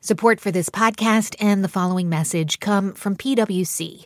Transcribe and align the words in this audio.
Support 0.00 0.38
for 0.38 0.52
this 0.52 0.70
podcast 0.70 1.34
and 1.40 1.64
the 1.64 1.68
following 1.68 2.08
message 2.08 2.60
come 2.60 2.94
from 2.94 3.16
PwC, 3.16 4.04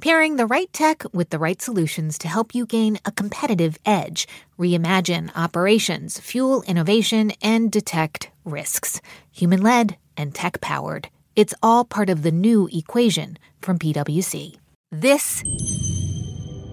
pairing 0.00 0.36
the 0.36 0.46
right 0.46 0.72
tech 0.72 1.04
with 1.12 1.28
the 1.28 1.38
right 1.38 1.60
solutions 1.60 2.16
to 2.18 2.28
help 2.28 2.54
you 2.54 2.64
gain 2.64 2.98
a 3.04 3.12
competitive 3.12 3.78
edge, 3.84 4.26
reimagine 4.58 5.30
operations, 5.36 6.18
fuel 6.18 6.62
innovation, 6.62 7.30
and 7.42 7.70
detect 7.70 8.30
risks. 8.46 9.02
Human 9.32 9.60
led 9.60 9.98
and 10.16 10.34
tech 10.34 10.62
powered. 10.62 11.10
It's 11.36 11.54
all 11.62 11.84
part 11.84 12.08
of 12.08 12.22
the 12.22 12.32
new 12.32 12.66
equation 12.72 13.38
from 13.60 13.78
PwC. 13.78 14.56
This 14.90 15.42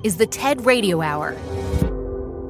is 0.06 0.16
the 0.16 0.28
TED 0.28 0.66
Radio 0.66 1.02
Hour. 1.02 1.36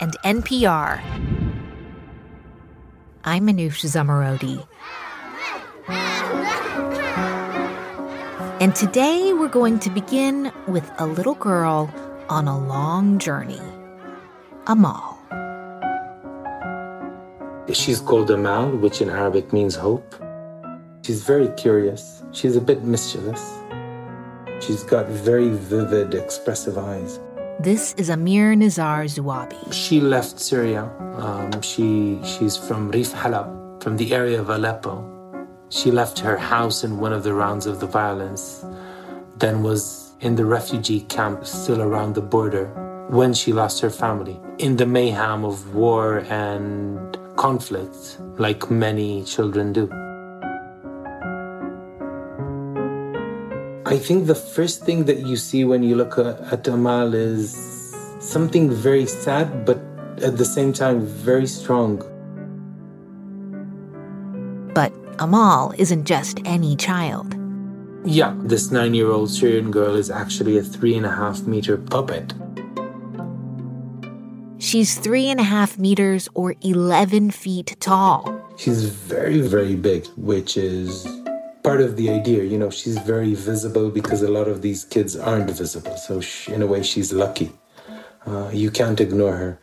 and 0.00 0.16
NPR. 0.24 1.00
I'm 3.24 3.46
Manoush 3.46 3.84
Zomorodi. 3.84 4.66
And 8.60 8.74
today 8.74 9.32
we're 9.32 9.48
going 9.48 9.78
to 9.80 9.90
begin 9.90 10.52
with 10.66 10.90
a 10.98 11.06
little 11.06 11.34
girl 11.34 11.92
on 12.28 12.48
a 12.48 12.58
long 12.58 13.18
journey. 13.18 13.60
Amal. 14.66 15.14
She's 17.72 18.00
called 18.00 18.30
Amal, 18.30 18.70
which 18.70 19.00
in 19.00 19.10
Arabic 19.10 19.52
means 19.52 19.74
hope. 19.74 20.14
She's 21.02 21.22
very 21.22 21.48
curious. 21.56 22.22
She's 22.32 22.56
a 22.56 22.60
bit 22.60 22.82
mischievous. 22.82 23.42
She's 24.60 24.82
got 24.82 25.06
very 25.08 25.50
vivid, 25.50 26.14
expressive 26.14 26.78
eyes. 26.78 27.20
This 27.58 27.94
is 27.94 28.10
Amir 28.10 28.54
Nizar 28.54 29.08
Zuabi. 29.08 29.72
She 29.72 29.98
left 29.98 30.38
Syria. 30.38 30.92
Um, 31.16 31.62
she 31.62 32.20
she's 32.22 32.54
from 32.54 32.90
Rif 32.90 33.14
Halab, 33.14 33.82
from 33.82 33.96
the 33.96 34.12
area 34.12 34.38
of 34.38 34.50
Aleppo. 34.50 35.00
She 35.70 35.90
left 35.90 36.18
her 36.18 36.36
house 36.36 36.84
in 36.84 37.00
one 37.00 37.14
of 37.14 37.22
the 37.22 37.32
rounds 37.32 37.64
of 37.64 37.80
the 37.80 37.86
violence, 37.86 38.62
then 39.38 39.62
was 39.62 40.12
in 40.20 40.36
the 40.36 40.44
refugee 40.44 41.00
camp 41.08 41.46
still 41.46 41.80
around 41.80 42.14
the 42.14 42.20
border 42.20 42.66
when 43.08 43.32
she 43.32 43.54
lost 43.54 43.80
her 43.80 43.90
family 43.90 44.38
in 44.58 44.76
the 44.76 44.84
mayhem 44.84 45.42
of 45.42 45.74
war 45.74 46.26
and 46.28 47.16
conflict, 47.36 48.20
like 48.36 48.70
many 48.70 49.24
children 49.24 49.72
do. 49.72 49.88
I 53.86 53.98
think 53.98 54.26
the 54.26 54.34
first 54.34 54.84
thing 54.84 55.04
that 55.04 55.20
you 55.20 55.36
see 55.36 55.64
when 55.64 55.84
you 55.84 55.94
look 55.94 56.18
at 56.18 56.66
Amal 56.66 57.14
is 57.14 57.54
something 58.18 58.68
very 58.68 59.06
sad, 59.06 59.64
but 59.64 59.78
at 60.20 60.38
the 60.38 60.44
same 60.44 60.72
time 60.72 61.06
very 61.06 61.46
strong. 61.46 61.98
But 64.74 64.92
Amal 65.20 65.72
isn't 65.78 66.04
just 66.04 66.40
any 66.44 66.74
child. 66.74 67.36
Yeah, 68.04 68.34
this 68.38 68.72
nine 68.72 68.92
year 68.92 69.12
old 69.12 69.30
Syrian 69.30 69.70
girl 69.70 69.94
is 69.94 70.10
actually 70.10 70.58
a 70.58 70.64
three 70.64 70.96
and 70.96 71.06
a 71.06 71.14
half 71.14 71.42
meter 71.46 71.76
puppet. 71.76 72.34
She's 74.58 74.98
three 74.98 75.28
and 75.28 75.38
a 75.38 75.44
half 75.44 75.78
meters 75.78 76.28
or 76.34 76.56
11 76.62 77.30
feet 77.30 77.76
tall. 77.78 78.34
She's 78.56 78.86
very, 78.86 79.42
very 79.42 79.76
big, 79.76 80.08
which 80.16 80.56
is 80.56 81.06
part 81.66 81.80
of 81.80 81.96
the 81.96 82.08
idea. 82.08 82.44
You 82.44 82.58
know, 82.58 82.70
she's 82.70 82.96
very 82.98 83.34
visible 83.34 83.90
because 83.90 84.22
a 84.22 84.30
lot 84.30 84.46
of 84.46 84.62
these 84.62 84.84
kids 84.84 85.16
aren't 85.16 85.50
visible. 85.50 85.96
So, 85.96 86.20
she, 86.20 86.52
in 86.52 86.62
a 86.62 86.66
way, 86.66 86.84
she's 86.84 87.12
lucky. 87.12 87.50
Uh, 88.24 88.50
you 88.52 88.70
can't 88.70 89.00
ignore 89.00 89.36
her. 89.42 89.58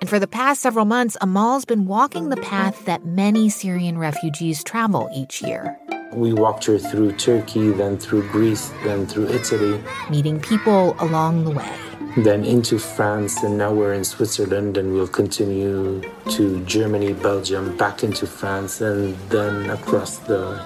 And 0.00 0.08
for 0.08 0.18
the 0.18 0.26
past 0.26 0.62
several 0.62 0.84
months, 0.84 1.16
Amal's 1.20 1.64
been 1.64 1.86
walking 1.86 2.28
the 2.28 2.38
path 2.38 2.86
that 2.86 3.06
many 3.06 3.48
Syrian 3.50 3.98
refugees 3.98 4.64
travel 4.64 5.08
each 5.14 5.42
year. 5.42 5.78
We 6.12 6.32
walked 6.32 6.64
her 6.64 6.78
through 6.78 7.12
Turkey, 7.12 7.70
then 7.70 7.96
through 7.96 8.28
Greece, 8.30 8.72
then 8.82 9.06
through 9.06 9.28
Italy. 9.28 9.80
Meeting 10.10 10.40
people 10.40 10.96
along 10.98 11.44
the 11.44 11.52
way. 11.52 11.89
Then 12.16 12.44
into 12.44 12.78
France, 12.78 13.42
and 13.44 13.56
now 13.56 13.72
we're 13.72 13.94
in 13.94 14.04
Switzerland, 14.04 14.76
and 14.76 14.92
we'll 14.92 15.06
continue 15.06 16.02
to 16.30 16.64
Germany, 16.64 17.12
Belgium, 17.12 17.76
back 17.76 18.02
into 18.02 18.26
France, 18.26 18.80
and 18.80 19.16
then 19.28 19.70
across 19.70 20.18
the 20.18 20.60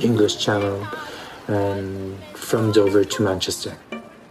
English 0.00 0.38
Channel, 0.38 0.84
and 1.46 2.18
from 2.34 2.72
Dover 2.72 3.04
to 3.04 3.22
Manchester. 3.22 3.76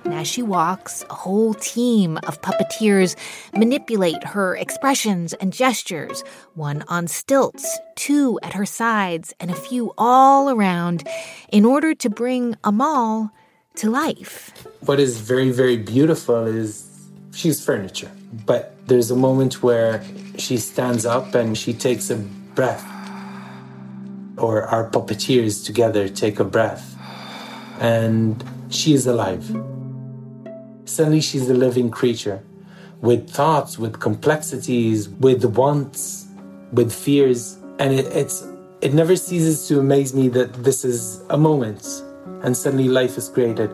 As 0.05 0.28
she 0.28 0.41
walks, 0.41 1.05
a 1.09 1.13
whole 1.13 1.53
team 1.53 2.17
of 2.28 2.41
puppeteers 2.41 3.16
manipulate 3.53 4.23
her 4.23 4.55
expressions 4.57 5.34
and 5.34 5.53
gestures, 5.53 6.23
one 6.53 6.84
on 6.89 7.07
stilts, 7.07 7.79
two 7.95 8.39
at 8.44 8.53
her 8.53 8.66
sides, 8.66 9.34
and 9.39 9.51
a 9.51 9.55
few 9.55 9.94
all 9.97 10.49
around, 10.49 11.07
in 11.49 11.63
order 11.63 11.95
to 11.95 12.09
bring 12.09 12.55
Amal 12.63 13.31
to 13.78 13.90
life. 13.90 14.52
What 14.82 15.00
is 15.00 15.20
very, 15.20 15.52
very 15.52 15.78
beautiful 15.78 16.46
is 16.46 16.90
she's 17.34 17.64
furniture, 17.64 18.12
but 18.46 18.76
there's 18.88 19.12
a 19.12 19.16
moment 19.16 19.64
where 19.64 20.04
she 20.38 20.58
stands 20.58 21.06
up 21.06 21.36
and 21.36 21.58
she 21.58 21.74
takes 21.74 22.10
a 22.10 22.16
breath, 22.56 22.86
or 24.38 24.64
our 24.64 24.90
puppeteers 24.90 25.66
together 25.66 26.10
take 26.10 26.40
a 26.40 26.44
breath, 26.44 26.96
and 27.80 28.44
she 28.70 28.94
is 28.94 29.08
alive. 29.08 29.46
Suddenly, 30.86 31.22
she's 31.22 31.50
a 31.50 31.54
living 31.54 31.92
creature 31.92 32.44
with 33.02 33.30
thoughts, 33.30 33.78
with 33.78 34.00
complexities, 34.00 35.09
with 35.09 35.44
wants, 35.46 36.28
with 36.72 36.92
fears. 36.92 37.58
And 37.78 37.94
it, 37.94 38.06
it's, 38.08 38.48
it 38.82 38.94
never 38.94 39.16
ceases 39.16 39.68
to 39.68 39.80
amaze 39.80 40.14
me 40.14 40.30
that 40.30 40.64
this 40.64 40.84
is 40.84 41.22
a 41.30 41.38
moment 41.38 41.86
and 42.44 42.56
suddenly 42.56 42.88
life 42.88 43.18
is 43.18 43.30
created. 43.30 43.72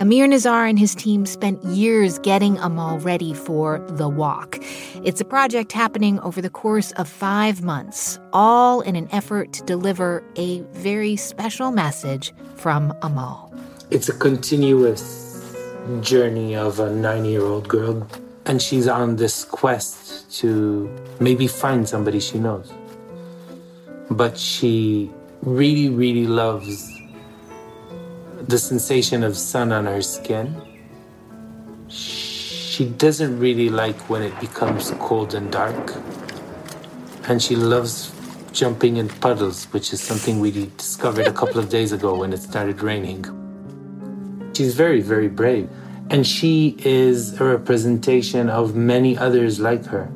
Amir 0.00 0.26
Nizar 0.26 0.68
and 0.68 0.76
his 0.76 0.92
team 0.92 1.24
spent 1.24 1.62
years 1.62 2.18
getting 2.18 2.58
Amal 2.58 2.98
ready 2.98 3.32
for 3.32 3.78
The 3.90 4.08
Walk. 4.08 4.58
It's 5.04 5.20
a 5.20 5.24
project 5.24 5.70
happening 5.70 6.18
over 6.20 6.42
the 6.42 6.50
course 6.50 6.90
of 6.92 7.08
five 7.08 7.62
months, 7.62 8.18
all 8.32 8.80
in 8.80 8.96
an 8.96 9.08
effort 9.12 9.52
to 9.52 9.62
deliver 9.62 10.24
a 10.34 10.62
very 10.72 11.14
special 11.14 11.70
message 11.70 12.34
from 12.56 12.92
Amal. 13.02 13.54
It's 13.90 14.08
a 14.08 14.12
continuous 14.12 15.54
journey 16.00 16.56
of 16.56 16.80
a 16.80 16.90
nine 16.90 17.24
year 17.24 17.42
old 17.42 17.68
girl, 17.68 18.04
and 18.46 18.60
she's 18.60 18.88
on 18.88 19.14
this 19.14 19.44
quest 19.44 20.28
to 20.40 20.90
maybe 21.20 21.46
find 21.46 21.88
somebody 21.88 22.18
she 22.18 22.40
knows. 22.40 22.72
But 24.10 24.36
she 24.36 25.08
really, 25.42 25.88
really 25.88 26.26
loves 26.26 26.93
the 28.48 28.58
sensation 28.58 29.22
of 29.22 29.36
sun 29.36 29.72
on 29.72 29.86
her 29.86 30.02
skin. 30.02 30.54
She 31.88 32.86
doesn't 32.86 33.38
really 33.38 33.70
like 33.70 33.98
when 34.10 34.22
it 34.22 34.38
becomes 34.40 34.90
cold 34.98 35.34
and 35.34 35.50
dark. 35.50 35.94
And 37.28 37.42
she 37.42 37.56
loves 37.56 38.12
jumping 38.52 38.98
in 38.98 39.08
puddles, 39.08 39.64
which 39.72 39.92
is 39.92 40.02
something 40.02 40.40
we 40.40 40.50
discovered 40.50 41.26
a 41.26 41.32
couple 41.32 41.58
of 41.58 41.68
days 41.68 41.92
ago 41.92 42.18
when 42.18 42.32
it 42.32 42.42
started 42.42 42.82
raining. 42.82 43.24
She's 44.54 44.74
very, 44.74 45.00
very 45.00 45.28
brave. 45.28 45.68
And 46.10 46.26
she 46.26 46.76
is 46.80 47.40
a 47.40 47.44
representation 47.44 48.50
of 48.50 48.76
many 48.76 49.16
others 49.16 49.58
like 49.58 49.86
her. 49.86 50.12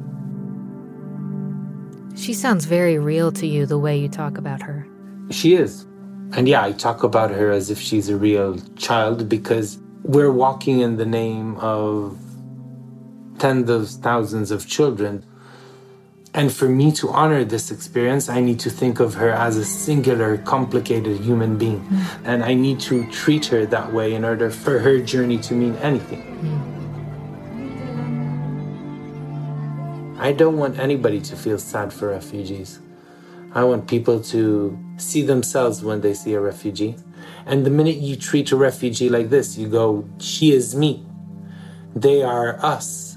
She 2.15 2.35
sounds 2.35 2.67
very 2.67 2.99
real 2.99 3.33
to 3.33 3.47
you 3.47 3.65
the 3.65 3.79
way 3.79 3.97
you 3.99 4.09
talk 4.09 4.37
about 4.37 4.61
her. 4.63 4.87
She 5.31 5.55
is. 5.55 5.88
And 6.33 6.47
yeah, 6.47 6.63
I 6.63 6.73
talk 6.73 7.03
about 7.03 7.31
her 7.31 7.51
as 7.51 7.71
if 7.71 7.81
she's 7.81 8.09
a 8.09 8.17
real 8.17 8.59
child 8.77 9.29
because 9.29 9.79
we're 10.03 10.33
walking 10.33 10.81
in 10.81 10.97
the 10.97 11.07
name 11.07 11.57
of 11.57 12.19
tens 13.39 13.71
of 13.71 13.89
thousands 13.89 14.51
of 14.51 14.67
children. 14.67 15.25
And 16.35 16.53
for 16.53 16.69
me 16.69 16.93
to 16.93 17.09
honor 17.09 17.45
this 17.45 17.71
experience, 17.71 18.29
I 18.29 18.41
need 18.41 18.61
to 18.61 18.71
think 18.71 19.01
of 19.01 19.15
her 19.15 19.31
as 19.31 19.57
a 19.57 19.65
singular, 19.65 20.37
complicated 20.39 21.21
human 21.21 21.57
being. 21.57 21.81
Mm. 21.81 22.05
And 22.25 22.45
I 22.45 22.55
need 22.55 22.81
to 22.81 23.11
treat 23.11 23.47
her 23.47 23.65
that 23.67 23.93
way 23.93 24.15
in 24.15 24.25
order 24.25 24.51
for 24.51 24.79
her 24.79 25.01
journey 25.01 25.39
to 25.39 25.55
mean 25.55 25.75
anything. 25.77 26.23
Mm. 26.43 26.79
I 30.21 30.33
don't 30.33 30.59
want 30.59 30.79
anybody 30.79 31.21
to 31.23 31.37
feel 31.37 31.59
sad 31.59 31.93
for 31.93 32.09
refugees. 32.09 32.81
I 33.55 33.65
want 33.65 33.89
people 33.89 34.21
to 34.21 34.79
see 34.99 35.23
themselves 35.23 35.83
when 35.83 36.01
they 36.01 36.15
see 36.15 36.35
a 36.35 36.41
refugee. 36.41 36.97
And 37.47 37.65
the 37.65 37.71
minute 37.71 37.97
you 37.97 38.17
treat 38.17 38.53
a 38.53 38.57
refugee 38.57 39.09
like 39.09 39.31
this, 39.31 39.57
you 39.57 39.69
go, 39.69 40.09
she 40.19 40.53
is 40.53 40.75
me. 40.75 41.05
They 41.95 42.23
are 42.23 42.63
us. 42.65 43.17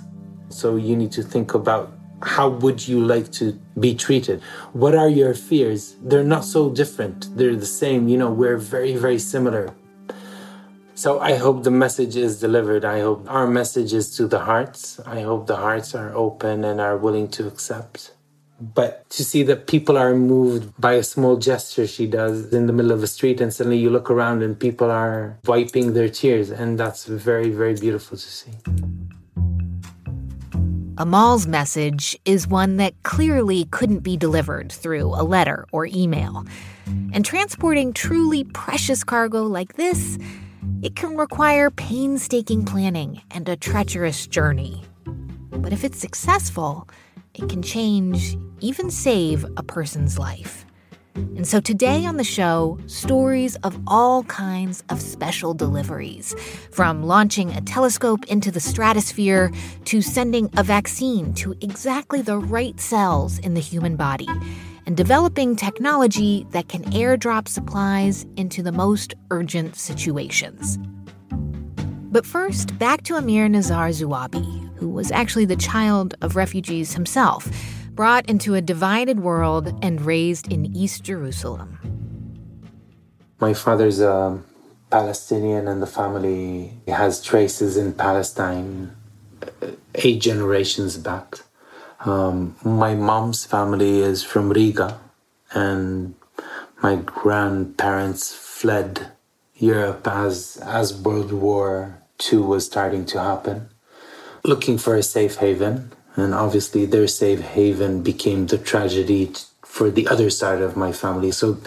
So 0.49 0.77
you 0.77 0.95
need 0.95 1.11
to 1.13 1.23
think 1.23 1.53
about 1.53 1.93
how 2.23 2.49
would 2.49 2.87
you 2.87 3.03
like 3.03 3.31
to 3.33 3.59
be 3.79 3.95
treated? 3.95 4.41
What 4.73 4.95
are 4.95 5.09
your 5.09 5.33
fears? 5.33 5.95
They're 6.01 6.23
not 6.23 6.45
so 6.45 6.69
different. 6.69 7.35
They're 7.35 7.55
the 7.55 7.65
same. 7.65 8.07
You 8.07 8.17
know, 8.17 8.31
we're 8.31 8.57
very, 8.57 8.95
very 8.95 9.19
similar. 9.19 9.73
So 10.93 11.19
I 11.19 11.35
hope 11.35 11.63
the 11.63 11.71
message 11.71 12.15
is 12.15 12.39
delivered. 12.39 12.85
I 12.85 13.01
hope 13.01 13.25
our 13.27 13.47
message 13.47 13.91
is 13.91 14.15
to 14.17 14.27
the 14.27 14.39
hearts. 14.39 14.99
I 15.05 15.21
hope 15.21 15.47
the 15.47 15.57
hearts 15.57 15.95
are 15.95 16.13
open 16.15 16.63
and 16.63 16.79
are 16.79 16.95
willing 16.95 17.27
to 17.29 17.47
accept. 17.47 18.13
But 18.61 19.09
to 19.09 19.25
see 19.25 19.41
that 19.43 19.65
people 19.65 19.97
are 19.97 20.13
moved 20.13 20.79
by 20.79 20.93
a 20.93 21.03
small 21.03 21.37
gesture 21.37 21.87
she 21.87 22.05
does 22.05 22.53
in 22.53 22.67
the 22.67 22.73
middle 22.73 22.91
of 22.91 23.01
a 23.01 23.07
street, 23.07 23.41
and 23.41 23.51
suddenly 23.51 23.79
you 23.79 23.89
look 23.89 24.11
around 24.11 24.43
and 24.43 24.57
people 24.57 24.91
are 24.91 25.39
wiping 25.47 25.93
their 25.93 26.09
tears, 26.09 26.51
and 26.51 26.79
that's 26.79 27.05
very, 27.05 27.49
very 27.49 27.73
beautiful 27.73 28.17
to 28.17 28.23
see. 28.23 28.51
Amal's 30.99 31.47
message 31.47 32.15
is 32.25 32.47
one 32.47 32.77
that 32.77 32.93
clearly 33.01 33.65
couldn't 33.71 34.03
be 34.03 34.15
delivered 34.15 34.71
through 34.71 35.07
a 35.07 35.25
letter 35.25 35.65
or 35.71 35.87
email. 35.87 36.45
And 36.85 37.25
transporting 37.25 37.93
truly 37.93 38.43
precious 38.43 39.03
cargo 39.03 39.41
like 39.43 39.73
this, 39.73 40.19
it 40.83 40.95
can 40.95 41.17
require 41.17 41.71
painstaking 41.71 42.65
planning 42.65 43.23
and 43.31 43.49
a 43.49 43.55
treacherous 43.55 44.27
journey. 44.27 44.83
But 45.49 45.73
if 45.73 45.83
it's 45.83 45.97
successful, 45.97 46.87
it 47.33 47.49
can 47.49 47.61
change, 47.61 48.37
even 48.59 48.91
save 48.91 49.45
a 49.57 49.63
person's 49.63 50.19
life. 50.19 50.65
And 51.15 51.45
so 51.45 51.59
today 51.59 52.05
on 52.05 52.17
the 52.17 52.23
show, 52.23 52.79
stories 52.87 53.55
of 53.57 53.77
all 53.85 54.23
kinds 54.23 54.83
of 54.89 55.01
special 55.01 55.53
deliveries 55.53 56.33
from 56.71 57.03
launching 57.03 57.51
a 57.51 57.61
telescope 57.61 58.25
into 58.27 58.49
the 58.49 58.59
stratosphere 58.59 59.51
to 59.85 60.01
sending 60.01 60.49
a 60.55 60.63
vaccine 60.63 61.33
to 61.35 61.53
exactly 61.61 62.21
the 62.21 62.37
right 62.37 62.79
cells 62.79 63.39
in 63.39 63.53
the 63.55 63.59
human 63.59 63.95
body 63.95 64.27
and 64.85 64.95
developing 64.95 65.55
technology 65.55 66.47
that 66.51 66.69
can 66.69 66.83
airdrop 66.85 67.47
supplies 67.47 68.25
into 68.37 68.63
the 68.63 68.71
most 68.71 69.13
urgent 69.31 69.75
situations. 69.75 70.79
But 72.11 72.25
first, 72.25 72.77
back 72.77 73.03
to 73.03 73.15
Amir 73.15 73.47
Nizar 73.47 73.89
Zuabi, 73.89 74.70
who 74.81 74.89
was 74.89 75.11
actually 75.11 75.45
the 75.45 75.55
child 75.55 76.15
of 76.21 76.35
refugees 76.35 76.95
himself 76.95 77.47
brought 77.91 78.27
into 78.27 78.55
a 78.55 78.61
divided 78.61 79.19
world 79.19 79.71
and 79.83 80.01
raised 80.01 80.51
in 80.51 80.65
East 80.75 81.03
Jerusalem. 81.03 81.77
My 83.39 83.53
father's 83.53 83.99
a 84.01 84.41
Palestinian, 84.89 85.67
and 85.67 85.83
the 85.83 85.87
family 85.87 86.73
has 86.87 87.21
traces 87.21 87.77
in 87.77 87.93
Palestine 87.93 88.95
uh, 89.43 89.67
eight 89.93 90.19
generations 90.19 90.97
back. 90.97 91.41
Um, 92.03 92.55
my 92.63 92.95
mom's 92.95 93.45
family 93.45 93.99
is 94.01 94.23
from 94.23 94.49
Riga, 94.49 94.99
and 95.53 96.15
my 96.81 96.95
grandparents 96.95 98.33
fled 98.33 99.11
Europe 99.53 100.07
as 100.07 100.57
as 100.65 100.99
World 100.99 101.31
War 101.31 102.01
II 102.25 102.39
was 102.39 102.65
starting 102.65 103.05
to 103.13 103.21
happen, 103.21 103.69
looking 104.43 104.77
for 104.77 104.95
a 104.95 105.03
safe 105.03 105.37
haven. 105.37 105.91
And 106.15 106.33
obviously, 106.33 106.85
their 106.85 107.07
safe 107.07 107.39
haven 107.39 108.03
became 108.03 108.47
the 108.47 108.57
tragedy 108.57 109.31
for 109.63 109.89
the 109.89 110.07
other 110.07 110.29
side 110.29 110.61
of 110.61 110.75
my 110.75 110.91
family. 110.91 111.31
So 111.31 111.57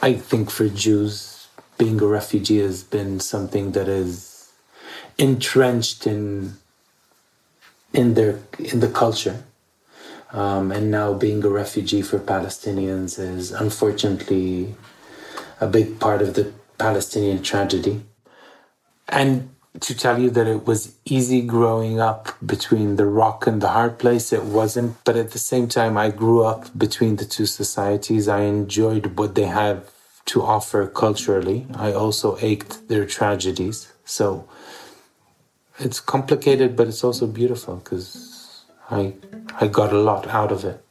I 0.00 0.14
think 0.14 0.50
for 0.50 0.68
Jews, 0.68 1.48
being 1.76 2.00
a 2.00 2.06
refugee 2.06 2.60
has 2.60 2.82
been 2.82 3.20
something 3.20 3.72
that 3.72 3.88
is 3.88 4.50
entrenched 5.18 6.06
in 6.06 6.54
in 7.92 8.14
their 8.14 8.38
in 8.58 8.80
the 8.80 8.88
culture. 8.88 9.44
Um, 10.32 10.72
and 10.72 10.90
now 10.90 11.12
being 11.12 11.44
a 11.44 11.50
refugee 11.50 12.00
for 12.00 12.18
Palestinians 12.18 13.18
is 13.18 13.52
unfortunately 13.52 14.74
a 15.60 15.66
big 15.66 16.00
part 16.00 16.22
of 16.22 16.32
the 16.32 16.52
Palestinian 16.78 17.42
tragedy. 17.42 18.02
And 19.08 19.51
to 19.80 19.96
tell 19.96 20.18
you 20.18 20.30
that 20.30 20.46
it 20.46 20.66
was 20.66 20.96
easy 21.04 21.40
growing 21.40 21.98
up 21.98 22.28
between 22.44 22.96
the 22.96 23.06
rock 23.06 23.46
and 23.46 23.60
the 23.60 23.68
hard 23.68 23.98
place. 23.98 24.32
It 24.32 24.44
wasn't. 24.44 25.02
But 25.04 25.16
at 25.16 25.30
the 25.30 25.38
same 25.38 25.66
time, 25.68 25.96
I 25.96 26.10
grew 26.10 26.44
up 26.44 26.76
between 26.76 27.16
the 27.16 27.24
two 27.24 27.46
societies. 27.46 28.28
I 28.28 28.40
enjoyed 28.42 29.18
what 29.18 29.34
they 29.34 29.46
have 29.46 29.90
to 30.26 30.42
offer 30.42 30.86
culturally. 30.86 31.66
I 31.74 31.92
also 31.92 32.36
ached 32.40 32.88
their 32.88 33.06
tragedies. 33.06 33.92
So 34.04 34.48
it's 35.78 36.00
complicated, 36.00 36.76
but 36.76 36.86
it's 36.86 37.02
also 37.02 37.26
beautiful 37.26 37.76
because 37.76 38.64
I, 38.90 39.14
I 39.60 39.68
got 39.68 39.92
a 39.92 39.98
lot 39.98 40.28
out 40.28 40.52
of 40.52 40.64
it. 40.64 40.84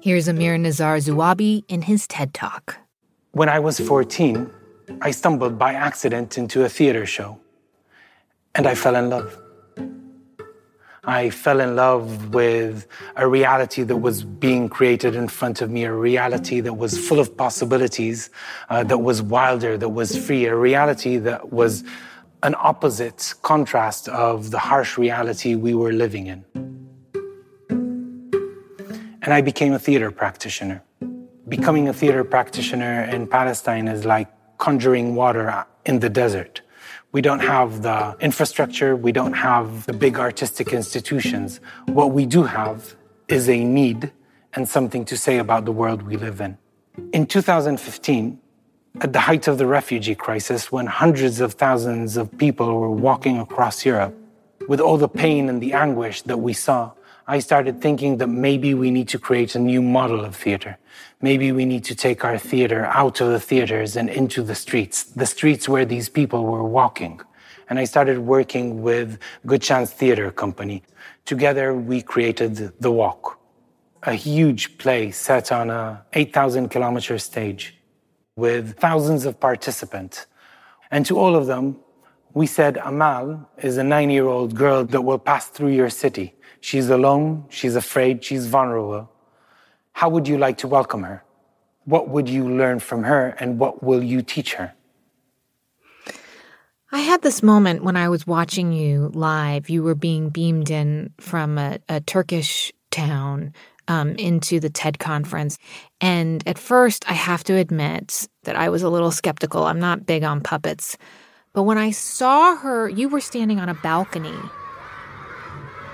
Here's 0.00 0.28
Amir 0.28 0.56
Nizar 0.56 0.98
Zuabi 0.98 1.64
in 1.68 1.82
his 1.82 2.06
TED 2.06 2.34
Talk. 2.34 2.76
When 3.32 3.48
I 3.48 3.58
was 3.58 3.78
14, 3.78 4.50
I 5.00 5.10
stumbled 5.10 5.58
by 5.58 5.74
accident 5.74 6.38
into 6.38 6.64
a 6.64 6.68
theater 6.68 7.06
show 7.06 7.38
and 8.54 8.66
I 8.66 8.74
fell 8.74 8.96
in 8.96 9.10
love. 9.10 9.38
I 11.04 11.30
fell 11.30 11.60
in 11.60 11.74
love 11.74 12.34
with 12.34 12.86
a 13.16 13.26
reality 13.26 13.82
that 13.82 13.96
was 13.96 14.24
being 14.24 14.68
created 14.68 15.14
in 15.14 15.28
front 15.28 15.62
of 15.62 15.70
me, 15.70 15.84
a 15.84 15.92
reality 15.92 16.60
that 16.60 16.74
was 16.74 16.98
full 16.98 17.18
of 17.18 17.34
possibilities, 17.36 18.30
uh, 18.68 18.84
that 18.84 18.98
was 18.98 19.22
wilder, 19.22 19.78
that 19.78 19.88
was 19.88 20.18
free, 20.26 20.44
a 20.44 20.54
reality 20.54 21.16
that 21.16 21.50
was 21.50 21.84
an 22.42 22.54
opposite 22.58 23.34
contrast 23.42 24.08
of 24.08 24.50
the 24.50 24.58
harsh 24.58 24.98
reality 24.98 25.54
we 25.54 25.72
were 25.72 25.92
living 25.92 26.26
in. 26.26 26.44
And 29.22 29.32
I 29.32 29.40
became 29.40 29.72
a 29.72 29.78
theater 29.78 30.10
practitioner. 30.10 30.82
Becoming 31.48 31.88
a 31.88 31.92
theater 31.92 32.24
practitioner 32.24 33.04
in 33.04 33.26
Palestine 33.26 33.88
is 33.88 34.04
like 34.04 34.28
conjuring 34.58 35.14
water 35.14 35.64
in 35.84 36.00
the 36.00 36.10
desert. 36.10 36.60
We 37.12 37.22
don't 37.22 37.40
have 37.40 37.82
the 37.82 38.16
infrastructure, 38.20 38.94
we 38.94 39.12
don't 39.12 39.32
have 39.32 39.86
the 39.86 39.94
big 39.94 40.18
artistic 40.18 40.72
institutions. 40.72 41.60
What 41.86 42.12
we 42.12 42.26
do 42.26 42.42
have 42.42 42.94
is 43.28 43.48
a 43.48 43.64
need 43.64 44.12
and 44.52 44.68
something 44.68 45.04
to 45.06 45.16
say 45.16 45.38
about 45.38 45.64
the 45.64 45.72
world 45.72 46.02
we 46.02 46.16
live 46.16 46.40
in. 46.40 46.58
In 47.12 47.26
2015, 47.26 48.38
at 49.00 49.12
the 49.12 49.20
height 49.20 49.46
of 49.48 49.58
the 49.58 49.66
refugee 49.66 50.14
crisis, 50.14 50.72
when 50.72 50.86
hundreds 50.86 51.40
of 51.40 51.54
thousands 51.54 52.16
of 52.16 52.36
people 52.36 52.80
were 52.80 52.90
walking 52.90 53.38
across 53.38 53.86
Europe, 53.86 54.14
with 54.68 54.80
all 54.80 54.98
the 54.98 55.08
pain 55.08 55.48
and 55.48 55.62
the 55.62 55.72
anguish 55.72 56.22
that 56.22 56.38
we 56.38 56.52
saw, 56.52 56.92
I 57.30 57.40
started 57.40 57.82
thinking 57.82 58.16
that 58.16 58.28
maybe 58.28 58.72
we 58.72 58.90
need 58.90 59.08
to 59.08 59.18
create 59.18 59.54
a 59.54 59.58
new 59.58 59.82
model 59.82 60.24
of 60.24 60.34
theater. 60.34 60.78
Maybe 61.20 61.52
we 61.52 61.66
need 61.66 61.84
to 61.84 61.94
take 61.94 62.24
our 62.24 62.38
theater 62.38 62.86
out 62.86 63.20
of 63.20 63.28
the 63.28 63.38
theaters 63.38 63.96
and 63.96 64.08
into 64.08 64.42
the 64.42 64.54
streets, 64.54 65.02
the 65.02 65.26
streets 65.26 65.68
where 65.68 65.84
these 65.84 66.08
people 66.08 66.46
were 66.46 66.64
walking. 66.64 67.20
And 67.68 67.78
I 67.78 67.84
started 67.84 68.20
working 68.20 68.80
with 68.80 69.18
Good 69.44 69.60
Chance 69.60 69.90
Theater 69.92 70.30
Company. 70.30 70.82
Together, 71.26 71.74
we 71.74 72.00
created 72.00 72.72
The 72.80 72.90
Walk, 72.90 73.38
a 74.04 74.14
huge 74.14 74.78
play 74.78 75.10
set 75.10 75.52
on 75.52 75.68
a 75.68 76.06
8,000 76.14 76.70
kilometer 76.70 77.18
stage 77.18 77.76
with 78.36 78.78
thousands 78.78 79.26
of 79.26 79.38
participants. 79.38 80.24
And 80.90 81.04
to 81.04 81.18
all 81.18 81.36
of 81.36 81.44
them, 81.46 81.76
we 82.32 82.46
said 82.46 82.78
Amal 82.82 83.50
is 83.58 83.76
a 83.76 83.84
nine 83.84 84.08
year 84.08 84.26
old 84.26 84.54
girl 84.54 84.84
that 84.86 85.02
will 85.02 85.18
pass 85.18 85.48
through 85.48 85.72
your 85.72 85.90
city. 85.90 86.37
She's 86.60 86.88
alone, 86.90 87.44
she's 87.48 87.76
afraid, 87.76 88.24
she's 88.24 88.46
vulnerable. 88.46 89.10
How 89.92 90.08
would 90.08 90.28
you 90.28 90.38
like 90.38 90.58
to 90.58 90.68
welcome 90.68 91.02
her? 91.02 91.24
What 91.84 92.08
would 92.08 92.28
you 92.28 92.48
learn 92.48 92.80
from 92.80 93.04
her 93.04 93.34
and 93.40 93.58
what 93.58 93.82
will 93.82 94.02
you 94.02 94.22
teach 94.22 94.54
her? 94.54 94.74
I 96.90 97.00
had 97.00 97.22
this 97.22 97.42
moment 97.42 97.84
when 97.84 97.96
I 97.96 98.08
was 98.08 98.26
watching 98.26 98.72
you 98.72 99.10
live. 99.12 99.68
You 99.68 99.82
were 99.82 99.94
being 99.94 100.30
beamed 100.30 100.70
in 100.70 101.12
from 101.18 101.58
a, 101.58 101.78
a 101.88 102.00
Turkish 102.00 102.72
town 102.90 103.52
um, 103.88 104.10
into 104.16 104.60
the 104.60 104.70
TED 104.70 104.98
conference. 104.98 105.58
And 106.00 106.46
at 106.46 106.58
first, 106.58 107.10
I 107.10 107.14
have 107.14 107.44
to 107.44 107.54
admit 107.54 108.28
that 108.44 108.56
I 108.56 108.68
was 108.68 108.82
a 108.82 108.88
little 108.88 109.10
skeptical. 109.10 109.64
I'm 109.64 109.80
not 109.80 110.06
big 110.06 110.22
on 110.24 110.40
puppets. 110.40 110.96
But 111.52 111.64
when 111.64 111.78
I 111.78 111.90
saw 111.90 112.56
her, 112.56 112.88
you 112.88 113.08
were 113.08 113.20
standing 113.20 113.58
on 113.60 113.68
a 113.68 113.74
balcony 113.74 114.38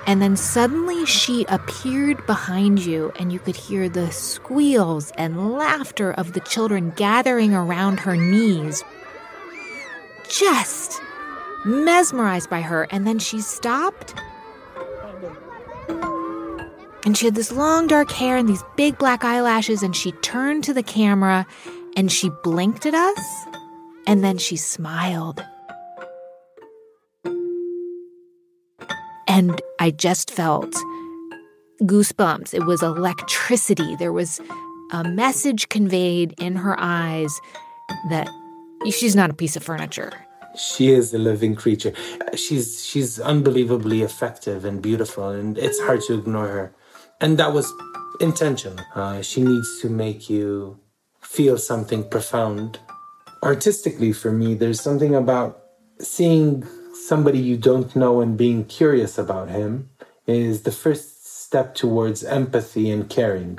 and 0.06 0.20
then 0.20 0.36
suddenly 0.36 1.06
she 1.06 1.44
appeared 1.48 2.24
behind 2.26 2.84
you, 2.84 3.12
and 3.18 3.32
you 3.32 3.38
could 3.38 3.56
hear 3.56 3.88
the 3.88 4.10
squeals 4.10 5.10
and 5.12 5.52
laughter 5.52 6.12
of 6.12 6.32
the 6.32 6.40
children 6.40 6.92
gathering 6.96 7.54
around 7.54 8.00
her 8.00 8.16
knees. 8.16 8.82
Just 10.28 11.00
mesmerized 11.64 12.50
by 12.50 12.60
her, 12.60 12.86
and 12.90 13.06
then 13.06 13.18
she 13.18 13.40
stopped 13.40 14.14
And 17.04 17.18
she 17.18 17.26
had 17.26 17.34
this 17.34 17.52
long 17.52 17.86
dark 17.86 18.10
hair 18.10 18.36
and 18.38 18.48
these 18.48 18.64
big 18.76 18.96
black 18.96 19.24
eyelashes, 19.24 19.82
and 19.82 19.94
she 19.94 20.12
turned 20.12 20.64
to 20.64 20.72
the 20.72 20.82
camera 20.82 21.46
and 21.96 22.10
she 22.10 22.30
blinked 22.42 22.86
at 22.86 22.94
us, 22.94 23.46
and 24.06 24.24
then 24.24 24.38
she 24.38 24.56
smiled. 24.56 25.44
And 29.34 29.60
I 29.80 29.90
just 29.90 30.30
felt 30.30 30.72
goosebumps. 31.82 32.54
It 32.54 32.66
was 32.66 32.84
electricity. 32.84 33.96
There 33.96 34.12
was 34.12 34.40
a 34.92 35.02
message 35.02 35.68
conveyed 35.70 36.36
in 36.38 36.54
her 36.54 36.76
eyes 36.78 37.40
that 38.10 38.28
she's 38.92 39.16
not 39.16 39.30
a 39.30 39.34
piece 39.34 39.56
of 39.56 39.64
furniture. 39.64 40.12
She 40.56 40.92
is 40.92 41.12
a 41.12 41.18
living 41.18 41.56
creature. 41.56 41.92
She's 42.36 42.84
she's 42.84 43.18
unbelievably 43.18 44.02
effective 44.02 44.64
and 44.64 44.80
beautiful, 44.80 45.30
and 45.30 45.58
it's 45.58 45.80
hard 45.80 46.02
to 46.02 46.14
ignore 46.14 46.46
her. 46.46 46.72
And 47.20 47.36
that 47.38 47.52
was 47.52 47.66
intentional. 48.20 48.84
Uh, 48.94 49.20
she 49.20 49.42
needs 49.42 49.80
to 49.80 49.88
make 49.90 50.30
you 50.30 50.78
feel 51.22 51.58
something 51.58 52.08
profound. 52.08 52.78
Artistically, 53.42 54.12
for 54.12 54.30
me, 54.30 54.54
there's 54.54 54.80
something 54.80 55.12
about 55.16 55.60
seeing 55.98 56.62
somebody 57.06 57.38
you 57.38 57.56
don't 57.56 57.94
know 57.94 58.20
and 58.20 58.36
being 58.36 58.64
curious 58.64 59.18
about 59.18 59.50
him 59.50 59.90
is 60.26 60.62
the 60.62 60.72
first 60.72 61.26
step 61.26 61.74
towards 61.74 62.24
empathy 62.24 62.90
and 62.90 63.10
caring. 63.10 63.58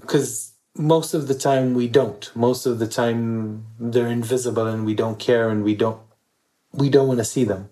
Because 0.00 0.52
most 0.76 1.14
of 1.14 1.28
the 1.28 1.34
time 1.34 1.74
we 1.74 1.88
don't. 1.88 2.30
Most 2.36 2.66
of 2.66 2.78
the 2.78 2.86
time 2.86 3.66
they're 3.80 4.06
invisible 4.06 4.66
and 4.66 4.84
we 4.84 4.94
don't 4.94 5.18
care 5.18 5.48
and 5.48 5.64
we 5.64 5.74
don't 5.74 6.00
we 6.72 6.90
don't 6.90 7.08
want 7.08 7.18
to 7.18 7.24
see 7.24 7.44
them. 7.44 7.70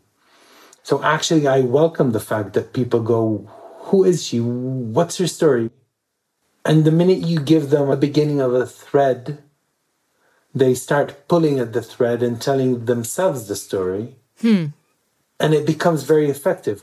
So 0.83 1.03
actually 1.03 1.47
I 1.47 1.61
welcome 1.61 2.12
the 2.12 2.26
fact 2.31 2.55
that 2.55 2.73
people 2.73 3.00
go, 3.00 3.49
Who 3.88 4.03
is 4.03 4.25
she? 4.26 4.41
What's 4.41 5.19
her 5.19 5.26
story? 5.26 5.71
And 6.65 6.85
the 6.85 6.91
minute 6.91 7.19
you 7.19 7.38
give 7.38 7.71
them 7.71 7.91
a 7.91 7.97
beginning 7.97 8.41
of 8.41 8.55
a 8.55 8.67
thread, 8.67 9.43
they 10.53 10.75
start 10.75 11.29
pulling 11.29 11.61
at 11.61 11.75
the 11.75 11.83
thread 11.83 12.23
and 12.23 12.41
telling 12.41 12.87
themselves 12.87 13.47
the 13.47 13.55
story. 13.55 14.17
Hmm. 14.41 14.67
And 15.38 15.52
it 15.55 15.66
becomes 15.66 16.02
very 16.02 16.31
effective. 16.31 16.83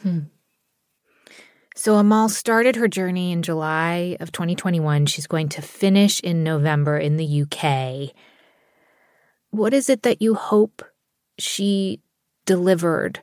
So 1.75 1.95
Amal 1.95 2.29
started 2.29 2.75
her 2.75 2.87
journey 2.87 3.31
in 3.31 3.41
July 3.41 4.15
of 4.19 4.31
2021. 4.31 5.07
She's 5.07 5.25
going 5.27 5.49
to 5.49 5.61
finish 5.61 6.19
in 6.19 6.43
November 6.43 6.97
in 6.97 7.17
the 7.17 7.41
UK. 7.41 8.13
What 9.49 9.73
is 9.73 9.89
it 9.89 10.03
that 10.03 10.21
you 10.21 10.35
hope 10.35 10.83
she 11.39 11.99
delivered? 12.45 13.21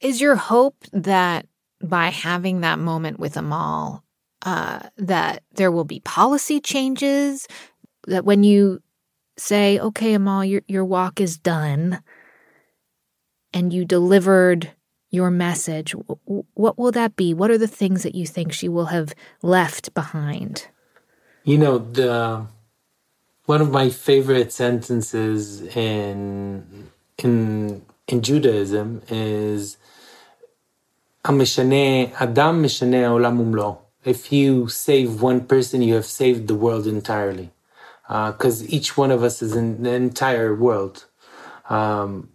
Is 0.00 0.20
your 0.20 0.36
hope 0.36 0.76
that 0.92 1.46
by 1.82 2.08
having 2.08 2.60
that 2.60 2.78
moment 2.78 3.18
with 3.18 3.36
Amal, 3.36 4.04
uh, 4.44 4.80
that 4.98 5.42
there 5.54 5.72
will 5.72 5.84
be 5.84 6.00
policy 6.00 6.60
changes? 6.60 7.48
That 8.06 8.24
when 8.26 8.44
you 8.44 8.82
say, 9.38 9.78
"Okay, 9.78 10.14
Amal, 10.14 10.44
your 10.44 10.62
your 10.68 10.84
walk 10.84 11.20
is 11.20 11.38
done," 11.38 12.02
and 13.56 13.72
you 13.72 13.86
delivered 13.86 14.72
your 15.10 15.30
message, 15.30 15.94
what 16.64 16.76
will 16.76 16.92
that 16.92 17.16
be? 17.16 17.32
What 17.32 17.50
are 17.50 17.56
the 17.56 17.66
things 17.80 18.02
that 18.02 18.14
you 18.14 18.26
think 18.26 18.52
she 18.52 18.68
will 18.68 18.86
have 18.96 19.14
left 19.40 19.94
behind? 19.94 20.68
You 21.42 21.56
know, 21.56 21.78
the 21.78 22.46
one 23.46 23.62
of 23.62 23.70
my 23.70 23.88
favorite 23.88 24.52
sentences 24.52 25.62
in 25.74 26.90
in 27.24 27.80
in 28.06 28.20
Judaism 28.20 29.00
is 29.08 29.78
"Amishane 31.24 32.12
Adam 32.20 32.62
mishane 32.62 33.00
olam 33.14 33.36
umlo." 33.44 33.78
If 34.04 34.30
you 34.30 34.68
save 34.68 35.22
one 35.22 35.40
person, 35.52 35.80
you 35.80 35.94
have 35.94 36.04
saved 36.04 36.46
the 36.46 36.58
world 36.64 36.86
entirely, 36.86 37.48
because 38.06 38.56
each 38.76 38.98
one 38.98 39.10
of 39.10 39.22
us 39.22 39.40
is 39.40 39.52
the 39.54 39.94
entire 39.94 40.54
world. 40.54 41.06
Um, 41.70 42.28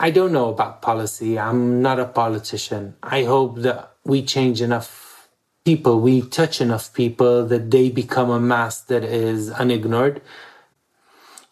I 0.00 0.10
don't 0.10 0.32
know 0.32 0.48
about 0.50 0.80
policy. 0.80 1.38
I'm 1.38 1.82
not 1.82 1.98
a 1.98 2.04
politician. 2.04 2.94
I 3.02 3.24
hope 3.24 3.58
that 3.58 3.94
we 4.04 4.22
change 4.22 4.62
enough 4.62 5.28
people, 5.64 6.00
we 6.00 6.22
touch 6.22 6.60
enough 6.60 6.94
people 6.94 7.44
that 7.46 7.70
they 7.70 7.90
become 7.90 8.30
a 8.30 8.40
mass 8.40 8.80
that 8.82 9.02
is 9.04 9.48
unignored. 9.50 10.22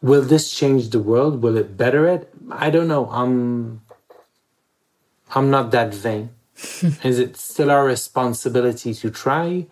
Will 0.01 0.23
this 0.23 0.53
change 0.53 0.91
the 0.91 1.01
world? 1.01 1.43
Will 1.43 1.57
it 1.57 1.77
better 1.77 2.07
it? 2.07 2.33
I 2.51 2.71
don't 2.71 2.89
know. 2.89 3.11
I'm 3.11 3.83
I'm 5.35 5.51
not 5.51 5.73
that 5.73 5.93
vain. 5.93 6.31
is 7.03 7.19
it 7.19 7.37
still 7.37 7.71
our 7.71 7.85
responsibility 7.85 8.95
to 8.95 9.11
try? 9.11 9.67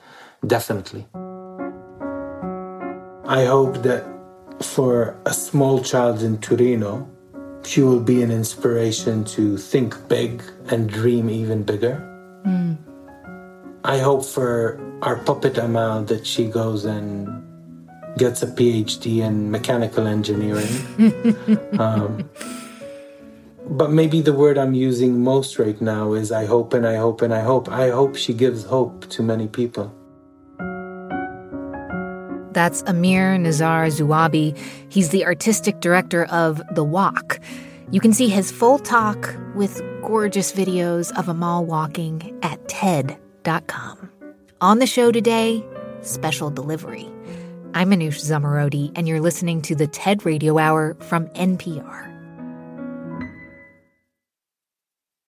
Definitely. 0.45 1.07
I 3.25 3.45
hope 3.47 3.83
that 3.85 4.05
for 4.61 5.17
a 5.25 5.33
small 5.33 5.81
child 5.83 6.23
in 6.23 6.39
Torino, 6.39 7.09
she 7.65 7.83
will 7.83 8.01
be 8.01 8.23
an 8.23 8.31
inspiration 8.31 9.25
to 9.25 9.57
think 9.57 10.09
big 10.09 10.43
and 10.69 10.89
dream 10.89 11.31
even 11.31 11.63
bigger. 11.63 12.11
I 13.85 13.99
hope 13.99 14.25
for 14.25 14.81
our 15.03 15.17
puppet 15.17 15.59
Amal 15.59 16.05
that 16.05 16.27
she 16.27 16.47
goes 16.47 16.85
and 16.85 17.29
gets 18.17 18.43
a 18.43 18.47
PhD 18.47 19.19
in 19.19 19.51
mechanical 19.51 20.07
engineering. 20.07 20.73
um, 21.79 22.29
but 23.69 23.91
maybe 23.91 24.21
the 24.21 24.33
word 24.33 24.57
I'm 24.57 24.75
using 24.75 25.23
most 25.23 25.59
right 25.59 25.79
now 25.81 26.13
is 26.13 26.33
I 26.33 26.47
hope 26.47 26.75
and 26.75 26.87
I 26.87 26.97
hope 26.97 27.23
and 27.23 27.35
I 27.35 27.41
hope. 27.41 27.69
I 27.69 27.91
hope 27.91 28.17
she 28.17 28.33
gives 28.33 28.65
hope 28.65 29.09
to 29.11 29.23
many 29.23 29.49
people. 29.49 29.93
That's 32.55 32.83
Amir 32.87 33.37
Nizar 33.37 33.89
Zuabi. 33.89 34.57
He's 34.89 35.11
the 35.11 35.27
artistic 35.27 35.81
director 35.81 36.25
of 36.27 36.63
The 36.75 36.85
Walk. 36.85 37.41
You 37.91 38.01
can 38.01 38.13
see 38.13 38.29
his 38.29 38.51
full 38.51 38.79
talk 38.79 39.35
with 39.55 39.83
gorgeous 40.03 40.53
videos 40.53 41.17
of 41.19 41.29
Amal 41.29 41.67
walking 41.67 42.39
at 42.43 42.67
TED.com. 42.69 44.11
On 44.61 44.79
the 44.79 44.87
show 44.87 45.11
today, 45.11 45.65
special 46.01 46.49
delivery. 46.49 47.11
I'm 47.75 47.91
Manoush 47.91 48.23
Zomorodi, 48.23 48.93
and 48.95 49.09
you're 49.09 49.21
listening 49.21 49.61
to 49.63 49.75
the 49.75 49.89
TED 49.89 50.25
Radio 50.25 50.57
Hour 50.59 50.95
from 51.01 51.27
NPR. 51.31 52.14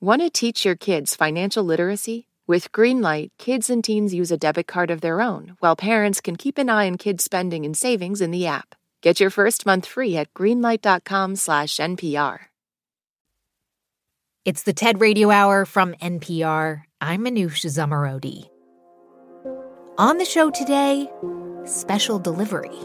Want 0.00 0.22
to 0.22 0.30
teach 0.30 0.64
your 0.64 0.76
kids 0.76 1.16
financial 1.16 1.64
literacy? 1.64 2.28
With 2.46 2.70
Greenlight, 2.70 3.30
kids 3.36 3.68
and 3.68 3.82
teens 3.82 4.14
use 4.14 4.30
a 4.30 4.36
debit 4.36 4.68
card 4.68 4.92
of 4.92 5.00
their 5.00 5.20
own, 5.20 5.56
while 5.58 5.74
parents 5.74 6.20
can 6.20 6.36
keep 6.36 6.56
an 6.56 6.70
eye 6.70 6.86
on 6.86 6.98
kids' 6.98 7.24
spending 7.24 7.64
and 7.64 7.76
savings 7.76 8.20
in 8.20 8.30
the 8.30 8.46
app. 8.46 8.76
Get 9.02 9.18
your 9.18 9.30
first 9.30 9.66
month 9.66 9.86
free 9.86 10.16
at 10.16 10.32
greenlight.com 10.34 11.34
slash 11.34 11.78
NPR. 11.78 12.38
It's 14.44 14.62
the 14.62 14.72
TED 14.72 15.00
Radio 15.00 15.32
Hour 15.32 15.64
from 15.64 15.94
NPR. 15.94 16.82
I'm 17.00 17.24
Manoush 17.24 17.66
Zomorodi. 17.66 18.48
On 19.98 20.18
the 20.18 20.24
show 20.24 20.48
today, 20.48 21.10
special 21.64 22.20
delivery. 22.20 22.78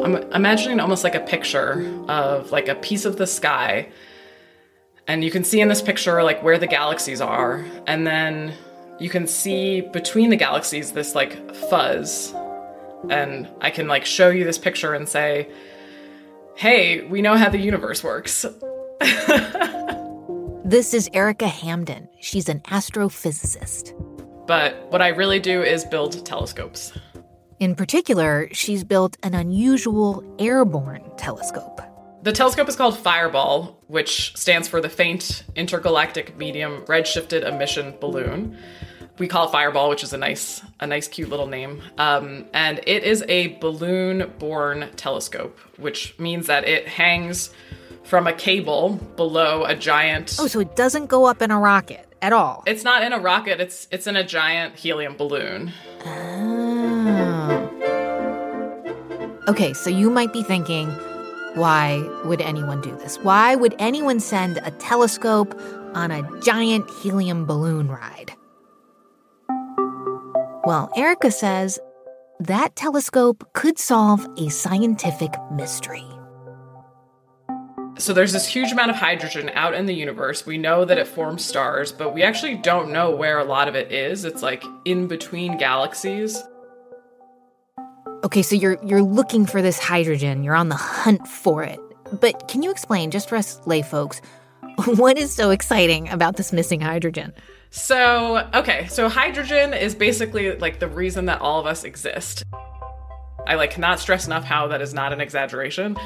I'm 0.00 0.14
imagining 0.32 0.78
almost 0.78 1.02
like 1.02 1.16
a 1.16 1.20
picture 1.20 1.92
of 2.08 2.52
like 2.52 2.68
a 2.68 2.76
piece 2.76 3.04
of 3.04 3.16
the 3.16 3.26
sky. 3.26 3.88
And 5.08 5.22
you 5.22 5.30
can 5.30 5.44
see 5.44 5.60
in 5.60 5.68
this 5.68 5.80
picture 5.80 6.22
like 6.22 6.42
where 6.42 6.58
the 6.58 6.66
galaxies 6.66 7.20
are. 7.20 7.64
And 7.86 8.06
then 8.06 8.54
you 8.98 9.08
can 9.08 9.26
see 9.26 9.82
between 9.82 10.30
the 10.30 10.36
galaxies 10.36 10.92
this 10.92 11.14
like 11.14 11.54
fuzz. 11.70 12.34
And 13.08 13.48
I 13.60 13.70
can 13.70 13.86
like 13.86 14.04
show 14.04 14.30
you 14.30 14.44
this 14.44 14.58
picture 14.58 14.94
and 14.94 15.08
say, 15.08 15.48
hey, 16.56 17.06
we 17.06 17.22
know 17.22 17.36
how 17.36 17.48
the 17.48 17.58
universe 17.58 18.02
works. 18.02 18.44
this 20.64 20.92
is 20.92 21.08
Erika 21.12 21.46
Hamden. 21.46 22.08
She's 22.20 22.48
an 22.48 22.60
astrophysicist. 22.60 23.92
But 24.46 24.90
what 24.90 25.02
I 25.02 25.08
really 25.08 25.38
do 25.38 25.62
is 25.62 25.84
build 25.84 26.24
telescopes. 26.24 26.92
In 27.58 27.74
particular, 27.74 28.48
she's 28.52 28.84
built 28.84 29.16
an 29.22 29.34
unusual 29.34 30.24
airborne 30.38 31.10
telescope. 31.16 31.80
The 32.22 32.32
telescope 32.32 32.68
is 32.68 32.76
called 32.76 32.98
Fireball, 32.98 33.80
which 33.86 34.36
stands 34.36 34.66
for 34.66 34.80
the 34.80 34.88
Faint 34.88 35.44
Intergalactic 35.54 36.36
Medium 36.36 36.82
Redshifted 36.86 37.44
Emission 37.46 37.94
Balloon. 38.00 38.56
We 39.18 39.28
call 39.28 39.46
it 39.48 39.52
Fireball, 39.52 39.88
which 39.88 40.02
is 40.02 40.12
a 40.12 40.18
nice, 40.18 40.60
a 40.80 40.86
nice, 40.86 41.08
cute 41.08 41.28
little 41.28 41.46
name. 41.46 41.80
Um, 41.98 42.46
and 42.52 42.80
it 42.86 43.04
is 43.04 43.24
a 43.28 43.58
balloon-borne 43.58 44.90
telescope, 44.96 45.58
which 45.78 46.18
means 46.18 46.48
that 46.48 46.66
it 46.66 46.88
hangs 46.88 47.50
from 48.02 48.26
a 48.26 48.32
cable 48.32 48.94
below 49.16 49.64
a 49.64 49.74
giant. 49.74 50.36
Oh, 50.38 50.46
so 50.48 50.60
it 50.60 50.76
doesn't 50.76 51.06
go 51.06 51.26
up 51.26 51.42
in 51.42 51.50
a 51.50 51.58
rocket 51.58 52.12
at 52.22 52.32
all. 52.32 52.62
It's 52.66 52.84
not 52.84 53.02
in 53.02 53.12
a 53.12 53.18
rocket. 53.18 53.60
It's 53.60 53.88
it's 53.90 54.06
in 54.06 54.16
a 54.16 54.24
giant 54.24 54.76
helium 54.76 55.16
balloon. 55.16 55.72
Oh. 56.04 56.62
Okay, 59.48 59.72
so 59.74 59.90
you 59.90 60.10
might 60.10 60.32
be 60.32 60.42
thinking, 60.42 60.92
why 61.56 62.06
would 62.24 62.42
anyone 62.42 62.82
do 62.82 62.94
this? 62.98 63.16
Why 63.18 63.54
would 63.56 63.74
anyone 63.78 64.20
send 64.20 64.58
a 64.58 64.70
telescope 64.72 65.58
on 65.94 66.10
a 66.10 66.40
giant 66.40 66.88
helium 67.02 67.46
balloon 67.46 67.88
ride? 67.88 68.32
Well, 70.64 70.90
Erika 70.96 71.30
says 71.30 71.78
that 72.40 72.76
telescope 72.76 73.48
could 73.54 73.78
solve 73.78 74.26
a 74.36 74.50
scientific 74.50 75.32
mystery. 75.50 76.04
So 77.98 78.12
there's 78.12 78.34
this 78.34 78.46
huge 78.46 78.72
amount 78.72 78.90
of 78.90 78.96
hydrogen 78.96 79.50
out 79.54 79.72
in 79.72 79.86
the 79.86 79.94
universe. 79.94 80.44
We 80.44 80.58
know 80.58 80.84
that 80.84 80.98
it 80.98 81.08
forms 81.08 81.42
stars, 81.42 81.90
but 81.90 82.12
we 82.12 82.22
actually 82.22 82.56
don't 82.56 82.92
know 82.92 83.10
where 83.10 83.38
a 83.38 83.44
lot 83.44 83.68
of 83.68 83.74
it 83.74 83.90
is. 83.90 84.26
It's 84.26 84.42
like 84.42 84.62
in 84.84 85.06
between 85.06 85.56
galaxies. 85.56 86.42
Okay, 88.24 88.42
so 88.42 88.54
you're 88.54 88.78
you're 88.84 89.02
looking 89.02 89.46
for 89.46 89.62
this 89.62 89.78
hydrogen. 89.78 90.42
You're 90.42 90.54
on 90.54 90.68
the 90.68 90.76
hunt 90.76 91.26
for 91.28 91.62
it. 91.62 91.78
But 92.20 92.48
can 92.48 92.62
you 92.62 92.70
explain 92.70 93.10
just 93.10 93.28
for 93.28 93.36
us 93.36 93.60
lay 93.66 93.82
folks 93.82 94.20
what 94.86 95.18
is 95.18 95.32
so 95.32 95.50
exciting 95.50 96.08
about 96.08 96.36
this 96.36 96.52
missing 96.52 96.80
hydrogen? 96.80 97.32
So, 97.70 98.48
okay, 98.54 98.86
so 98.86 99.08
hydrogen 99.08 99.74
is 99.74 99.94
basically 99.94 100.56
like 100.58 100.78
the 100.78 100.88
reason 100.88 101.26
that 101.26 101.40
all 101.40 101.60
of 101.60 101.66
us 101.66 101.84
exist. 101.84 102.44
I 103.46 103.54
like 103.54 103.70
cannot 103.70 104.00
stress 104.00 104.26
enough 104.26 104.44
how 104.44 104.68
that 104.68 104.80
is 104.80 104.94
not 104.94 105.12
an 105.12 105.20
exaggeration. 105.20 105.96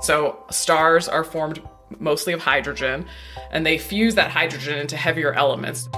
So, 0.00 0.44
stars 0.50 1.08
are 1.08 1.24
formed 1.24 1.60
mostly 1.98 2.32
of 2.32 2.40
hydrogen, 2.40 3.06
and 3.50 3.66
they 3.66 3.78
fuse 3.78 4.14
that 4.14 4.30
hydrogen 4.30 4.78
into 4.78 4.96
heavier 4.96 5.32
elements. 5.32 5.88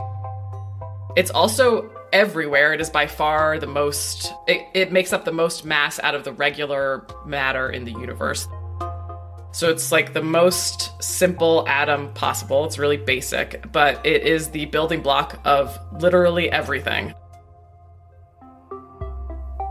It's 1.16 1.30
also 1.30 1.90
everywhere. 2.12 2.72
It 2.72 2.80
is 2.80 2.90
by 2.90 3.06
far 3.06 3.58
the 3.58 3.66
most, 3.66 4.32
it, 4.46 4.66
it 4.74 4.92
makes 4.92 5.12
up 5.12 5.24
the 5.24 5.32
most 5.32 5.64
mass 5.64 5.98
out 6.00 6.14
of 6.14 6.24
the 6.24 6.32
regular 6.32 7.06
matter 7.26 7.70
in 7.70 7.84
the 7.84 7.92
universe. 7.92 8.46
So 9.52 9.68
it's 9.68 9.90
like 9.90 10.12
the 10.12 10.22
most 10.22 11.02
simple 11.02 11.66
atom 11.68 12.12
possible. 12.14 12.64
It's 12.64 12.78
really 12.78 12.96
basic, 12.96 13.70
but 13.72 14.04
it 14.06 14.22
is 14.22 14.50
the 14.50 14.66
building 14.66 15.02
block 15.02 15.40
of 15.44 15.76
literally 16.00 16.50
everything. 16.50 17.12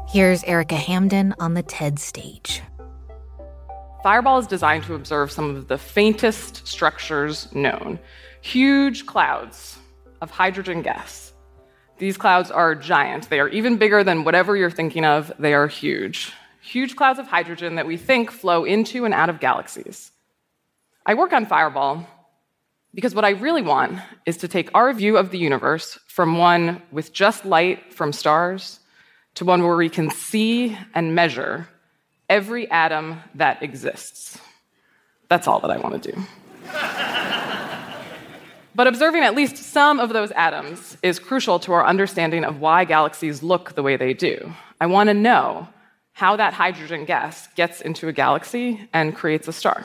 Here's 0.10 0.44
Erika 0.44 0.76
Hamden 0.76 1.34
on 1.40 1.54
the 1.54 1.64
TED 1.64 2.00
stage. 2.00 2.62
Fireball 4.04 4.40
is 4.40 4.48
designed 4.48 4.84
to 4.86 4.96
observe 4.96 5.32
some 5.32 5.56
of 5.56 5.68
the 5.68 5.78
faintest 5.78 6.68
structures 6.68 7.54
known 7.54 8.00
huge 8.42 9.06
clouds 9.06 9.78
of 10.22 10.32
hydrogen 10.32 10.82
gas. 10.82 11.29
These 12.00 12.18
clouds 12.18 12.50
are 12.50 12.76
giant. 12.76 13.30
They 13.30 13.40
are 13.40 13.50
even 13.50 13.78
bigger 13.78 14.04
than 14.04 14.24
whatever 14.24 14.56
you're 14.56 14.72
thinking 14.72 15.06
of. 15.06 15.32
They 15.38 15.54
are 15.54 15.68
huge. 15.68 16.34
Huge 16.62 16.96
clouds 16.96 17.20
of 17.20 17.28
hydrogen 17.28 17.76
that 17.76 17.86
we 17.86 17.98
think 17.98 18.32
flow 18.32 18.64
into 18.64 19.06
and 19.06 19.14
out 19.14 19.30
of 19.30 19.40
galaxies. 19.40 20.12
I 21.06 21.14
work 21.16 21.34
on 21.34 21.46
Fireball 21.46 22.08
because 22.94 23.14
what 23.14 23.26
I 23.26 23.32
really 23.32 23.62
want 23.62 24.00
is 24.26 24.38
to 24.38 24.48
take 24.48 24.70
our 24.74 24.94
view 24.94 25.18
of 25.18 25.32
the 25.32 25.38
universe 25.38 26.00
from 26.08 26.38
one 26.38 26.82
with 26.92 27.12
just 27.12 27.46
light 27.46 27.94
from 27.94 28.14
stars 28.14 28.80
to 29.36 29.46
one 29.46 29.64
where 29.64 29.76
we 29.76 29.90
can 29.90 30.10
see 30.10 30.78
and 30.96 31.14
measure 31.14 31.68
every 32.30 32.70
atom 32.72 33.20
that 33.36 33.62
exists. 33.62 34.40
That's 35.28 35.48
all 35.48 35.60
that 35.60 35.72
I 35.72 35.78
want 35.78 36.02
to 36.02 36.12
do. 36.12 36.22
but 38.80 38.88
observing 38.88 39.24
at 39.24 39.36
least 39.36 39.58
some 39.58 40.00
of 40.00 40.14
those 40.14 40.32
atoms 40.32 40.96
is 41.04 41.20
crucial 41.20 41.60
to 41.60 41.74
our 41.74 41.86
understanding 41.86 42.46
of 42.46 42.62
why 42.62 42.86
galaxies 42.86 43.44
look 43.44 43.76
the 43.76 43.84
way 43.84 43.98
they 43.98 44.14
do. 44.14 44.54
I 44.80 44.86
want 44.86 45.10
to 45.10 45.14
know 45.14 45.68
how 46.14 46.38
that 46.38 46.54
hydrogen 46.54 47.04
gas 47.04 47.50
gets 47.56 47.82
into 47.82 48.08
a 48.08 48.14
galaxy 48.14 48.88
and 48.94 49.14
creates 49.14 49.50
a 49.50 49.52
star. 49.52 49.84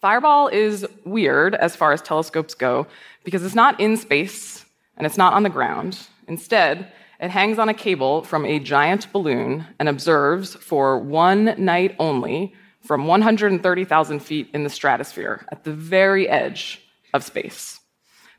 Fireball 0.00 0.48
is 0.48 0.86
weird 1.04 1.54
as 1.54 1.76
far 1.76 1.92
as 1.92 2.00
telescopes 2.00 2.54
go 2.54 2.86
because 3.22 3.44
it's 3.44 3.54
not 3.54 3.78
in 3.78 3.98
space 3.98 4.64
and 4.96 5.06
it's 5.06 5.18
not 5.18 5.34
on 5.34 5.42
the 5.42 5.50
ground. 5.50 5.98
Instead, 6.26 6.90
it 7.20 7.28
hangs 7.28 7.58
on 7.58 7.68
a 7.68 7.74
cable 7.74 8.22
from 8.22 8.46
a 8.46 8.58
giant 8.58 9.12
balloon 9.12 9.66
and 9.78 9.90
observes 9.90 10.54
for 10.54 10.98
one 10.98 11.54
night 11.58 11.94
only 11.98 12.54
from 12.80 13.06
130,000 13.06 14.20
feet 14.20 14.48
in 14.54 14.64
the 14.64 14.70
stratosphere 14.70 15.44
at 15.52 15.64
the 15.64 15.72
very 15.74 16.26
edge 16.26 16.79
of 17.12 17.24
space. 17.24 17.80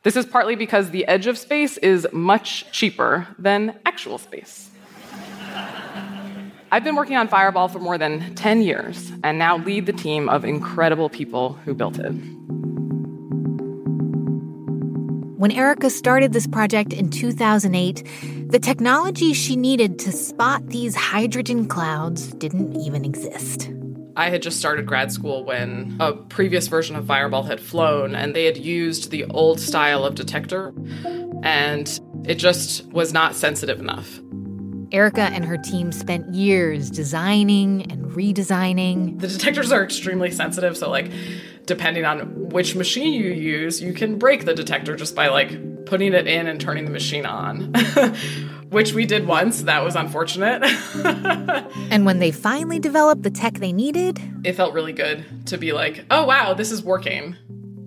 This 0.04 0.16
is 0.16 0.26
partly 0.26 0.56
because 0.56 0.90
the 0.90 1.08
edge 1.08 1.28
of 1.28 1.38
space 1.38 1.78
is 1.78 2.08
much 2.12 2.72
cheaper 2.72 3.28
than 3.38 3.80
actual 3.86 4.18
space. 4.18 4.70
I've 6.72 6.84
been 6.84 6.96
working 6.96 7.18
on 7.18 7.28
Fireball 7.28 7.68
for 7.68 7.80
more 7.80 7.98
than 7.98 8.34
10 8.36 8.62
years 8.62 9.12
and 9.24 9.38
now 9.38 9.58
lead 9.58 9.86
the 9.86 9.94
team 9.94 10.30
of 10.30 10.46
incredible 10.46 11.10
people 11.10 11.54
who 11.66 11.74
built 11.74 12.00
it. 12.00 12.14
When 15.38 15.52
Erika 15.52 15.90
started 15.90 16.34
this 16.34 16.48
project 16.48 16.94
in 16.94 17.10
2008, 17.10 18.04
the 18.50 18.60
technology 18.60 19.34
she 19.34 19.56
needed 19.56 20.00
to 20.00 20.12
spot 20.12 20.68
these 20.68 20.96
hydrogen 20.96 21.68
clouds 21.68 22.32
didn't 22.34 22.76
even 22.76 23.04
exist. 23.04 23.70
I 24.16 24.30
had 24.30 24.42
just 24.42 24.60
started 24.60 24.86
grad 24.86 25.12
school 25.12 25.46
when 25.46 25.96
a 26.00 26.14
previous 26.14 26.68
version 26.68 26.96
of 26.96 27.06
Fireball 27.06 27.44
had 27.44 27.60
flown, 27.60 28.16
and 28.16 28.36
they 28.36 28.46
had 28.46 28.58
used 28.58 29.12
the 29.12 29.26
old 29.26 29.60
style 29.60 30.04
of 30.04 30.16
detector, 30.16 30.74
and 31.44 32.00
it 32.26 32.36
just 32.36 32.86
was 32.88 33.14
not 33.14 33.36
sensitive 33.36 33.80
enough. 33.80 34.20
Erika 34.92 35.22
and 35.22 35.46
her 35.46 35.58
team 35.58 35.94
spent 35.94 36.34
years 36.34 36.92
designing 36.92 37.90
and 37.90 38.12
redesigning. 38.12 39.20
The 39.20 39.28
detectors 39.30 39.72
are 39.72 39.84
extremely 39.84 40.32
sensitive, 40.32 40.76
so 40.76 40.90
like 40.90 41.10
depending 41.66 42.04
on 42.04 42.50
which 42.50 42.76
machine 42.76 43.14
you 43.14 43.32
use, 43.32 43.82
you 43.82 43.94
can 43.94 44.18
break 44.18 44.44
the 44.44 44.54
detector 44.54 44.96
just 44.96 45.16
by 45.16 45.30
like 45.30 45.71
putting 45.86 46.14
it 46.14 46.28
in 46.28 46.48
and 46.48 46.60
turning 46.60 46.86
the 46.86 46.92
machine 46.92 47.26
on. 47.26 47.74
which 48.72 48.94
we 48.94 49.06
did 49.06 49.28
once. 49.28 49.64
That 49.64 49.84
was 49.84 49.96
unfortunate. 49.96 50.64
and 51.92 52.06
when 52.06 52.20
they 52.20 52.32
finally 52.32 52.80
developed 52.80 53.24
the 53.24 53.30
tech 53.30 53.56
they 53.56 53.74
needed, 53.74 54.20
it 54.46 54.54
felt 54.54 54.74
really 54.74 54.94
good 54.94 55.26
to 55.48 55.58
be 55.58 55.74
like, 55.74 56.06
"Oh 56.10 56.26
wow, 56.26 56.54
this 56.54 56.72
is 56.72 56.82
working." 56.82 57.36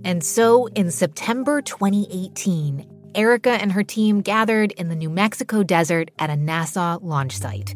And 0.04 0.22
so 0.22 0.66
in 0.66 0.90
September 0.90 1.62
2018, 1.62 2.87
Erika 3.14 3.52
and 3.52 3.72
her 3.72 3.83
team 3.83 4.20
gathered 4.20 4.72
in 4.72 4.88
the 4.88 4.94
New 4.94 5.09
Mexico 5.09 5.62
desert 5.62 6.11
at 6.18 6.28
a 6.28 6.35
NASA 6.35 7.02
launch 7.02 7.38
site. 7.38 7.74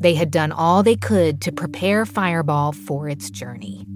They 0.00 0.14
had 0.14 0.30
done 0.30 0.50
all 0.50 0.82
they 0.82 0.96
could 0.96 1.40
to 1.42 1.52
prepare 1.52 2.04
Fireball 2.04 2.72
for 2.72 3.08
its 3.08 3.30
journey. 3.30 3.86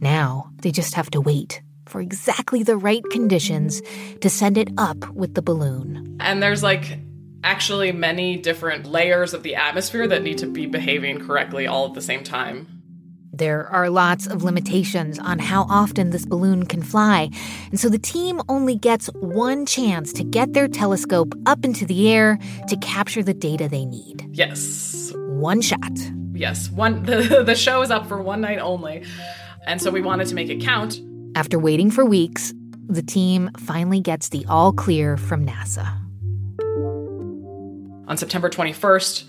Now 0.00 0.50
they 0.60 0.70
just 0.70 0.94
have 0.94 1.10
to 1.10 1.20
wait 1.20 1.62
for 1.90 2.00
exactly 2.00 2.62
the 2.62 2.76
right 2.76 3.02
conditions 3.10 3.82
to 4.20 4.30
send 4.30 4.56
it 4.56 4.68
up 4.78 5.08
with 5.10 5.34
the 5.34 5.42
balloon. 5.42 6.16
And 6.20 6.42
there's 6.42 6.62
like 6.62 6.98
actually 7.42 7.92
many 7.92 8.36
different 8.36 8.86
layers 8.86 9.34
of 9.34 9.42
the 9.42 9.56
atmosphere 9.56 10.06
that 10.06 10.22
need 10.22 10.38
to 10.38 10.46
be 10.46 10.66
behaving 10.66 11.26
correctly 11.26 11.66
all 11.66 11.86
at 11.86 11.94
the 11.94 12.02
same 12.02 12.22
time. 12.22 12.66
There 13.32 13.68
are 13.68 13.88
lots 13.88 14.26
of 14.26 14.42
limitations 14.42 15.18
on 15.18 15.38
how 15.38 15.62
often 15.70 16.10
this 16.10 16.26
balloon 16.26 16.66
can 16.66 16.82
fly, 16.82 17.30
and 17.70 17.80
so 17.80 17.88
the 17.88 17.98
team 17.98 18.42
only 18.48 18.74
gets 18.74 19.06
one 19.20 19.64
chance 19.64 20.12
to 20.14 20.24
get 20.24 20.52
their 20.52 20.68
telescope 20.68 21.32
up 21.46 21.64
into 21.64 21.86
the 21.86 22.10
air 22.10 22.38
to 22.68 22.76
capture 22.78 23.22
the 23.22 23.32
data 23.32 23.68
they 23.68 23.86
need. 23.86 24.28
Yes. 24.32 25.12
One 25.16 25.62
shot. 25.62 25.80
Yes, 26.34 26.70
one 26.70 27.02
the, 27.04 27.42
the 27.44 27.54
show 27.54 27.80
is 27.82 27.90
up 27.90 28.08
for 28.08 28.20
one 28.20 28.42
night 28.42 28.58
only. 28.58 29.04
And 29.66 29.80
so 29.80 29.90
we 29.90 30.02
wanted 30.02 30.26
to 30.28 30.34
make 30.34 30.48
it 30.48 30.60
count. 30.60 31.00
After 31.34 31.58
waiting 31.58 31.90
for 31.90 32.04
weeks, 32.04 32.52
the 32.88 33.02
team 33.02 33.50
finally 33.56 34.00
gets 34.00 34.30
the 34.30 34.44
all 34.48 34.72
clear 34.72 35.16
from 35.16 35.46
NASA. 35.46 35.86
On 38.08 38.16
September 38.16 38.50
21st, 38.50 39.24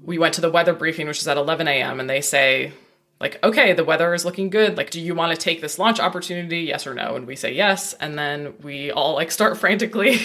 we 0.00 0.16
went 0.18 0.34
to 0.34 0.40
the 0.40 0.50
weather 0.50 0.72
briefing, 0.72 1.06
which 1.06 1.18
is 1.18 1.28
at 1.28 1.36
11 1.36 1.68
a.m., 1.68 2.00
and 2.00 2.08
they 2.08 2.22
say, 2.22 2.72
like, 3.20 3.38
okay, 3.44 3.74
the 3.74 3.84
weather 3.84 4.14
is 4.14 4.24
looking 4.24 4.48
good. 4.48 4.78
Like, 4.78 4.90
do 4.90 5.00
you 5.00 5.14
want 5.14 5.32
to 5.32 5.36
take 5.36 5.60
this 5.60 5.78
launch 5.78 6.00
opportunity? 6.00 6.60
Yes 6.60 6.86
or 6.86 6.94
no? 6.94 7.14
And 7.14 7.26
we 7.26 7.36
say 7.36 7.52
yes. 7.52 7.92
And 7.94 8.18
then 8.18 8.54
we 8.62 8.90
all 8.90 9.14
like 9.14 9.30
start 9.30 9.58
frantically 9.58 10.18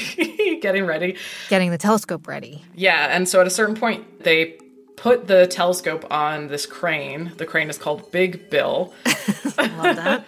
getting 0.61 0.85
ready, 0.85 1.17
getting 1.49 1.71
the 1.71 1.77
telescope 1.77 2.27
ready. 2.27 2.63
Yeah. 2.73 3.15
And 3.15 3.27
so 3.27 3.41
at 3.41 3.47
a 3.47 3.51
certain 3.51 3.75
point, 3.75 4.23
they 4.23 4.57
put 4.95 5.27
the 5.27 5.45
telescope 5.45 6.09
on 6.09 6.47
this 6.47 6.65
crane. 6.65 7.33
The 7.37 7.45
crane 7.45 7.69
is 7.69 7.77
called 7.77 8.11
Big 8.11 8.49
Bill. 8.49 8.93
I 9.05 9.67
love 9.77 9.95
that. 9.97 10.25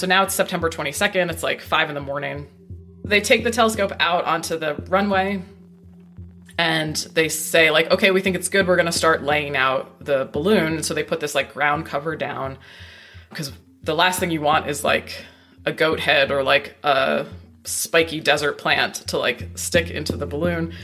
So 0.00 0.06
now 0.06 0.22
it's 0.22 0.34
September 0.34 0.70
22nd. 0.70 1.30
It's 1.30 1.42
like 1.42 1.60
five 1.60 1.90
in 1.90 1.94
the 1.94 2.00
morning. 2.00 2.48
They 3.04 3.20
take 3.20 3.44
the 3.44 3.50
telescope 3.50 3.92
out 4.00 4.24
onto 4.24 4.56
the 4.56 4.74
runway 4.88 5.42
and 6.56 6.96
they 7.14 7.28
say 7.28 7.70
like 7.70 7.90
okay 7.90 8.10
we 8.10 8.20
think 8.20 8.36
it's 8.36 8.48
good 8.48 8.66
we're 8.66 8.76
going 8.76 8.84
to 8.84 8.92
start 8.92 9.22
laying 9.22 9.56
out 9.56 10.04
the 10.04 10.28
balloon 10.32 10.74
and 10.74 10.84
so 10.84 10.92
they 10.92 11.02
put 11.02 11.18
this 11.18 11.34
like 11.34 11.54
ground 11.54 11.86
cover 11.86 12.14
down 12.16 12.58
because 13.30 13.50
the 13.82 13.94
last 13.94 14.20
thing 14.20 14.30
you 14.30 14.42
want 14.42 14.68
is 14.68 14.84
like 14.84 15.24
a 15.64 15.72
goat 15.72 16.00
head 16.00 16.30
or 16.30 16.42
like 16.42 16.76
a 16.82 17.24
spiky 17.64 18.20
desert 18.20 18.58
plant 18.58 18.96
to 18.96 19.16
like 19.16 19.48
stick 19.54 19.90
into 19.90 20.18
the 20.18 20.26
balloon 20.26 20.74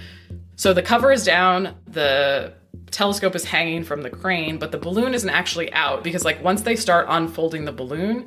so 0.57 0.73
the 0.73 0.83
cover 0.83 1.13
is 1.13 1.25
down 1.25 1.75
the 1.87 2.55
telescope 2.91 3.35
is 3.35 3.45
hanging 3.45 3.85
from 3.85 4.01
the 4.01 4.09
crane 4.09 4.57
but 4.57 4.73
the 4.73 4.79
balloon 4.79 5.13
isn't 5.13 5.31
actually 5.31 5.71
out 5.75 6.03
because 6.03 6.25
like 6.25 6.43
once 6.43 6.63
they 6.63 6.75
start 6.75 7.05
unfolding 7.11 7.67
the 7.67 7.73
balloon 7.73 8.27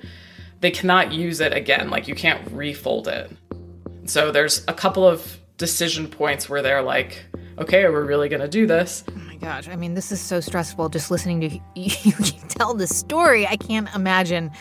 they 0.61 0.71
cannot 0.71 1.11
use 1.11 1.39
it 1.39 1.53
again 1.53 1.89
like 1.89 2.07
you 2.07 2.15
can't 2.15 2.51
refold 2.51 3.07
it 3.07 3.31
so 4.05 4.31
there's 4.31 4.63
a 4.67 4.73
couple 4.73 5.07
of 5.07 5.37
decision 5.57 6.07
points 6.07 6.49
where 6.49 6.61
they're 6.61 6.81
like 6.81 7.25
okay, 7.59 7.87
we're 7.89 8.05
really 8.05 8.29
going 8.29 8.41
to 8.41 8.47
do 8.47 8.65
this. 8.65 9.03
Oh 9.09 9.15
my 9.15 9.35
gosh. 9.35 9.67
I 9.67 9.75
mean, 9.75 9.93
this 9.93 10.11
is 10.11 10.19
so 10.19 10.39
stressful 10.39 10.89
just 10.89 11.11
listening 11.11 11.41
to 11.41 11.59
you 11.75 12.21
tell 12.47 12.73
the 12.73 12.87
story. 12.87 13.45
I 13.45 13.57
can't 13.57 13.93
imagine 13.93 14.51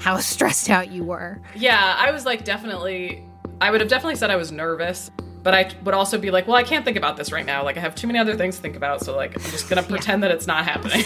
how 0.00 0.16
stressed 0.20 0.70
out 0.70 0.90
you 0.90 1.04
were. 1.04 1.40
Yeah, 1.54 1.96
I 1.98 2.10
was 2.10 2.24
like, 2.24 2.44
definitely, 2.44 3.22
I 3.60 3.70
would 3.70 3.80
have 3.80 3.90
definitely 3.90 4.16
said 4.16 4.30
I 4.30 4.36
was 4.36 4.50
nervous. 4.50 5.10
But 5.42 5.54
I 5.54 5.70
would 5.84 5.94
also 5.94 6.18
be 6.18 6.32
like, 6.32 6.48
well, 6.48 6.56
I 6.56 6.64
can't 6.64 6.84
think 6.84 6.96
about 6.96 7.16
this 7.16 7.30
right 7.30 7.46
now. 7.46 7.62
Like, 7.62 7.76
I 7.76 7.80
have 7.80 7.94
too 7.94 8.08
many 8.08 8.18
other 8.18 8.34
things 8.34 8.56
to 8.56 8.62
think 8.62 8.74
about. 8.74 9.00
So, 9.02 9.14
like, 9.14 9.36
I'm 9.36 9.48
just 9.52 9.70
going 9.70 9.80
to 9.82 9.88
pretend 9.88 10.20
yeah. 10.20 10.28
that 10.28 10.34
it's 10.34 10.48
not 10.48 10.64
happening. 10.64 11.04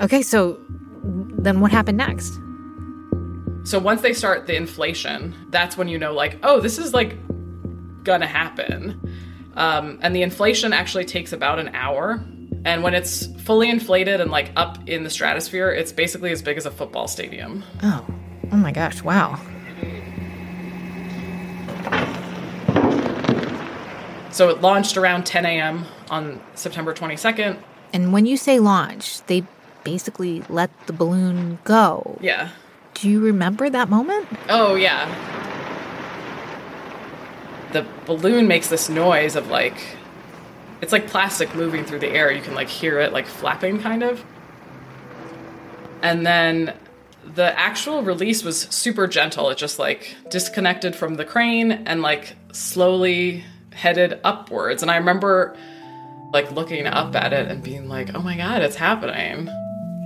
okay, 0.00 0.22
so 0.22 0.58
then 1.06 1.60
what 1.60 1.70
happened 1.70 1.98
next? 1.98 2.40
So, 3.64 3.78
once 3.78 4.00
they 4.00 4.12
start 4.12 4.46
the 4.46 4.56
inflation, 4.56 5.34
that's 5.50 5.76
when 5.76 5.88
you 5.88 5.98
know, 5.98 6.12
like, 6.12 6.38
oh, 6.42 6.60
this 6.60 6.78
is 6.78 6.94
like 6.94 7.16
gonna 8.04 8.26
happen. 8.26 9.00
Um, 9.54 9.98
and 10.02 10.14
the 10.14 10.22
inflation 10.22 10.72
actually 10.72 11.04
takes 11.04 11.32
about 11.32 11.58
an 11.58 11.70
hour. 11.74 12.24
And 12.64 12.82
when 12.82 12.94
it's 12.94 13.26
fully 13.42 13.70
inflated 13.70 14.20
and 14.20 14.30
like 14.30 14.50
up 14.56 14.88
in 14.88 15.04
the 15.04 15.10
stratosphere, 15.10 15.70
it's 15.70 15.92
basically 15.92 16.30
as 16.32 16.42
big 16.42 16.56
as 16.56 16.66
a 16.66 16.70
football 16.70 17.08
stadium. 17.08 17.64
Oh, 17.82 18.06
oh 18.52 18.56
my 18.56 18.72
gosh, 18.72 19.02
wow. 19.02 19.40
So 24.30 24.50
it 24.50 24.60
launched 24.60 24.98
around 24.98 25.24
10 25.24 25.46
a.m. 25.46 25.86
on 26.10 26.42
September 26.54 26.92
22nd. 26.92 27.58
And 27.94 28.12
when 28.12 28.26
you 28.26 28.36
say 28.36 28.58
launch, 28.58 29.22
they 29.28 29.44
basically 29.86 30.42
let 30.50 30.70
the 30.86 30.92
balloon 30.92 31.58
go. 31.64 32.18
Yeah. 32.20 32.50
Do 32.94 33.08
you 33.08 33.20
remember 33.20 33.70
that 33.70 33.88
moment? 33.88 34.26
Oh, 34.48 34.74
yeah 34.74 35.06
the 37.76 37.86
balloon 38.06 38.48
makes 38.48 38.68
this 38.68 38.88
noise 38.88 39.36
of 39.36 39.48
like 39.48 39.96
it's 40.80 40.92
like 40.92 41.06
plastic 41.06 41.54
moving 41.54 41.84
through 41.84 41.98
the 41.98 42.08
air. 42.08 42.30
You 42.30 42.42
can 42.42 42.54
like 42.54 42.68
hear 42.68 42.98
it 43.00 43.12
like 43.12 43.26
flapping 43.26 43.80
kind 43.80 44.02
of. 44.02 44.24
And 46.02 46.26
then 46.26 46.74
the 47.34 47.58
actual 47.58 48.02
release 48.02 48.44
was 48.44 48.62
super 48.62 49.06
gentle. 49.06 49.50
It 49.50 49.58
just 49.58 49.78
like 49.78 50.16
disconnected 50.30 50.94
from 50.94 51.14
the 51.14 51.24
crane 51.24 51.72
and 51.72 52.02
like 52.02 52.36
slowly 52.52 53.44
headed 53.72 54.20
upwards. 54.22 54.82
And 54.82 54.90
I 54.90 54.96
remember 54.96 55.56
like 56.32 56.50
looking 56.52 56.86
up 56.86 57.16
at 57.16 57.32
it 57.32 57.50
and 57.50 57.62
being 57.62 57.88
like, 57.88 58.14
"Oh 58.14 58.22
my 58.22 58.36
god, 58.36 58.62
it's 58.62 58.76
happening." 58.76 59.48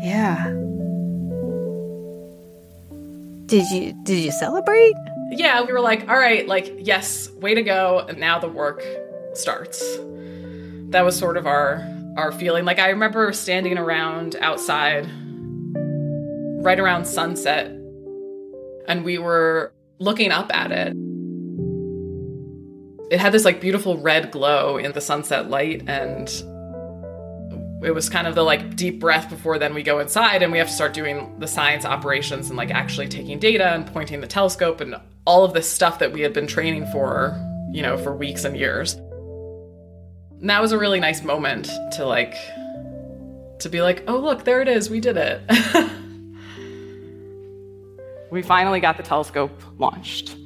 Yeah. 0.02 0.48
Did 3.46 3.68
you 3.70 3.94
did 4.04 4.18
you 4.18 4.30
celebrate? 4.30 4.94
yeah, 5.30 5.62
we 5.62 5.72
were 5.72 5.80
like, 5.80 6.08
all 6.08 6.18
right, 6.18 6.46
like, 6.46 6.74
yes, 6.78 7.30
way 7.32 7.54
to 7.54 7.62
go. 7.62 8.04
And 8.08 8.18
now 8.18 8.38
the 8.38 8.48
work 8.48 8.82
starts. 9.34 9.80
That 10.90 11.02
was 11.04 11.16
sort 11.16 11.36
of 11.36 11.46
our 11.46 11.86
our 12.16 12.32
feeling. 12.32 12.64
Like 12.64 12.80
I 12.80 12.90
remember 12.90 13.32
standing 13.32 13.78
around 13.78 14.34
outside 14.40 15.08
right 16.62 16.78
around 16.78 17.06
sunset 17.06 17.66
and 18.88 19.04
we 19.04 19.16
were 19.16 19.72
looking 20.00 20.32
up 20.32 20.50
at 20.52 20.72
it. 20.72 20.96
It 23.12 23.20
had 23.20 23.32
this 23.32 23.44
like 23.44 23.60
beautiful 23.60 23.98
red 23.98 24.32
glow 24.32 24.76
in 24.76 24.92
the 24.92 25.00
sunset 25.00 25.48
light 25.48 25.84
and 25.88 26.28
it 27.82 27.92
was 27.92 28.08
kind 28.08 28.26
of 28.26 28.34
the 28.34 28.42
like 28.42 28.76
deep 28.76 29.00
breath 29.00 29.30
before 29.30 29.58
then 29.58 29.72
we 29.72 29.82
go 29.82 30.00
inside 30.00 30.42
and 30.42 30.52
we 30.52 30.58
have 30.58 30.66
to 30.66 30.72
start 30.72 30.92
doing 30.92 31.34
the 31.38 31.46
science 31.46 31.84
operations 31.84 32.48
and 32.48 32.56
like 32.56 32.70
actually 32.70 33.08
taking 33.08 33.38
data 33.38 33.72
and 33.72 33.86
pointing 33.86 34.20
the 34.20 34.26
telescope 34.26 34.80
and 34.80 34.96
all 35.24 35.44
of 35.44 35.54
this 35.54 35.70
stuff 35.70 35.98
that 35.98 36.12
we 36.12 36.20
had 36.20 36.32
been 36.32 36.46
training 36.46 36.86
for, 36.86 37.36
you 37.72 37.82
know, 37.82 37.96
for 37.96 38.14
weeks 38.14 38.44
and 38.44 38.56
years. 38.56 38.94
And 40.40 40.50
that 40.50 40.60
was 40.60 40.72
a 40.72 40.78
really 40.78 41.00
nice 41.00 41.22
moment 41.22 41.70
to 41.92 42.04
like 42.04 42.34
to 43.60 43.68
be 43.68 43.82
like, 43.82 44.04
"Oh, 44.08 44.16
look, 44.16 44.44
there 44.44 44.62
it 44.62 44.68
is. 44.68 44.88
We 44.88 45.00
did 45.00 45.18
it." 45.18 45.42
we 48.30 48.42
finally 48.42 48.80
got 48.80 48.96
the 48.96 49.02
telescope 49.02 49.62
launched. 49.78 50.30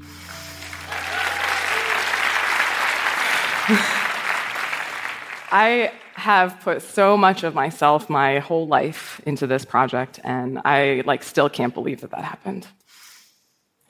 I 5.50 5.92
have 6.14 6.60
put 6.60 6.82
so 6.82 7.16
much 7.16 7.42
of 7.42 7.54
myself, 7.54 8.08
my 8.08 8.38
whole 8.38 8.66
life 8.66 9.20
into 9.26 9.46
this 9.46 9.64
project, 9.64 10.20
and 10.22 10.60
I 10.64 11.02
like 11.04 11.22
still 11.22 11.48
can't 11.48 11.74
believe 11.74 12.00
that 12.02 12.10
that 12.12 12.24
happened. 12.24 12.66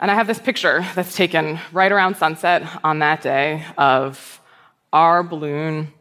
And 0.00 0.10
I 0.10 0.14
have 0.14 0.26
this 0.26 0.38
picture 0.38 0.84
that's 0.94 1.14
taken 1.14 1.58
right 1.72 1.92
around 1.92 2.16
sunset 2.16 2.62
on 2.82 2.98
that 2.98 3.22
day 3.22 3.64
of 3.78 4.40
our 4.92 5.22
balloon, 5.22 5.92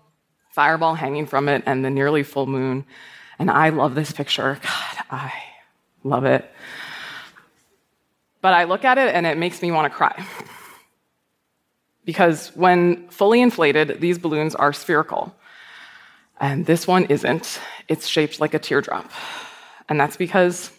fireball 0.52 0.96
hanging 0.96 1.26
from 1.26 1.48
it, 1.50 1.64
and 1.66 1.86
the 1.86 1.90
nearly 1.90 2.24
full 2.24 2.48
moon. 2.48 2.86
And 3.38 3.52
I 3.52 3.70
love 3.70 3.96
this 3.96 4.12
picture. 4.12 4.60
God, 4.62 5.06
I 5.12 5.34
love 6.04 6.26
it. 6.26 6.50
But 8.42 8.54
I 8.54 8.66
look 8.66 8.84
at 8.84 8.98
it 8.98 9.14
and 9.16 9.26
it 9.26 9.38
makes 9.38 9.62
me 9.62 9.72
want 9.72 9.92
to 9.92 9.96
cry. 9.96 10.26
Because 12.06 12.50
when 12.56 13.08
fully 13.10 13.42
inflated, 13.42 14.02
these 14.02 14.18
balloons 14.18 14.56
are 14.56 14.74
spherical. 14.74 15.34
And 16.44 16.66
this 16.66 16.86
one 16.86 17.06
isn't. 17.06 17.62
It's 17.88 18.06
shaped 18.06 18.42
like 18.42 18.54
a 18.54 18.60
teardrop. 18.60 19.10
And 19.88 19.98
that's 19.98 20.18
because 20.18 20.72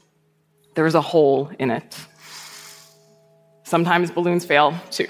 there's 0.74 0.94
a 0.94 1.00
hole 1.00 1.50
in 1.58 1.70
it. 1.70 1.96
Sometimes 3.62 4.10
balloons 4.10 4.44
fail 4.44 4.74
too. 4.90 5.08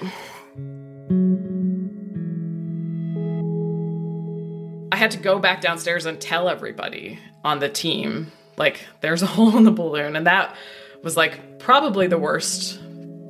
I 4.93 4.95
had 4.95 5.11
to 5.11 5.17
go 5.17 5.39
back 5.39 5.59
downstairs 5.59 6.05
and 6.05 6.21
tell 6.21 6.47
everybody 6.47 7.19
on 7.43 7.59
the 7.59 7.67
team, 7.67 8.31
like, 8.55 8.79
there's 9.01 9.23
a 9.23 9.27
hole 9.35 9.57
in 9.57 9.65
the 9.65 9.71
balloon. 9.71 10.15
And 10.15 10.25
that 10.25 10.55
was 11.03 11.17
like 11.17 11.59
probably 11.59 12.07
the 12.07 12.17
worst 12.17 12.79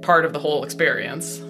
part 0.04 0.26
of 0.26 0.34
the 0.34 0.40
whole 0.40 0.64
experience. 0.64 1.42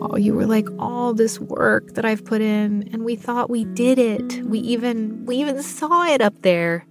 Oh, 0.00 0.16
you 0.16 0.34
were 0.34 0.46
like 0.46 0.66
all 0.78 1.12
this 1.12 1.38
work 1.38 1.94
that 1.94 2.04
I've 2.04 2.24
put 2.24 2.40
in 2.40 2.88
and 2.92 3.04
we 3.04 3.16
thought 3.16 3.50
we 3.50 3.64
did 3.64 3.98
it. 3.98 4.42
We 4.44 4.58
even 4.60 5.26
we 5.26 5.36
even 5.36 5.62
saw 5.62 6.04
it 6.04 6.20
up 6.20 6.40
there. 6.42 6.86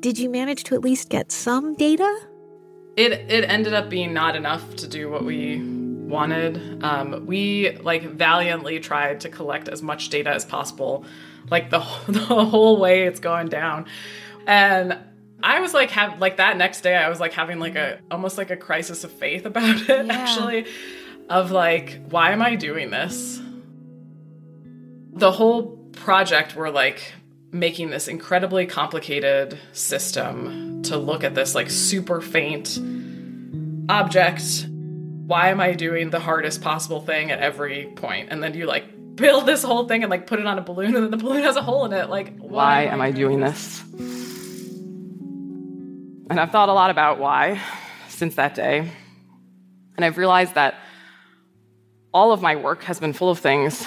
Did 0.00 0.18
you 0.18 0.30
manage 0.30 0.64
to 0.64 0.74
at 0.74 0.80
least 0.80 1.10
get 1.10 1.30
some 1.30 1.74
data? 1.74 2.20
It 2.96 3.12
it 3.12 3.44
ended 3.48 3.74
up 3.74 3.90
being 3.90 4.14
not 4.14 4.34
enough 4.34 4.76
to 4.76 4.88
do 4.88 5.10
what 5.10 5.24
we 5.24 5.60
wanted. 5.60 6.82
Um, 6.82 7.26
we 7.26 7.76
like 7.82 8.04
valiantly 8.04 8.80
tried 8.80 9.20
to 9.20 9.28
collect 9.28 9.68
as 9.68 9.82
much 9.82 10.08
data 10.08 10.30
as 10.30 10.44
possible, 10.44 11.04
like 11.50 11.68
the 11.70 11.80
the 12.08 12.20
whole 12.20 12.80
way 12.80 13.06
it's 13.06 13.20
going 13.20 13.48
down, 13.48 13.86
and 14.46 14.98
I 15.42 15.60
was 15.60 15.74
like 15.74 15.90
have 15.90 16.18
like 16.18 16.38
that 16.38 16.56
next 16.56 16.80
day 16.80 16.96
I 16.96 17.08
was 17.08 17.20
like 17.20 17.32
having 17.32 17.58
like 17.58 17.76
a 17.76 18.00
almost 18.10 18.38
like 18.38 18.50
a 18.50 18.56
crisis 18.56 19.04
of 19.04 19.12
faith 19.12 19.44
about 19.44 19.82
it 19.82 19.88
yeah. 20.06 20.12
actually 20.12 20.66
of 21.28 21.50
like, 21.50 22.00
why 22.08 22.32
am 22.32 22.42
I 22.42 22.54
doing 22.54 22.90
this? 22.90 23.40
The 25.12 25.32
whole 25.32 25.76
project, 25.92 26.54
we're 26.56 26.70
like 26.70 27.12
making 27.52 27.90
this 27.90 28.08
incredibly 28.08 28.66
complicated 28.66 29.58
system 29.72 30.82
to 30.82 30.96
look 30.96 31.24
at 31.24 31.34
this 31.34 31.54
like 31.54 31.70
super 31.70 32.20
faint 32.20 32.78
object. 33.88 34.66
Why 34.68 35.48
am 35.48 35.60
I 35.60 35.72
doing 35.72 36.10
the 36.10 36.20
hardest 36.20 36.60
possible 36.60 37.00
thing 37.00 37.30
at 37.30 37.40
every 37.40 37.86
point? 37.96 38.28
And 38.30 38.42
then 38.42 38.54
you 38.54 38.66
like 38.66 38.84
build 39.16 39.46
this 39.46 39.62
whole 39.62 39.88
thing 39.88 40.02
and 40.02 40.10
like 40.10 40.26
put 40.26 40.38
it 40.38 40.46
on 40.46 40.58
a 40.58 40.62
balloon 40.62 40.94
and 40.94 41.04
then 41.04 41.10
the 41.10 41.16
balloon 41.16 41.42
has 41.42 41.56
a 41.56 41.62
hole 41.62 41.84
in 41.86 41.92
it. 41.92 42.08
Like, 42.10 42.36
why, 42.38 42.84
why 42.84 42.92
am 42.92 43.00
I 43.00 43.10
doing 43.10 43.40
this? 43.40 43.82
And 46.28 46.40
I've 46.40 46.50
thought 46.50 46.68
a 46.68 46.72
lot 46.72 46.90
about 46.90 47.18
why 47.18 47.60
since 48.08 48.34
that 48.36 48.54
day. 48.54 48.90
And 49.96 50.04
I've 50.04 50.18
realized 50.18 50.54
that 50.54 50.74
all 52.12 52.32
of 52.32 52.42
my 52.42 52.56
work 52.56 52.84
has 52.84 53.00
been 53.00 53.12
full 53.12 53.30
of 53.30 53.38
things 53.38 53.86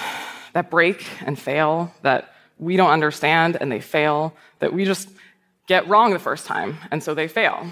that 0.54 0.70
break 0.70 1.06
and 1.26 1.38
fail, 1.38 1.94
that 2.02 2.34
we 2.58 2.78
don't 2.78 2.92
understand 2.92 3.58
and 3.60 3.72
they 3.72 3.80
fail, 3.80 4.36
that 4.60 4.74
we 4.74 4.86
just 4.86 5.10
get 5.68 5.88
wrong 5.88 6.12
the 6.12 6.20
first 6.20 6.46
time 6.46 6.78
and 6.92 7.02
so 7.04 7.14
they 7.14 7.28
fail. 7.28 7.68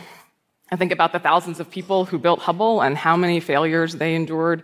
I 0.72 0.76
think 0.76 0.92
about 0.92 1.14
the 1.14 1.20
thousands 1.20 1.60
of 1.60 1.72
people 1.72 2.06
who 2.06 2.18
built 2.18 2.40
Hubble 2.40 2.82
and 2.82 2.98
how 2.98 3.16
many 3.16 3.40
failures 3.40 3.94
they 3.94 4.16
endured. 4.16 4.64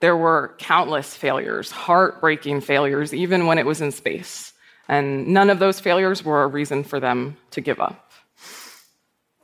There 0.00 0.16
were 0.16 0.54
countless 0.58 1.14
failures, 1.14 1.70
heartbreaking 1.70 2.62
failures, 2.62 3.12
even 3.12 3.46
when 3.46 3.58
it 3.58 3.66
was 3.66 3.80
in 3.80 3.92
space. 3.92 4.52
And 4.88 5.28
none 5.28 5.50
of 5.50 5.58
those 5.58 5.80
failures 5.80 6.24
were 6.24 6.42
a 6.42 6.46
reason 6.46 6.84
for 6.84 7.00
them 7.00 7.36
to 7.52 7.60
give 7.60 7.80
up. 7.80 8.03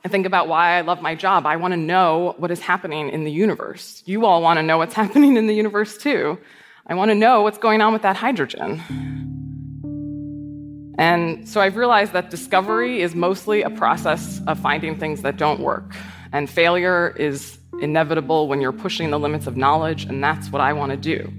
I 0.03 0.07
think 0.07 0.25
about 0.25 0.47
why 0.47 0.77
I 0.77 0.81
love 0.81 1.01
my 1.01 1.13
job. 1.13 1.45
I 1.45 1.57
want 1.57 1.73
to 1.73 1.77
know 1.77 2.33
what 2.37 2.49
is 2.49 2.59
happening 2.59 3.09
in 3.09 3.23
the 3.23 3.31
universe. 3.31 4.01
You 4.05 4.25
all 4.25 4.41
want 4.41 4.57
to 4.57 4.63
know 4.63 4.77
what's 4.77 4.93
happening 5.01 5.37
in 5.37 5.47
the 5.47 5.53
universe 5.53 5.97
too. 5.97 6.39
I 6.87 6.95
want 6.95 7.09
to 7.09 7.15
know 7.15 7.43
what's 7.43 7.59
going 7.59 7.81
on 7.81 7.93
with 7.93 8.01
that 8.01 8.15
hydrogen. 8.15 8.81
And 10.97 11.47
so 11.47 11.61
I've 11.61 11.77
realized 11.77 12.13
that 12.13 12.29
discovery 12.29 13.01
is 13.01 13.15
mostly 13.15 13.61
a 13.61 13.69
process 13.69 14.41
of 14.47 14.59
finding 14.59 14.97
things 14.97 15.21
that 15.21 15.37
don't 15.37 15.59
work. 15.59 15.95
And 16.31 16.49
failure 16.49 17.15
is 17.17 17.57
inevitable 17.79 18.47
when 18.47 18.61
you're 18.61 18.71
pushing 18.71 19.09
the 19.09 19.19
limits 19.19 19.47
of 19.47 19.57
knowledge, 19.57 20.05
and 20.05 20.23
that's 20.23 20.51
what 20.51 20.61
I 20.61 20.73
want 20.73 20.91
to 20.91 20.97
do. 20.97 21.31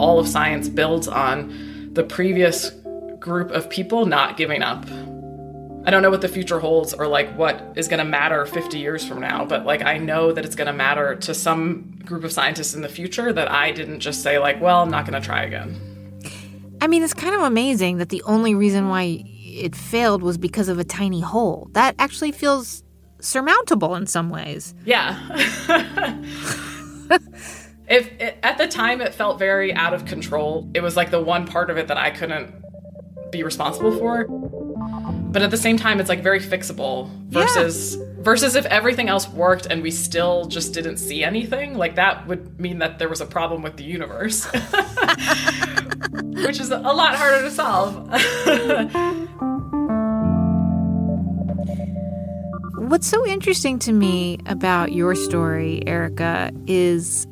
All 0.00 0.18
of 0.18 0.28
science 0.28 0.68
builds 0.68 1.08
on 1.08 1.90
the 1.92 2.02
previous 2.02 2.70
group 3.20 3.50
of 3.50 3.70
people 3.70 4.06
not 4.06 4.36
giving 4.36 4.62
up 4.62 4.84
I 5.86 5.90
don't 5.92 6.02
know 6.02 6.10
what 6.10 6.20
the 6.20 6.28
future 6.28 6.58
holds 6.58 6.92
or 6.92 7.06
like 7.06 7.32
what 7.38 7.74
is 7.76 7.86
going 7.86 8.00
to 8.00 8.04
matter 8.04 8.44
50 8.44 8.76
years 8.76 9.06
from 9.06 9.20
now, 9.20 9.44
but 9.44 9.64
like 9.64 9.82
I 9.82 9.98
know 9.98 10.32
that 10.32 10.44
it's 10.44 10.56
going 10.56 10.66
to 10.66 10.72
matter 10.72 11.14
to 11.14 11.32
some 11.32 12.00
group 12.04 12.24
of 12.24 12.32
scientists 12.32 12.74
in 12.74 12.82
the 12.82 12.88
future 12.88 13.32
that 13.32 13.48
I 13.48 13.70
didn't 13.70 14.00
just 14.00 14.20
say 14.20 14.40
like, 14.40 14.60
well, 14.60 14.82
I'm 14.82 14.90
not 14.90 15.06
going 15.06 15.20
to 15.20 15.24
try 15.24 15.44
again. 15.44 15.80
I 16.80 16.88
mean, 16.88 17.04
it's 17.04 17.14
kind 17.14 17.36
of 17.36 17.42
amazing 17.42 17.98
that 17.98 18.08
the 18.08 18.20
only 18.24 18.56
reason 18.56 18.88
why 18.88 19.22
it 19.44 19.76
failed 19.76 20.22
was 20.22 20.36
because 20.36 20.68
of 20.68 20.80
a 20.80 20.84
tiny 20.84 21.20
hole. 21.20 21.70
That 21.72 21.94
actually 22.00 22.32
feels 22.32 22.82
surmountable 23.20 23.94
in 23.94 24.08
some 24.08 24.28
ways. 24.28 24.74
Yeah. 24.84 25.16
if 27.88 28.10
it, 28.20 28.38
at 28.42 28.58
the 28.58 28.66
time 28.66 29.00
it 29.00 29.14
felt 29.14 29.38
very 29.38 29.72
out 29.72 29.94
of 29.94 30.04
control. 30.04 30.68
It 30.74 30.80
was 30.80 30.96
like 30.96 31.12
the 31.12 31.22
one 31.22 31.46
part 31.46 31.70
of 31.70 31.78
it 31.78 31.86
that 31.86 31.96
I 31.96 32.10
couldn't 32.10 32.52
be 33.30 33.44
responsible 33.44 33.96
for 33.96 34.26
but 35.36 35.42
at 35.42 35.50
the 35.50 35.56
same 35.58 35.76
time 35.76 36.00
it's 36.00 36.08
like 36.08 36.22
very 36.22 36.40
fixable 36.40 37.10
versus 37.26 37.96
yeah. 37.96 38.04
versus 38.20 38.56
if 38.56 38.64
everything 38.64 39.10
else 39.10 39.28
worked 39.28 39.66
and 39.66 39.82
we 39.82 39.90
still 39.90 40.46
just 40.46 40.72
didn't 40.72 40.96
see 40.96 41.22
anything 41.22 41.76
like 41.76 41.96
that 41.96 42.26
would 42.26 42.58
mean 42.58 42.78
that 42.78 42.98
there 42.98 43.10
was 43.10 43.20
a 43.20 43.26
problem 43.26 43.60
with 43.60 43.76
the 43.76 43.84
universe 43.84 44.46
which 46.46 46.58
is 46.58 46.70
a 46.70 46.78
lot 46.78 47.14
harder 47.16 47.42
to 47.42 47.50
solve 47.50 47.96
what's 52.90 53.06
so 53.06 53.26
interesting 53.26 53.78
to 53.78 53.92
me 53.92 54.38
about 54.46 54.92
your 54.92 55.14
story 55.14 55.86
erika 55.86 56.50
is 56.66 57.26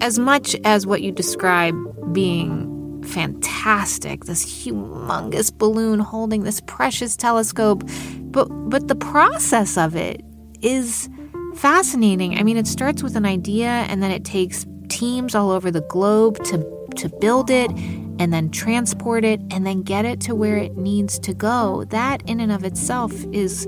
as 0.00 0.18
much 0.18 0.56
as 0.64 0.88
what 0.88 1.02
you 1.02 1.12
describe 1.12 1.76
being 2.12 2.73
fantastic, 3.04 4.24
this 4.24 4.44
humongous 4.44 5.56
balloon 5.56 6.00
holding 6.00 6.42
this 6.42 6.60
precious 6.60 7.16
telescope. 7.16 7.84
But 8.20 8.46
but 8.68 8.88
the 8.88 8.94
process 8.94 9.76
of 9.76 9.94
it 9.94 10.22
is 10.62 11.08
fascinating. 11.54 12.38
I 12.38 12.42
mean, 12.42 12.56
it 12.56 12.66
starts 12.66 13.02
with 13.02 13.16
an 13.16 13.26
idea 13.26 13.68
and 13.68 14.02
then 14.02 14.10
it 14.10 14.24
takes 14.24 14.66
teams 14.88 15.34
all 15.34 15.50
over 15.50 15.70
the 15.70 15.82
globe 15.82 16.42
to 16.44 16.58
to 16.96 17.08
build 17.08 17.50
it 17.50 17.70
and 18.18 18.32
then 18.32 18.50
transport 18.50 19.24
it 19.24 19.40
and 19.50 19.66
then 19.66 19.82
get 19.82 20.04
it 20.04 20.20
to 20.20 20.34
where 20.34 20.56
it 20.56 20.76
needs 20.76 21.18
to 21.20 21.34
go. 21.34 21.84
That 21.90 22.22
in 22.28 22.40
and 22.40 22.52
of 22.52 22.64
itself 22.64 23.12
is 23.32 23.66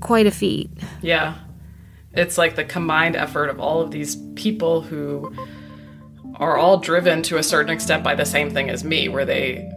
quite 0.00 0.26
a 0.26 0.30
feat. 0.30 0.70
Yeah. 1.02 1.36
It's 2.12 2.38
like 2.38 2.56
the 2.56 2.64
combined 2.64 3.16
effort 3.16 3.48
of 3.48 3.60
all 3.60 3.80
of 3.80 3.90
these 3.90 4.16
people 4.34 4.80
who 4.80 5.34
are 6.40 6.56
all 6.56 6.78
driven 6.78 7.22
to 7.24 7.36
a 7.36 7.42
certain 7.42 7.72
extent 7.72 8.02
by 8.02 8.14
the 8.14 8.24
same 8.26 8.50
thing 8.50 8.70
as 8.70 8.82
me, 8.82 9.08
where 9.08 9.24
they 9.24 9.70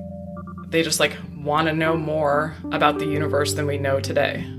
they 0.70 0.82
just 0.82 1.00
like 1.00 1.16
want 1.38 1.68
to 1.68 1.74
know 1.74 1.96
more 1.96 2.56
about 2.72 2.98
the 2.98 3.06
universe 3.06 3.54
than 3.54 3.68
we 3.68 3.78
know 3.78 4.00
today. 4.00 4.50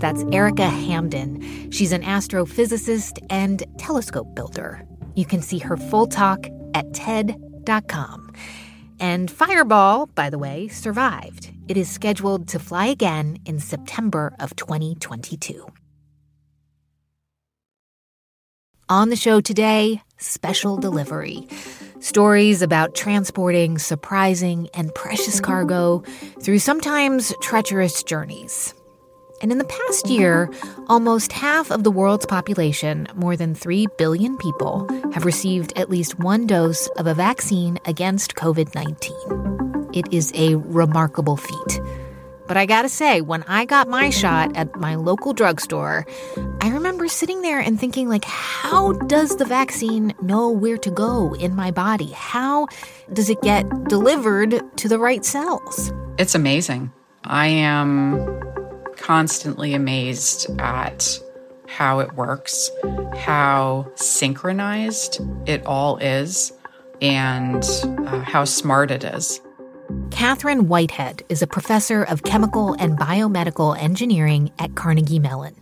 That's 0.00 0.24
Erika 0.30 0.68
Hamden. 0.68 1.70
She's 1.70 1.92
an 1.92 2.02
astrophysicist 2.02 3.24
and 3.30 3.64
telescope 3.78 4.34
builder. 4.34 4.86
You 5.14 5.24
can 5.24 5.40
see 5.40 5.58
her 5.58 5.78
full 5.78 6.06
talk 6.06 6.46
at 6.74 6.92
TED.com. 6.92 8.34
And 9.00 9.30
Fireball, 9.30 10.06
by 10.14 10.28
the 10.28 10.38
way, 10.38 10.68
survived. 10.68 11.52
It 11.68 11.76
is 11.76 11.88
scheduled 11.88 12.48
to 12.48 12.58
fly 12.58 12.86
again 12.86 13.38
in 13.46 13.58
September 13.58 14.34
of 14.38 14.54
2022. 14.56 15.66
On 18.88 19.08
the 19.08 19.16
show 19.16 19.40
today, 19.40 20.00
special 20.18 20.76
delivery. 20.76 21.48
Stories 21.98 22.62
about 22.62 22.94
transporting 22.94 23.78
surprising 23.78 24.68
and 24.74 24.94
precious 24.94 25.40
cargo 25.40 26.04
through 26.40 26.60
sometimes 26.60 27.34
treacherous 27.42 28.04
journeys. 28.04 28.74
And 29.42 29.50
in 29.50 29.58
the 29.58 29.64
past 29.64 30.08
year, 30.08 30.48
almost 30.86 31.32
half 31.32 31.72
of 31.72 31.82
the 31.82 31.90
world's 31.90 32.26
population, 32.26 33.08
more 33.16 33.36
than 33.36 33.56
3 33.56 33.88
billion 33.98 34.38
people, 34.38 34.86
have 35.12 35.24
received 35.24 35.76
at 35.76 35.90
least 35.90 36.20
one 36.20 36.46
dose 36.46 36.86
of 36.96 37.08
a 37.08 37.14
vaccine 37.14 37.80
against 37.86 38.36
COVID 38.36 38.72
19. 38.76 39.90
It 39.94 40.06
is 40.12 40.30
a 40.36 40.54
remarkable 40.54 41.36
feat. 41.36 41.80
But 42.46 42.56
I 42.56 42.66
gotta 42.66 42.88
say, 42.88 43.20
when 43.20 43.42
I 43.44 43.64
got 43.64 43.88
my 43.88 44.10
shot 44.10 44.56
at 44.56 44.76
my 44.76 44.94
local 44.94 45.32
drugstore, 45.32 46.06
I 46.60 46.68
remember 46.68 47.08
sitting 47.08 47.42
there 47.42 47.58
and 47.58 47.78
thinking, 47.78 48.08
like, 48.08 48.24
how 48.24 48.92
does 48.92 49.36
the 49.36 49.44
vaccine 49.44 50.14
know 50.22 50.50
where 50.50 50.78
to 50.78 50.90
go 50.90 51.34
in 51.34 51.56
my 51.56 51.70
body? 51.70 52.12
How 52.12 52.68
does 53.12 53.30
it 53.30 53.42
get 53.42 53.66
delivered 53.88 54.62
to 54.76 54.88
the 54.88 54.98
right 54.98 55.24
cells? 55.24 55.92
It's 56.18 56.34
amazing. 56.34 56.92
I 57.24 57.48
am 57.48 58.42
constantly 58.96 59.74
amazed 59.74 60.48
at 60.60 61.18
how 61.68 61.98
it 61.98 62.12
works, 62.14 62.70
how 63.16 63.90
synchronized 63.96 65.20
it 65.46 65.66
all 65.66 65.96
is, 65.98 66.52
and 67.02 67.64
uh, 68.06 68.20
how 68.20 68.44
smart 68.44 68.90
it 68.90 69.04
is. 69.04 69.40
Kathryn 70.10 70.62
Whitehead 70.62 71.22
is 71.28 71.42
a 71.42 71.46
professor 71.46 72.02
of 72.02 72.24
chemical 72.24 72.74
and 72.74 72.98
biomedical 72.98 73.78
engineering 73.80 74.50
at 74.58 74.74
Carnegie 74.74 75.20
Mellon, 75.20 75.54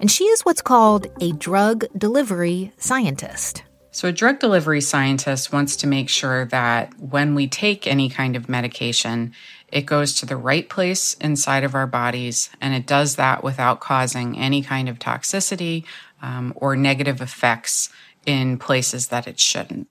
and 0.00 0.10
she 0.10 0.24
is 0.24 0.40
what's 0.42 0.62
called 0.62 1.06
a 1.20 1.32
drug 1.32 1.84
delivery 1.96 2.72
scientist. 2.78 3.62
So, 3.92 4.08
a 4.08 4.12
drug 4.12 4.40
delivery 4.40 4.80
scientist 4.80 5.52
wants 5.52 5.76
to 5.76 5.86
make 5.86 6.08
sure 6.08 6.46
that 6.46 6.98
when 6.98 7.34
we 7.36 7.46
take 7.46 7.86
any 7.86 8.08
kind 8.08 8.34
of 8.34 8.48
medication, 8.48 9.32
it 9.68 9.82
goes 9.82 10.14
to 10.14 10.26
the 10.26 10.36
right 10.36 10.68
place 10.68 11.14
inside 11.14 11.62
of 11.62 11.74
our 11.74 11.86
bodies, 11.86 12.50
and 12.60 12.74
it 12.74 12.86
does 12.86 13.14
that 13.16 13.44
without 13.44 13.78
causing 13.78 14.36
any 14.36 14.60
kind 14.60 14.88
of 14.88 14.98
toxicity 14.98 15.84
um, 16.20 16.52
or 16.56 16.74
negative 16.74 17.20
effects 17.20 17.90
in 18.26 18.58
places 18.58 19.08
that 19.08 19.28
it 19.28 19.38
shouldn't. 19.38 19.88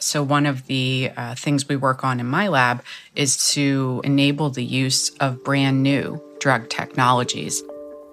So, 0.00 0.22
one 0.22 0.46
of 0.46 0.66
the 0.66 1.10
uh, 1.16 1.34
things 1.34 1.68
we 1.68 1.76
work 1.76 2.04
on 2.04 2.20
in 2.20 2.26
my 2.26 2.48
lab 2.48 2.82
is 3.14 3.52
to 3.52 4.00
enable 4.04 4.50
the 4.50 4.64
use 4.64 5.10
of 5.20 5.42
brand 5.44 5.82
new 5.82 6.22
drug 6.40 6.68
technologies. 6.68 7.62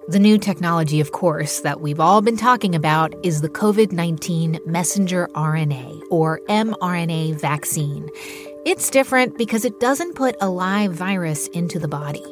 The 0.08 0.18
new 0.20 0.38
technology, 0.38 1.00
of 1.00 1.10
course, 1.10 1.60
that 1.60 1.80
we've 1.80 1.98
all 1.98 2.22
been 2.22 2.36
talking 2.36 2.76
about 2.76 3.12
is 3.24 3.40
the 3.40 3.48
COVID 3.48 3.90
19 3.92 4.60
messenger 4.64 5.28
RNA, 5.34 6.02
or 6.10 6.40
mRNA 6.48 7.40
vaccine. 7.40 8.08
It's 8.64 8.90
different 8.90 9.36
because 9.36 9.64
it 9.64 9.78
doesn't 9.80 10.14
put 10.14 10.36
a 10.40 10.48
live 10.48 10.92
virus 10.92 11.48
into 11.48 11.78
the 11.78 11.88
body. 11.88 12.24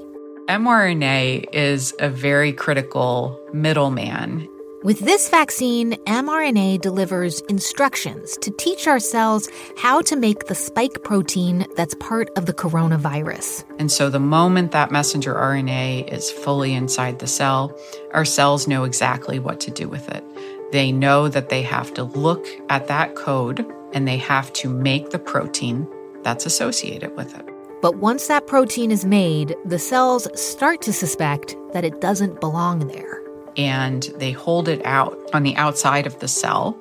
mRNA 0.48 1.46
is 1.52 1.94
a 1.98 2.08
very 2.08 2.52
critical 2.52 3.40
middleman 3.52 4.48
With 4.84 4.98
this 4.98 5.30
vaccine, 5.30 5.92
mRNA 6.04 6.82
delivers 6.82 7.40
instructions 7.48 8.36
to 8.42 8.50
teach 8.50 8.86
our 8.86 8.98
cells 8.98 9.48
how 9.78 10.02
to 10.02 10.14
make 10.14 10.44
the 10.44 10.54
spike 10.54 11.02
protein 11.02 11.66
that's 11.74 11.94
part 12.00 12.28
of 12.36 12.44
the 12.44 12.52
coronavirus. 12.52 13.64
And 13.78 13.90
so, 13.90 14.10
the 14.10 14.20
moment 14.20 14.72
that 14.72 14.90
messenger 14.90 15.32
RNA 15.32 16.12
is 16.12 16.30
fully 16.30 16.74
inside 16.74 17.18
the 17.18 17.26
cell, 17.26 17.74
our 18.12 18.26
cells 18.26 18.68
know 18.68 18.84
exactly 18.84 19.38
what 19.38 19.58
to 19.60 19.70
do 19.70 19.88
with 19.88 20.06
it. 20.10 20.22
They 20.70 20.92
know 20.92 21.28
that 21.28 21.48
they 21.48 21.62
have 21.62 21.94
to 21.94 22.02
look 22.04 22.46
at 22.68 22.86
that 22.88 23.14
code 23.14 23.66
and 23.94 24.06
they 24.06 24.18
have 24.18 24.52
to 24.52 24.68
make 24.68 25.08
the 25.08 25.18
protein 25.18 25.88
that's 26.22 26.44
associated 26.44 27.16
with 27.16 27.34
it. 27.34 27.48
But 27.80 27.96
once 27.96 28.26
that 28.26 28.46
protein 28.46 28.90
is 28.90 29.06
made, 29.06 29.56
the 29.64 29.78
cells 29.78 30.28
start 30.38 30.82
to 30.82 30.92
suspect 30.92 31.56
that 31.72 31.86
it 31.86 32.02
doesn't 32.02 32.38
belong 32.42 32.86
there 32.88 33.23
and 33.56 34.02
they 34.16 34.32
hold 34.32 34.68
it 34.68 34.84
out 34.84 35.18
on 35.32 35.42
the 35.42 35.56
outside 35.56 36.06
of 36.06 36.18
the 36.20 36.28
cell 36.28 36.78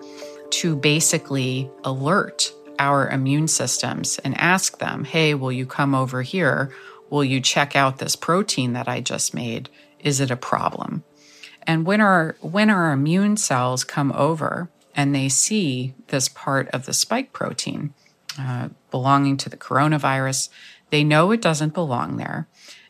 to 0.49 0.75
basically 0.75 1.69
alert 1.83 2.53
our 2.79 3.09
immune 3.09 3.47
systems 3.47 4.19
and 4.19 4.37
ask 4.37 4.79
them, 4.79 5.03
hey, 5.03 5.33
will 5.33 5.51
you 5.51 5.65
come 5.65 5.95
over 5.95 6.21
here? 6.21 6.71
Will 7.09 7.23
you 7.23 7.41
check 7.41 7.75
out 7.75 7.97
this 7.97 8.15
protein 8.15 8.73
that 8.73 8.87
I 8.87 9.01
just 9.01 9.33
made? 9.33 9.69
Is 9.99 10.19
it 10.19 10.31
a 10.31 10.35
problem? 10.35 11.03
And 11.65 11.85
when 11.85 12.01
our 12.01 12.35
when 12.41 12.69
our 12.69 12.91
immune 12.91 13.37
cells 13.37 13.83
come 13.83 14.11
over 14.11 14.69
and 14.95 15.15
they 15.15 15.29
see 15.29 15.93
this 16.07 16.27
part 16.27 16.67
of 16.69 16.85
the 16.85 16.93
spike 16.93 17.31
protein 17.33 17.93
uh, 18.37 18.69
belonging 18.91 19.37
to 19.37 19.49
the 19.49 19.57
coronavirus, 19.57 20.49
they 20.89 21.03
know 21.03 21.31
it 21.31 21.41
doesn't 21.41 21.73
belong 21.73 22.17
there, 22.17 22.47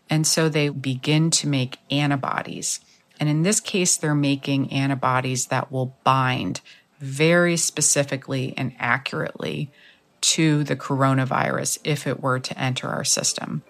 and 0.10 0.26
so 0.26 0.50
they 0.50 0.69
begin 0.69 1.30
to 1.32 1.48
make 1.48 1.78
antibodies 1.91 2.80
and 3.24 3.30
in 3.30 3.44
this 3.44 3.62
case, 3.62 3.96
they're 3.96 4.14
making 4.14 4.74
antibodies 4.74 5.46
that 5.46 5.72
will 5.72 5.96
bind 6.04 6.60
very 7.00 7.56
specifically 7.56 8.54
and 8.58 8.76
accurately 8.80 9.72
to 10.20 10.66
the 10.66 10.76
coronavirus 10.76 11.80
if 11.86 12.06
it 12.06 12.20
were 12.20 12.40
to 12.40 12.60
enter 12.60 12.90
our 12.90 13.06
system. 13.06 13.64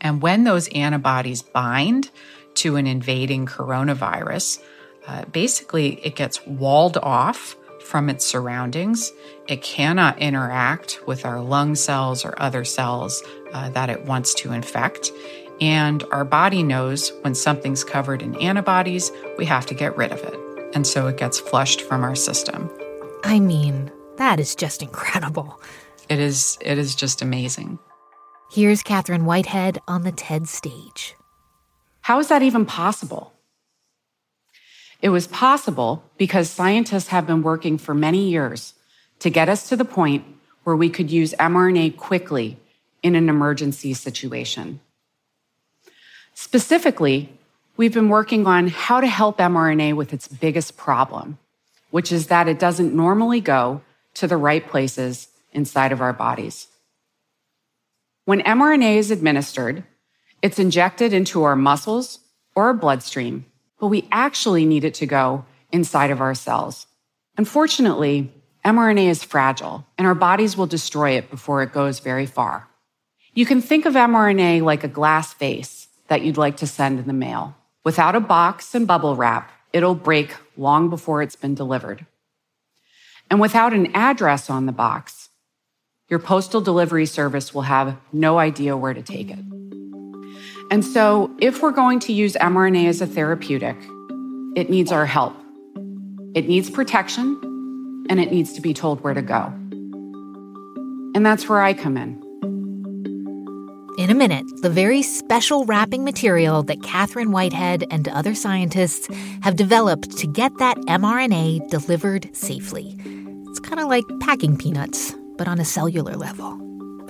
And 0.00 0.22
when 0.22 0.44
those 0.44 0.68
antibodies 0.68 1.42
bind 1.42 2.10
to 2.54 2.76
an 2.76 2.86
invading 2.86 3.44
coronavirus, 3.44 4.62
uh, 5.06 5.26
basically 5.26 6.00
it 6.02 6.16
gets 6.16 6.46
walled 6.46 6.96
off 6.96 7.56
from 7.84 8.08
its 8.08 8.24
surroundings. 8.24 9.12
It 9.46 9.60
cannot 9.60 10.18
interact 10.20 11.00
with 11.06 11.26
our 11.26 11.42
lung 11.42 11.74
cells 11.74 12.24
or 12.24 12.34
other 12.40 12.64
cells 12.64 13.22
uh, 13.52 13.68
that 13.70 13.90
it 13.90 14.06
wants 14.06 14.32
to 14.36 14.52
infect. 14.52 15.10
And 15.60 16.04
our 16.10 16.24
body 16.24 16.62
knows 16.62 17.12
when 17.20 17.34
something's 17.34 17.84
covered 17.84 18.22
in 18.22 18.34
antibodies, 18.36 19.12
we 19.36 19.44
have 19.44 19.66
to 19.66 19.74
get 19.74 19.96
rid 19.96 20.10
of 20.10 20.20
it. 20.20 20.38
And 20.74 20.86
so 20.86 21.06
it 21.06 21.18
gets 21.18 21.38
flushed 21.38 21.82
from 21.82 22.02
our 22.02 22.14
system. 22.14 22.70
I 23.24 23.40
mean, 23.40 23.90
that 24.16 24.40
is 24.40 24.54
just 24.54 24.82
incredible. 24.82 25.60
It 26.08 26.18
is 26.18 26.58
it 26.60 26.78
is 26.78 26.94
just 26.94 27.22
amazing. 27.22 27.78
Here's 28.50 28.82
Kathryn 28.82 29.24
Whitehead 29.24 29.78
on 29.86 30.02
the 30.02 30.12
TED 30.12 30.48
stage. 30.48 31.14
How 32.00 32.18
is 32.18 32.28
that 32.28 32.42
even 32.42 32.66
possible? 32.66 33.32
It 35.02 35.10
was 35.10 35.26
possible 35.26 36.02
because 36.18 36.50
scientists 36.50 37.08
have 37.08 37.26
been 37.26 37.42
working 37.42 37.78
for 37.78 37.94
many 37.94 38.28
years 38.28 38.74
to 39.20 39.30
get 39.30 39.48
us 39.48 39.68
to 39.68 39.76
the 39.76 39.84
point 39.84 40.24
where 40.64 40.76
we 40.76 40.90
could 40.90 41.10
use 41.10 41.34
mRNA 41.38 41.96
quickly 41.96 42.58
in 43.02 43.14
an 43.14 43.28
emergency 43.28 43.94
situation. 43.94 44.80
Specifically, 46.42 47.30
we've 47.76 47.92
been 47.92 48.08
working 48.08 48.46
on 48.46 48.68
how 48.68 49.02
to 49.02 49.06
help 49.06 49.36
mRNA 49.36 49.94
with 49.94 50.14
its 50.14 50.26
biggest 50.26 50.74
problem, 50.74 51.36
which 51.90 52.10
is 52.10 52.28
that 52.28 52.48
it 52.48 52.58
doesn't 52.58 52.94
normally 52.94 53.42
go 53.42 53.82
to 54.14 54.26
the 54.26 54.38
right 54.38 54.66
places 54.66 55.28
inside 55.52 55.92
of 55.92 56.00
our 56.00 56.14
bodies. 56.14 56.68
When 58.24 58.40
mRNA 58.40 58.96
is 58.96 59.10
administered, 59.10 59.84
it's 60.40 60.58
injected 60.58 61.12
into 61.12 61.42
our 61.42 61.56
muscles 61.56 62.20
or 62.54 62.64
our 62.68 62.74
bloodstream, 62.74 63.44
but 63.78 63.88
we 63.88 64.08
actually 64.10 64.64
need 64.64 64.84
it 64.84 64.94
to 64.94 65.06
go 65.06 65.44
inside 65.70 66.10
of 66.10 66.22
our 66.22 66.34
cells. 66.34 66.86
Unfortunately, 67.36 68.32
mRNA 68.64 69.08
is 69.08 69.22
fragile, 69.22 69.84
and 69.98 70.06
our 70.06 70.14
bodies 70.14 70.56
will 70.56 70.66
destroy 70.66 71.10
it 71.18 71.30
before 71.30 71.62
it 71.62 71.74
goes 71.74 71.98
very 71.98 72.24
far. 72.24 72.66
You 73.34 73.44
can 73.44 73.60
think 73.60 73.84
of 73.84 73.92
mRNA 73.92 74.62
like 74.62 74.84
a 74.84 74.88
glass 74.88 75.34
vase 75.34 75.80
that 76.10 76.22
you'd 76.22 76.36
like 76.36 76.58
to 76.58 76.66
send 76.66 76.98
in 76.98 77.06
the 77.06 77.12
mail. 77.14 77.56
Without 77.84 78.16
a 78.16 78.20
box 78.20 78.74
and 78.74 78.86
bubble 78.86 79.16
wrap, 79.16 79.50
it'll 79.72 79.94
break 79.94 80.34
long 80.56 80.90
before 80.90 81.22
it's 81.22 81.36
been 81.36 81.54
delivered. 81.54 82.04
And 83.30 83.40
without 83.40 83.72
an 83.72 83.94
address 83.94 84.50
on 84.50 84.66
the 84.66 84.72
box, 84.72 85.28
your 86.08 86.18
postal 86.18 86.60
delivery 86.60 87.06
service 87.06 87.54
will 87.54 87.62
have 87.62 87.96
no 88.12 88.40
idea 88.40 88.76
where 88.76 88.92
to 88.92 89.02
take 89.02 89.30
it. 89.30 89.38
And 90.72 90.84
so, 90.84 91.30
if 91.40 91.62
we're 91.62 91.70
going 91.70 92.00
to 92.00 92.12
use 92.12 92.34
mRNA 92.34 92.88
as 92.88 93.00
a 93.00 93.06
therapeutic, 93.06 93.76
it 94.56 94.68
needs 94.68 94.90
our 94.90 95.06
help. 95.06 95.36
It 96.34 96.48
needs 96.48 96.70
protection, 96.70 97.38
and 98.10 98.18
it 98.18 98.32
needs 98.32 98.52
to 98.54 98.60
be 98.60 98.74
told 98.74 99.00
where 99.02 99.14
to 99.14 99.22
go. 99.22 99.52
And 101.14 101.24
that's 101.24 101.48
where 101.48 101.60
I 101.60 101.72
come 101.72 101.96
in 101.96 102.20
in 104.00 104.08
a 104.08 104.14
minute 104.14 104.46
the 104.62 104.70
very 104.70 105.02
special 105.02 105.66
wrapping 105.66 106.04
material 106.04 106.62
that 106.62 106.78
Kathryn 106.78 107.32
Whitehead 107.32 107.84
and 107.90 108.08
other 108.08 108.34
scientists 108.34 109.06
have 109.42 109.56
developed 109.56 110.16
to 110.16 110.26
get 110.26 110.56
that 110.56 110.78
mRNA 110.78 111.68
delivered 111.68 112.34
safely. 112.34 112.96
It's 113.48 113.60
kind 113.60 113.78
of 113.78 113.88
like 113.88 114.04
packing 114.20 114.56
peanuts, 114.56 115.14
but 115.36 115.48
on 115.48 115.60
a 115.60 115.66
cellular 115.66 116.16
level. 116.16 116.52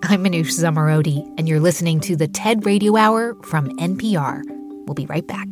I'm 0.02 0.24
Manoush 0.24 0.50
Zomorodi, 0.58 1.22
and 1.38 1.48
you're 1.48 1.60
listening 1.60 2.00
to 2.00 2.16
the 2.16 2.26
TED 2.26 2.66
Radio 2.66 2.96
Hour 2.96 3.36
from 3.44 3.70
NPR. 3.78 4.42
We'll 4.86 4.94
be 4.94 5.06
right 5.06 5.26
back. 5.26 5.46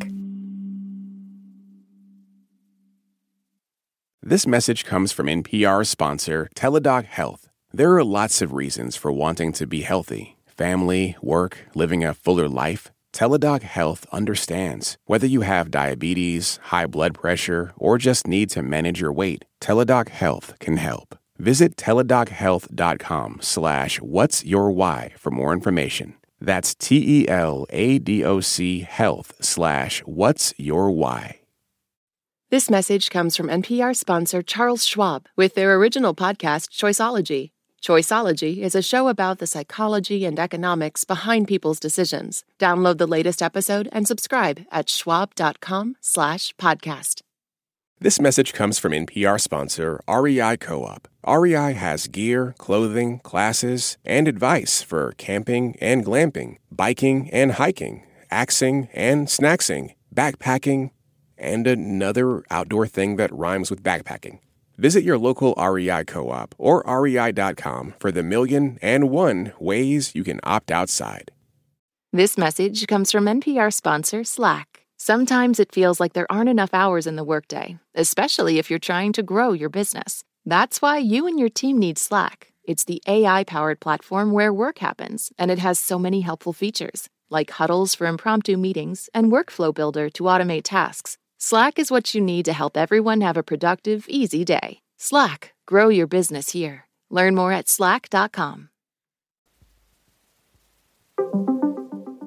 This 4.21 4.45
message 4.45 4.85
comes 4.85 5.13
from 5.13 5.27
NPR 5.27 5.87
sponsor 5.87 6.49
Teladoc 6.57 7.05
Health. 7.05 7.49
There 7.73 7.95
are 7.95 8.03
lots 8.03 8.43
of 8.43 8.55
reasons 8.55 8.97
for 8.97 9.13
wanting 9.13 9.53
to 9.53 9.67
be 9.67 9.83
healthy 9.83 10.38
family, 10.59 11.17
work, 11.23 11.59
living 11.75 12.05
a 12.05 12.13
fuller 12.13 12.49
life, 12.49 12.91
Teladoc 13.13 13.63
Health 13.63 14.07
understands. 14.13 14.99
Whether 15.07 15.27
you 15.27 15.41
have 15.43 15.71
diabetes, 15.71 16.59
high 16.65 16.87
blood 16.87 17.15
pressure, 17.15 17.73
or 17.77 17.97
just 17.97 18.27
need 18.27 18.51
to 18.51 18.63
manage 18.63 19.01
your 19.01 19.13
weight, 19.13 19.45
Teladoc 19.61 20.09
Health 20.11 20.55
can 20.59 20.77
help. 20.77 21.17
Visit 21.39 21.77
teladochealth.com 21.77 23.39
slash 23.41 24.01
what's 24.01 24.45
your 24.45 24.71
why 24.73 25.13
for 25.17 25.31
more 25.31 25.53
information. 25.53 26.15
That's 26.41 26.75
T-E-L-A-D-O-C 26.75 27.21
health 28.81 29.33
slash 29.41 30.01
what's 30.01 30.55
your 30.59 30.91
why. 30.91 31.41
This 32.51 32.71
message 32.71 33.11
comes 33.11 33.37
from 33.37 33.49
NPR 33.49 33.95
sponsor 33.95 34.43
Charles 34.43 34.87
Schwab 34.87 35.29
with 35.37 35.55
their 35.55 35.75
original 35.75 36.15
podcast, 36.15 36.71
Choiceology. 36.71 37.51
Choiceology 37.83 38.59
is 38.59 38.75
a 38.75 38.83
show 38.83 39.09
about 39.09 39.39
the 39.39 39.47
psychology 39.47 40.25
and 40.25 40.39
economics 40.39 41.05
behind 41.05 41.49
people's 41.49 41.81
decisions. 41.81 42.45
Download 42.59 42.99
the 42.99 43.07
latest 43.07 43.41
episode 43.41 43.89
and 43.93 44.09
subscribe 44.09 44.65
at 44.73 44.89
schwab.com/podcast. 44.89 47.21
This 48.01 48.21
message 48.21 48.53
comes 48.53 48.79
from 48.79 48.93
NPR 48.93 49.39
sponsor 49.39 50.01
REI 50.09 50.57
Co-op. 50.57 51.09
REI 51.27 51.73
has 51.73 52.07
gear, 52.07 52.55
clothing, 52.59 53.19
classes, 53.21 53.99
and 54.05 54.29
advice 54.29 54.83
for 54.83 55.15
camping 55.19 55.77
and 55.81 56.05
glamping, 56.05 56.59
biking 56.71 57.29
and 57.33 57.53
hiking, 57.53 58.05
axing 58.31 58.89
and 58.95 59.27
snacksing, 59.27 59.95
backpacking, 60.15 60.91
and 61.37 61.67
another 61.67 62.45
outdoor 62.51 62.87
thing 62.87 63.17
that 63.17 63.33
rhymes 63.33 63.71
with 63.71 63.83
backpacking. 63.83 64.39
Visit 64.79 65.03
your 65.03 65.19
local 65.19 65.55
REI 65.55 66.05
co 66.05 66.31
op 66.31 66.55
or 66.57 66.83
rei.com 66.87 67.95
for 67.99 68.13
the 68.13 68.23
million 68.23 68.79
and 68.81 69.11
one 69.11 69.53
ways 69.59 70.15
you 70.15 70.23
can 70.23 70.41
opt 70.45 70.71
outside. 70.71 71.33
This 72.13 72.39
message 72.39 72.87
comes 72.87 73.13
from 73.13 73.27
NPR 73.27 73.73
sponsor 73.73 74.25
Slack. 74.25 74.87
Sometimes 74.97 75.61
it 75.61 75.73
feels 75.73 76.01
like 76.01 76.13
there 76.13 76.31
aren't 76.31 76.49
enough 76.49 76.73
hours 76.73 77.07
in 77.07 77.17
the 77.17 77.25
workday, 77.25 77.79
especially 77.95 78.59
if 78.59 78.71
you're 78.71 78.79
trying 78.79 79.13
to 79.13 79.23
grow 79.23 79.53
your 79.53 79.69
business. 79.69 80.25
That's 80.47 80.81
why 80.81 80.99
you 80.99 81.27
and 81.27 81.39
your 81.39 81.51
team 81.51 81.79
need 81.79 81.99
Slack. 81.99 82.53
It's 82.65 82.85
the 82.85 83.03
AI 83.07 83.45
powered 83.45 83.81
platform 83.81 84.33
where 84.33 84.53
work 84.53 84.79
happens, 84.79 85.33
and 85.39 85.51
it 85.51 85.59
has 85.59 85.79
so 85.79 85.99
many 85.99 86.23
helpful 86.23 86.53
features, 86.53 87.09
like 87.31 87.51
huddles 87.51 87.95
for 87.95 88.07
impromptu 88.07 88.57
meetings 88.57 89.11
and 89.13 89.31
Workflow 89.31 89.75
Builder 89.75 90.09
to 90.11 90.25
automate 90.25 90.63
tasks. 90.65 91.19
Slack 91.41 91.79
is 91.79 91.89
what 91.89 92.17
you 92.17 92.21
need 92.21 92.45
to 92.47 92.53
help 92.53 92.77
everyone 92.77 93.21
have 93.21 93.37
a 93.37 93.45
productive, 93.45 94.07
easy 94.09 94.45
day. 94.45 94.81
Slack, 94.97 95.55
grow 95.67 95.89
your 95.89 96.09
business 96.09 96.51
here. 96.51 96.87
Learn 97.11 97.37
more 97.37 97.53
at 97.53 97.69
slack.com. 97.69 98.71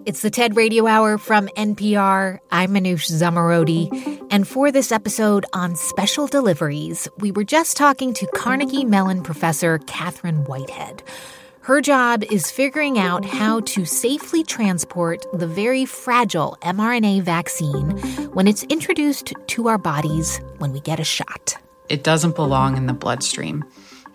It's 0.05 0.21
the 0.21 0.29
TED 0.29 0.55
Radio 0.55 0.87
Hour 0.87 1.17
from 1.17 1.47
NPR. 1.57 2.39
I'm 2.51 2.71
Manoush 2.71 3.11
Zomorodi. 3.11 4.25
And 4.31 4.47
for 4.47 4.71
this 4.71 4.93
episode 4.93 5.45
on 5.51 5.75
special 5.75 6.25
deliveries, 6.25 7.09
we 7.19 7.33
were 7.33 7.43
just 7.43 7.75
talking 7.75 8.13
to 8.13 8.25
Carnegie 8.27 8.85
Mellon 8.85 9.23
professor 9.23 9.77
Kathryn 9.79 10.47
Whitehead. 10.47 11.03
Her 11.63 11.79
job 11.79 12.23
is 12.23 12.49
figuring 12.49 12.97
out 12.97 13.23
how 13.23 13.59
to 13.61 13.85
safely 13.85 14.43
transport 14.43 15.27
the 15.31 15.45
very 15.45 15.85
fragile 15.85 16.57
mRNA 16.63 17.21
vaccine 17.21 17.91
when 18.33 18.47
it's 18.47 18.63
introduced 18.63 19.33
to 19.45 19.67
our 19.67 19.77
bodies 19.77 20.41
when 20.57 20.73
we 20.73 20.79
get 20.79 20.99
a 20.99 21.03
shot. 21.03 21.53
It 21.87 22.03
doesn't 22.03 22.35
belong 22.35 22.77
in 22.77 22.87
the 22.87 22.93
bloodstream. 22.93 23.63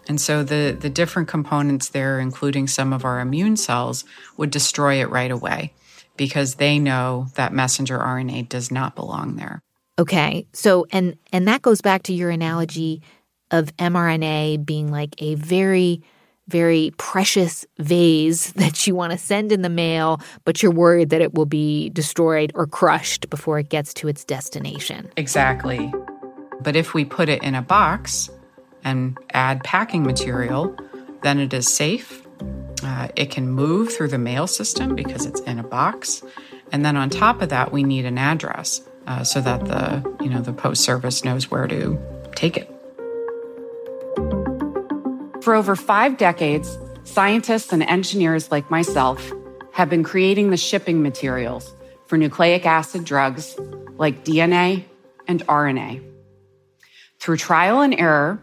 And 0.09 0.21
so 0.21 0.43
the, 0.43 0.77
the 0.79 0.91
different 0.91 1.29
components 1.29 1.91
there, 1.91 2.19
including 2.19 2.67
some 2.67 2.93
of 2.93 3.05
our 3.05 3.21
immune 3.21 3.57
cells, 3.57 4.05
would 4.37 4.51
destroy 4.51 5.01
it 5.01 5.09
right 5.11 5.31
away 5.31 5.73
because 6.17 6.57
they 6.57 6.81
know 6.81 7.29
that 7.37 7.53
messenger 7.53 7.99
RNA 7.99 8.49
does 8.49 8.73
not 8.73 8.97
belong 8.97 9.37
there. 9.37 9.61
Okay. 10.01 10.49
So 10.53 10.87
and 10.91 11.17
and 11.33 11.47
that 11.47 11.63
goes 11.63 11.81
back 11.81 12.03
to 12.05 12.13
your 12.13 12.31
analogy 12.31 13.03
of 13.53 13.75
mRNA 13.77 14.67
being 14.67 14.91
like 14.91 15.15
a 15.23 15.37
very 15.37 16.03
very 16.49 16.93
precious 16.97 17.67
vase 17.79 18.53
that 18.57 18.87
you 18.87 18.95
want 18.95 19.13
to 19.13 19.19
send 19.19 19.53
in 19.53 19.63
the 19.63 19.69
mail, 19.69 20.21
but 20.45 20.63
you're 20.63 20.73
worried 20.73 21.11
that 21.11 21.21
it 21.21 21.35
will 21.35 21.47
be 21.47 21.91
destroyed 21.91 22.53
or 22.55 22.67
crushed 22.67 23.29
before 23.31 23.59
it 23.59 23.69
gets 23.69 23.93
to 23.95 24.09
its 24.09 24.25
destination. 24.25 25.11
Exactly. 25.17 25.93
But 26.61 26.77
if 26.77 26.95
we 26.95 27.05
put 27.05 27.29
it 27.29 27.43
in 27.43 27.55
a 27.55 27.63
box 27.63 28.31
and 28.85 29.19
add 29.33 29.63
packing 29.65 30.03
material, 30.03 30.77
then 31.23 31.39
it 31.39 31.53
is 31.53 31.73
safe. 31.73 32.27
Uh, 32.83 33.09
it 33.17 33.31
can 33.31 33.49
move 33.49 33.93
through 33.93 34.09
the 34.09 34.19
mail 34.19 34.47
system 34.47 34.95
because 34.95 35.27
it's 35.27 35.41
in 35.41 35.59
a 35.59 35.63
box. 35.63 36.23
And 36.73 36.85
then 36.85 36.97
on 36.97 37.11
top 37.11 37.43
of 37.43 37.49
that, 37.49 37.73
we 37.73 37.83
need 37.83 38.05
an 38.05 38.19
address 38.19 38.81
uh, 39.07 39.25
so 39.25 39.41
that 39.41 39.65
the 39.65 40.17
you 40.23 40.31
know 40.31 40.41
the 40.41 40.53
post 40.53 40.83
service 40.83 41.25
knows 41.25 41.51
where 41.51 41.67
to 41.67 41.99
take 42.35 42.57
it. 42.57 42.76
For 45.47 45.55
over 45.55 45.77
five 45.77 46.17
decades, 46.17 46.77
scientists 47.05 47.73
and 47.73 47.81
engineers 47.81 48.51
like 48.51 48.69
myself 48.69 49.31
have 49.75 49.89
been 49.89 50.03
creating 50.03 50.51
the 50.51 50.57
shipping 50.57 51.05
materials 51.05 51.73
for 52.09 52.19
nucleic 52.19 52.67
acid 52.67 53.05
drugs 53.05 53.57
like 53.97 54.25
DNA 54.25 54.87
and 55.29 55.47
RNA. 55.47 56.03
Through 57.21 57.37
trial 57.37 57.81
and 57.81 57.95
error, 57.95 58.43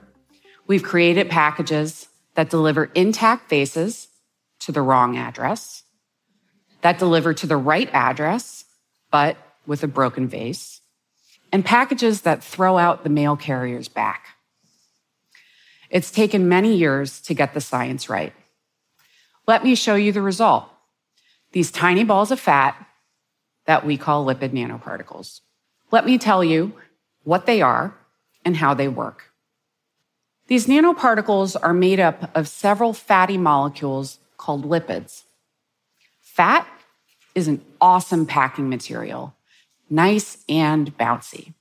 we've 0.66 0.82
created 0.82 1.30
packages 1.30 2.08
that 2.36 2.49
deliver 2.49 2.86
intact 2.95 3.49
bases 3.49 4.08
to 4.60 4.72
the 4.72 4.82
wrong 4.82 5.18
address, 5.18 5.84
that 6.84 6.99
deliver 6.99 7.34
to 7.34 7.45
the 7.45 7.58
right 7.58 7.89
address, 7.91 8.64
but 9.12 9.36
with 9.68 9.84
a 9.84 9.88
broken 9.88 10.30
vase, 10.30 10.80
and 11.51 11.66
packages 11.66 12.22
that 12.22 12.41
throw 12.41 12.78
out 12.78 13.04
the 13.04 13.10
mail 13.10 13.36
carrier's 13.36 13.89
back. 13.89 14.32
It's 15.94 16.10
taken 16.10 16.50
many 16.50 16.76
years 16.76 17.22
to 17.22 17.36
get 17.36 17.54
the 17.54 17.62
science 17.62 18.10
right. 18.10 18.34
Let 19.46 19.64
me 19.64 19.76
show 19.76 19.94
you 19.94 20.12
the 20.12 20.24
result. 20.24 20.68
These 21.52 21.70
tiny 21.70 22.04
balls 22.04 22.32
of 22.32 22.39
fat 22.39 22.76
that 23.68 23.86
we 23.86 23.96
call 23.96 24.26
lipid 24.26 24.50
nanoparticles. 24.50 25.41
Let 25.91 26.08
me 26.08 26.18
tell 26.18 26.44
you 26.44 26.74
what 27.24 27.46
they 27.46 27.62
are 27.62 27.96
and 28.44 28.58
how 28.58 28.74
they 28.74 28.88
work. 28.88 29.26
These 30.48 30.66
nanoparticles 30.66 31.56
are 31.62 31.76
made 31.76 32.00
up 32.00 32.36
of 32.36 32.48
several 32.48 32.94
fatty 32.94 33.38
molecules 33.38 34.18
called 34.36 34.66
lipids. 34.66 35.22
Fat 36.22 36.68
is 37.36 37.48
an 37.48 37.64
awesome 37.80 38.26
packing 38.26 38.68
material, 38.68 39.36
nice 39.91 40.44
and 40.50 40.98
bouncy. 40.98 41.54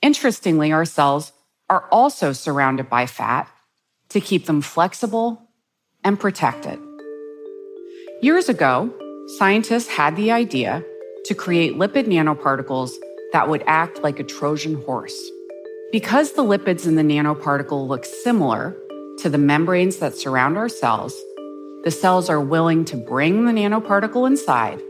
Interestingly, 0.00 0.70
our 0.70 0.84
cells 0.84 1.32
are 1.74 1.88
also 1.90 2.32
surrounded 2.32 2.88
by 2.88 3.04
fat 3.04 3.48
to 4.08 4.20
keep 4.20 4.46
them 4.46 4.60
flexible 4.60 5.42
and 6.04 6.20
protected. 6.20 6.78
Years 8.22 8.48
ago, 8.48 8.94
scientists 9.38 9.88
had 9.88 10.14
the 10.14 10.30
idea 10.30 10.84
to 11.24 11.34
create 11.34 11.74
lipid 11.74 12.06
nanoparticles 12.06 12.92
that 13.32 13.48
would 13.48 13.64
act 13.66 14.04
like 14.04 14.20
a 14.20 14.22
Trojan 14.22 14.80
horse. 14.84 15.20
Because 15.90 16.34
the 16.34 16.44
lipids 16.44 16.86
in 16.86 16.94
the 16.94 17.02
nanoparticle 17.02 17.88
look 17.88 18.04
similar 18.04 18.76
to 19.18 19.28
the 19.28 19.38
membranes 19.38 19.96
that 19.96 20.14
surround 20.14 20.56
our 20.56 20.68
cells, 20.68 21.12
the 21.82 21.90
cells 21.90 22.30
are 22.30 22.40
willing 22.40 22.84
to 22.84 22.96
bring 22.96 23.46
the 23.46 23.52
nanoparticle 23.52 24.28
inside, 24.28 24.80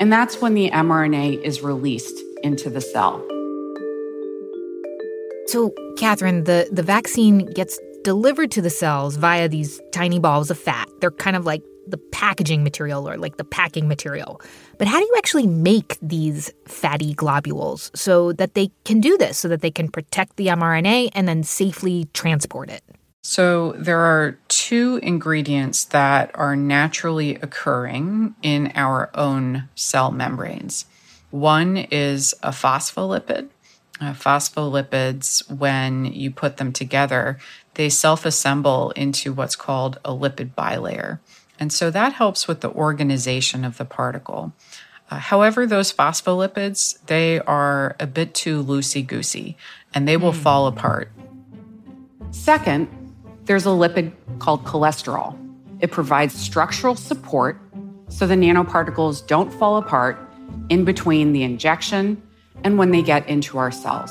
and 0.00 0.10
that's 0.10 0.40
when 0.40 0.54
the 0.54 0.70
mRNA 0.70 1.42
is 1.42 1.60
released 1.60 2.18
into 2.42 2.70
the 2.70 2.80
cell. 2.80 3.22
So, 5.54 5.70
Kathryn, 5.94 6.46
the, 6.46 6.68
the 6.72 6.82
vaccine 6.82 7.46
gets 7.52 7.78
delivered 8.02 8.50
to 8.50 8.60
the 8.60 8.70
cells 8.70 9.14
via 9.14 9.48
these 9.48 9.80
tiny 9.92 10.18
balls 10.18 10.50
of 10.50 10.58
fat. 10.58 10.88
They're 10.98 11.12
kind 11.12 11.36
of 11.36 11.46
like 11.46 11.62
the 11.86 11.96
packaging 11.96 12.64
material 12.64 13.08
or 13.08 13.16
like 13.18 13.36
the 13.36 13.44
packing 13.44 13.86
material. 13.86 14.40
But 14.78 14.88
how 14.88 14.98
do 14.98 15.04
you 15.04 15.14
actually 15.16 15.46
make 15.46 15.96
these 16.02 16.52
fatty 16.66 17.14
globules 17.14 17.92
so 17.94 18.32
that 18.32 18.54
they 18.54 18.72
can 18.84 19.00
do 19.00 19.16
this, 19.16 19.38
so 19.38 19.46
that 19.46 19.60
they 19.60 19.70
can 19.70 19.88
protect 19.88 20.38
the 20.38 20.48
mRNA 20.48 21.10
and 21.12 21.28
then 21.28 21.44
safely 21.44 22.08
transport 22.14 22.68
it? 22.68 22.82
So, 23.22 23.76
there 23.78 24.00
are 24.00 24.36
two 24.48 24.98
ingredients 25.04 25.84
that 25.84 26.32
are 26.34 26.56
naturally 26.56 27.36
occurring 27.36 28.34
in 28.42 28.72
our 28.74 29.08
own 29.14 29.68
cell 29.76 30.10
membranes. 30.10 30.86
One 31.30 31.76
is 31.76 32.34
a 32.42 32.50
phospholipid. 32.50 33.50
Uh, 34.00 34.12
phospholipids, 34.12 35.48
when 35.48 36.04
you 36.04 36.30
put 36.30 36.56
them 36.56 36.72
together, 36.72 37.38
they 37.74 37.88
self 37.88 38.24
assemble 38.26 38.90
into 38.92 39.32
what's 39.32 39.54
called 39.54 39.98
a 40.04 40.10
lipid 40.10 40.50
bilayer. 40.54 41.20
And 41.60 41.72
so 41.72 41.90
that 41.90 42.14
helps 42.14 42.48
with 42.48 42.60
the 42.60 42.70
organization 42.70 43.64
of 43.64 43.78
the 43.78 43.84
particle. 43.84 44.52
Uh, 45.10 45.18
however, 45.18 45.66
those 45.66 45.92
phospholipids, 45.92 46.98
they 47.06 47.38
are 47.40 47.94
a 48.00 48.06
bit 48.06 48.34
too 48.34 48.64
loosey 48.64 49.06
goosey 49.06 49.56
and 49.94 50.08
they 50.08 50.16
will 50.16 50.32
mm. 50.32 50.42
fall 50.42 50.66
apart. 50.66 51.10
Second, 52.32 52.88
there's 53.44 53.66
a 53.66 53.70
lipid 53.70 54.12
called 54.40 54.64
cholesterol. 54.64 55.38
It 55.80 55.92
provides 55.92 56.34
structural 56.34 56.96
support 56.96 57.60
so 58.08 58.26
the 58.26 58.34
nanoparticles 58.34 59.24
don't 59.26 59.52
fall 59.52 59.76
apart 59.76 60.18
in 60.68 60.84
between 60.84 61.32
the 61.32 61.42
injection 61.42 62.20
and 62.64 62.78
when 62.78 62.90
they 62.90 63.02
get 63.02 63.28
into 63.28 63.58
our 63.58 63.70
cells. 63.70 64.10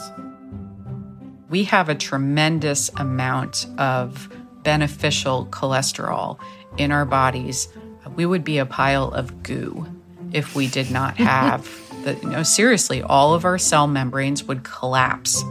We 1.49 1.65
have 1.65 1.89
a 1.89 1.95
tremendous 1.95 2.89
amount 2.95 3.67
of 3.77 4.29
beneficial 4.63 5.47
cholesterol 5.47 6.39
in 6.77 6.91
our 6.91 7.05
bodies. 7.05 7.67
We 8.15 8.25
would 8.25 8.43
be 8.43 8.59
a 8.59 8.65
pile 8.65 9.11
of 9.11 9.43
goo 9.43 9.85
if 10.31 10.55
we 10.55 10.67
did 10.67 10.89
not 10.89 11.17
have 11.17 11.67
the, 12.03 12.15
you 12.15 12.29
know, 12.29 12.43
seriously, 12.43 13.01
all 13.01 13.33
of 13.33 13.45
our 13.45 13.57
cell 13.57 13.87
membranes 13.87 14.43
would 14.43 14.63
collapse 14.63 15.43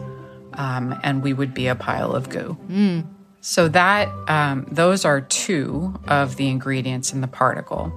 um, 0.55 0.99
and 1.03 1.23
we 1.23 1.33
would 1.33 1.55
be 1.55 1.67
a 1.67 1.75
pile 1.75 2.13
of 2.13 2.29
goo. 2.29 2.57
Mm. 2.69 3.07
So 3.41 3.69
that 3.69 4.09
um, 4.29 4.67
those 4.71 5.05
are 5.05 5.21
two 5.21 5.99
of 6.07 6.37
the 6.37 6.49
ingredients 6.49 7.13
in 7.13 7.21
the 7.21 7.27
particle. 7.27 7.93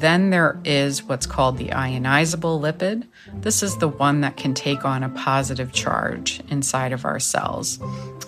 Then 0.00 0.30
there 0.30 0.58
is 0.64 1.04
what's 1.04 1.26
called 1.26 1.58
the 1.58 1.68
ionizable 1.68 2.58
lipid. 2.58 3.06
This 3.34 3.62
is 3.62 3.76
the 3.76 3.88
one 3.88 4.22
that 4.22 4.38
can 4.38 4.54
take 4.54 4.86
on 4.86 5.02
a 5.02 5.10
positive 5.10 5.72
charge 5.72 6.40
inside 6.48 6.92
of 6.92 7.04
our 7.04 7.20
cells. 7.20 7.78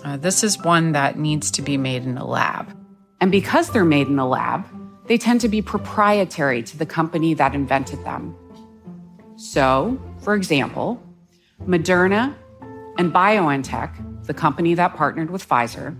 Uh, 0.03 0.17
this 0.17 0.43
is 0.43 0.63
one 0.63 0.91
that 0.91 1.17
needs 1.17 1.49
to 1.49 1.63
be 1.63 1.77
made 1.77 2.03
in 2.03 2.15
a 2.15 2.27
lab. 2.27 2.77
And 3.21 3.31
because 3.31 3.71
they're 3.71 3.85
made 3.85 4.07
in 4.07 4.19
a 4.19 4.27
lab, 4.27 4.63
they 5.07 5.17
tend 5.17 5.41
to 5.41 5.49
be 5.49 5.63
proprietary 5.63 6.61
to 6.61 6.77
the 6.77 6.85
company 6.85 7.33
that 7.33 7.55
invented 7.55 8.05
them. 8.05 8.35
So, 9.35 9.99
for 10.19 10.35
example, 10.35 11.01
Moderna 11.63 12.35
and 12.99 13.11
BioNTech, 13.11 14.25
the 14.27 14.33
company 14.35 14.75
that 14.75 14.95
partnered 14.95 15.31
with 15.31 15.47
Pfizer, 15.49 15.97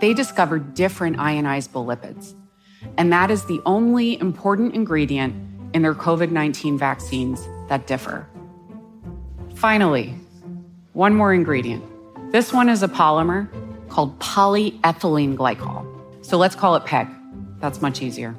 they 0.00 0.14
discovered 0.14 0.72
different 0.72 1.18
ionizable 1.18 1.84
lipids. 1.84 2.34
And 2.96 3.12
that 3.12 3.30
is 3.30 3.44
the 3.46 3.60
only 3.66 4.20
important 4.20 4.74
ingredient 4.74 5.34
in 5.74 5.82
their 5.82 5.94
COVID 5.94 6.30
19 6.30 6.78
vaccines 6.78 7.46
that 7.68 7.86
differ. 7.86 8.28
Finally, 9.54 10.14
one 10.92 11.14
more 11.14 11.32
ingredient. 11.32 11.84
This 12.32 12.52
one 12.52 12.68
is 12.68 12.82
a 12.82 12.88
polymer 12.88 13.48
called 13.88 14.18
polyethylene 14.18 15.36
glycol. 15.36 15.86
So 16.24 16.36
let's 16.36 16.54
call 16.54 16.76
it 16.76 16.84
PEG. 16.84 17.08
That's 17.60 17.80
much 17.82 18.02
easier. 18.02 18.34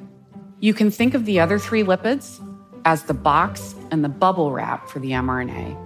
You 0.60 0.74
can 0.74 0.90
think 0.90 1.14
of 1.14 1.24
the 1.24 1.40
other 1.40 1.58
three 1.58 1.82
lipids 1.82 2.40
as 2.84 3.04
the 3.04 3.14
box 3.14 3.74
and 3.90 4.04
the 4.04 4.08
bubble 4.08 4.52
wrap 4.52 4.88
for 4.88 4.98
the 4.98 5.10
mRNA, 5.10 5.76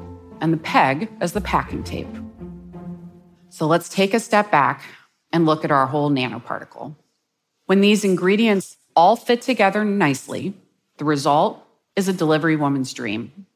and 0.40 0.52
the 0.52 0.58
PEG 0.58 1.08
as 1.20 1.32
the 1.32 1.40
packing 1.40 1.84
tape. 1.84 2.08
So 3.50 3.66
let's 3.66 3.88
take 3.88 4.14
a 4.14 4.20
step 4.20 4.50
back 4.50 4.82
and 5.32 5.46
look 5.46 5.64
at 5.64 5.70
our 5.70 5.86
whole 5.86 6.10
nanoparticle. 6.10 6.94
When 7.68 7.82
these 7.82 8.02
ingredients 8.02 8.78
all 8.96 9.14
fit 9.14 9.42
together 9.42 9.84
nicely, 9.84 10.54
The 10.96 11.04
result 11.04 11.62
is 11.96 12.08
a 12.08 12.12
delivery 12.12 12.56
woman's 12.56 12.92
dream. 12.92 13.46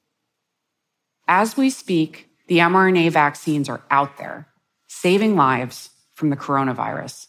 As 1.26 1.56
we 1.56 1.70
speak, 1.70 2.28
the 2.46 2.58
mRNA 2.58 3.10
vaccines 3.10 3.68
are 3.68 3.82
out 3.90 4.18
there, 4.18 4.46
saving 4.86 5.34
lives 5.34 5.90
from 6.14 6.30
the 6.30 6.36
coronavirus. 6.36 7.26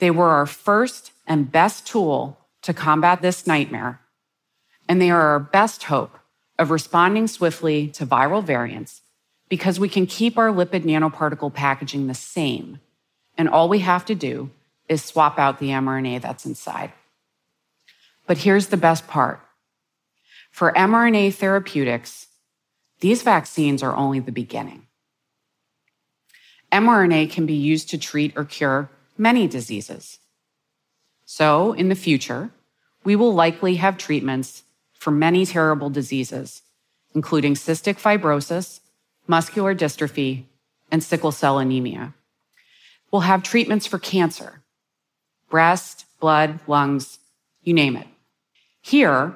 They 0.00 0.10
were 0.10 0.28
our 0.28 0.44
first 0.44 1.12
and 1.26 1.50
best 1.50 1.86
tool 1.86 2.36
to 2.62 2.74
combat 2.74 3.22
this 3.22 3.46
nightmare, 3.46 4.00
and 4.88 5.00
they 5.00 5.10
are 5.10 5.28
our 5.28 5.40
best 5.40 5.84
hope 5.84 6.18
of 6.58 6.70
responding 6.70 7.26
swiftly 7.26 7.88
to 7.88 8.04
viral 8.04 8.44
variants 8.44 9.02
because 9.48 9.80
we 9.80 9.88
can 9.88 10.04
keep 10.04 10.36
our 10.36 10.50
lipid 10.50 10.82
nanoparticle 10.82 11.54
packaging 11.54 12.06
the 12.06 12.14
same, 12.14 12.80
and 13.38 13.48
all 13.48 13.68
we 13.68 13.78
have 13.78 14.04
to 14.04 14.14
do 14.14 14.50
is 14.90 15.02
swap 15.02 15.38
out 15.38 15.60
the 15.60 15.68
mRNA 15.68 16.20
that's 16.20 16.44
inside. 16.44 16.92
But 18.26 18.38
here's 18.38 18.66
the 18.66 18.76
best 18.76 19.06
part 19.06 19.40
for 20.50 20.72
mRNA 20.72 21.32
therapeutics, 21.34 22.26
these 23.00 23.22
vaccines 23.22 23.82
are 23.82 23.96
only 23.96 24.18
the 24.18 24.32
beginning. 24.32 24.86
mRNA 26.72 27.30
can 27.30 27.46
be 27.46 27.54
used 27.54 27.88
to 27.90 27.98
treat 27.98 28.36
or 28.36 28.44
cure 28.44 28.90
many 29.16 29.46
diseases. 29.46 30.18
So, 31.24 31.72
in 31.72 31.88
the 31.88 31.94
future, 31.94 32.50
we 33.04 33.16
will 33.16 33.32
likely 33.32 33.76
have 33.76 33.96
treatments 33.96 34.64
for 34.92 35.10
many 35.12 35.46
terrible 35.46 35.88
diseases, 35.88 36.62
including 37.14 37.54
cystic 37.54 38.00
fibrosis, 38.00 38.80
muscular 39.26 39.74
dystrophy, 39.74 40.44
and 40.90 41.02
sickle 41.02 41.32
cell 41.32 41.58
anemia. 41.58 42.12
We'll 43.10 43.22
have 43.22 43.42
treatments 43.42 43.86
for 43.86 43.98
cancer, 43.98 44.59
breast, 45.50 46.06
blood, 46.20 46.60
lungs, 46.66 47.18
you 47.62 47.74
name 47.74 47.96
it. 47.96 48.06
Here, 48.80 49.34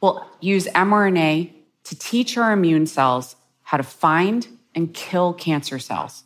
we'll 0.00 0.24
use 0.40 0.66
mRNA 0.68 1.52
to 1.84 1.98
teach 1.98 2.38
our 2.38 2.52
immune 2.52 2.86
cells 2.86 3.34
how 3.62 3.76
to 3.76 3.82
find 3.82 4.46
and 4.74 4.94
kill 4.94 5.32
cancer 5.32 5.78
cells. 5.78 6.22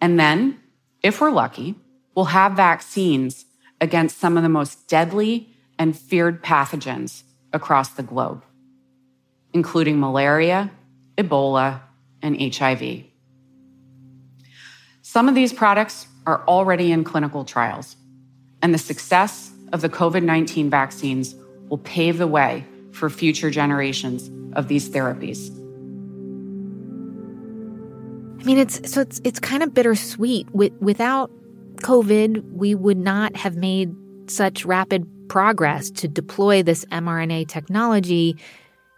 And 0.00 0.18
then, 0.18 0.60
if 1.02 1.20
we're 1.20 1.30
lucky, 1.30 1.74
we'll 2.14 2.26
have 2.26 2.52
vaccines 2.52 3.44
against 3.80 4.18
some 4.18 4.36
of 4.36 4.42
the 4.42 4.48
most 4.48 4.88
deadly 4.88 5.48
and 5.78 5.98
feared 5.98 6.42
pathogens 6.42 7.24
across 7.52 7.90
the 7.90 8.02
globe, 8.02 8.44
including 9.52 9.98
malaria, 9.98 10.70
Ebola, 11.18 11.80
and 12.22 12.40
HIV. 12.54 13.04
Some 15.02 15.28
of 15.28 15.34
these 15.34 15.52
products 15.52 16.06
are 16.26 16.44
already 16.46 16.92
in 16.92 17.04
clinical 17.04 17.44
trials, 17.44 17.96
and 18.62 18.72
the 18.72 18.78
success 18.78 19.52
of 19.72 19.80
the 19.80 19.88
COVID 19.88 20.22
19 20.22 20.70
vaccines 20.70 21.34
will 21.68 21.78
pave 21.78 22.18
the 22.18 22.26
way 22.26 22.64
for 22.92 23.10
future 23.10 23.50
generations 23.50 24.30
of 24.54 24.68
these 24.68 24.88
therapies. 24.88 25.50
I 28.40 28.44
mean, 28.44 28.58
it's 28.58 28.92
so 28.92 29.00
it's 29.00 29.20
it's 29.24 29.38
kind 29.38 29.62
of 29.62 29.72
bittersweet. 29.72 30.50
With, 30.52 30.72
without 30.80 31.30
COVID, 31.76 32.52
we 32.52 32.74
would 32.74 32.98
not 32.98 33.36
have 33.36 33.56
made 33.56 33.94
such 34.28 34.64
rapid 34.64 35.06
progress 35.28 35.90
to 35.90 36.08
deploy 36.08 36.62
this 36.62 36.84
mRNA 36.86 37.48
technology 37.48 38.36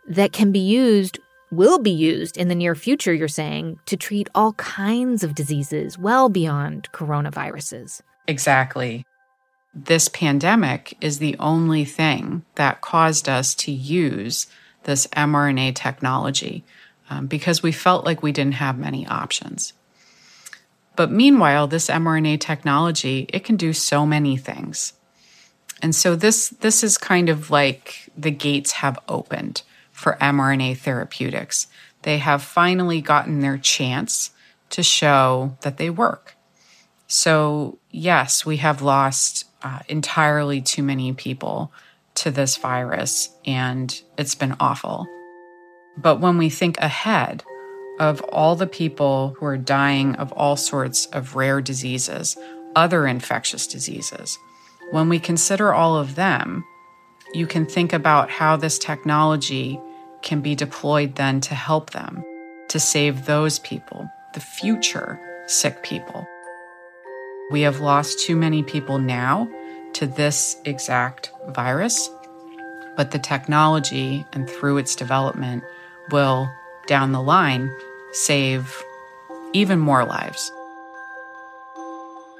that 0.08 0.32
can 0.32 0.50
be 0.50 0.58
used, 0.58 1.18
will 1.50 1.78
be 1.78 1.90
used 1.90 2.36
in 2.36 2.48
the 2.48 2.54
near 2.54 2.74
future, 2.74 3.12
you're 3.12 3.28
saying, 3.28 3.78
to 3.86 3.96
treat 3.96 4.28
all 4.34 4.52
kinds 4.54 5.22
of 5.22 5.34
diseases 5.34 5.98
well 5.98 6.28
beyond 6.28 6.90
coronaviruses. 6.92 8.00
Exactly. 8.26 9.04
This 9.74 10.08
pandemic 10.08 10.96
is 11.00 11.18
the 11.18 11.36
only 11.38 11.84
thing 11.84 12.44
that 12.54 12.80
caused 12.80 13.28
us 13.28 13.54
to 13.56 13.72
use 13.72 14.46
this 14.84 15.06
mRNA 15.08 15.74
technology 15.74 16.64
um, 17.10 17.26
because 17.26 17.62
we 17.62 17.72
felt 17.72 18.04
like 18.04 18.22
we 18.22 18.32
didn't 18.32 18.54
have 18.54 18.78
many 18.78 19.06
options. 19.06 19.72
But 20.96 21.10
meanwhile, 21.10 21.66
this 21.66 21.88
mRNA 21.88 22.40
technology, 22.40 23.26
it 23.30 23.44
can 23.44 23.56
do 23.56 23.72
so 23.72 24.06
many 24.06 24.36
things. 24.36 24.92
And 25.82 25.94
so 25.94 26.14
this 26.14 26.48
this 26.48 26.84
is 26.84 26.96
kind 26.96 27.28
of 27.28 27.50
like 27.50 28.08
the 28.16 28.30
gates 28.30 28.72
have 28.72 28.98
opened 29.08 29.62
for 29.90 30.16
mRNA 30.20 30.78
therapeutics. 30.78 31.66
They 32.02 32.18
have 32.18 32.42
finally 32.42 33.00
gotten 33.00 33.40
their 33.40 33.58
chance 33.58 34.30
to 34.70 34.82
show 34.82 35.56
that 35.62 35.78
they 35.78 35.90
work. 35.90 36.36
So, 37.06 37.78
yes, 37.90 38.46
we 38.46 38.58
have 38.58 38.82
lost 38.82 39.44
uh, 39.64 39.80
entirely 39.88 40.60
too 40.60 40.82
many 40.82 41.12
people 41.14 41.72
to 42.16 42.30
this 42.30 42.56
virus, 42.58 43.30
and 43.44 44.02
it's 44.16 44.34
been 44.34 44.54
awful. 44.60 45.06
But 45.96 46.20
when 46.20 46.38
we 46.38 46.50
think 46.50 46.78
ahead 46.78 47.42
of 47.98 48.20
all 48.22 48.56
the 48.56 48.66
people 48.66 49.34
who 49.38 49.46
are 49.46 49.56
dying 49.56 50.14
of 50.16 50.30
all 50.32 50.56
sorts 50.56 51.06
of 51.06 51.34
rare 51.34 51.60
diseases, 51.60 52.36
other 52.76 53.06
infectious 53.06 53.66
diseases, 53.66 54.38
when 54.90 55.08
we 55.08 55.18
consider 55.18 55.72
all 55.72 55.96
of 55.96 56.14
them, 56.14 56.64
you 57.32 57.46
can 57.46 57.66
think 57.66 57.92
about 57.92 58.30
how 58.30 58.56
this 58.56 58.78
technology 58.78 59.80
can 60.22 60.40
be 60.40 60.54
deployed 60.54 61.16
then 61.16 61.40
to 61.40 61.54
help 61.54 61.90
them, 61.90 62.22
to 62.68 62.78
save 62.78 63.26
those 63.26 63.58
people, 63.60 64.08
the 64.34 64.40
future 64.40 65.18
sick 65.46 65.82
people. 65.82 66.26
We 67.50 67.62
have 67.62 67.80
lost 67.80 68.20
too 68.20 68.36
many 68.36 68.62
people 68.62 68.98
now 68.98 69.48
to 69.94 70.06
this 70.06 70.56
exact 70.64 71.30
virus, 71.48 72.10
but 72.96 73.10
the 73.10 73.18
technology 73.18 74.26
and 74.32 74.48
through 74.48 74.78
its 74.78 74.96
development 74.96 75.62
will, 76.10 76.50
down 76.86 77.12
the 77.12 77.22
line, 77.22 77.70
save 78.12 78.82
even 79.52 79.78
more 79.78 80.04
lives. 80.04 80.50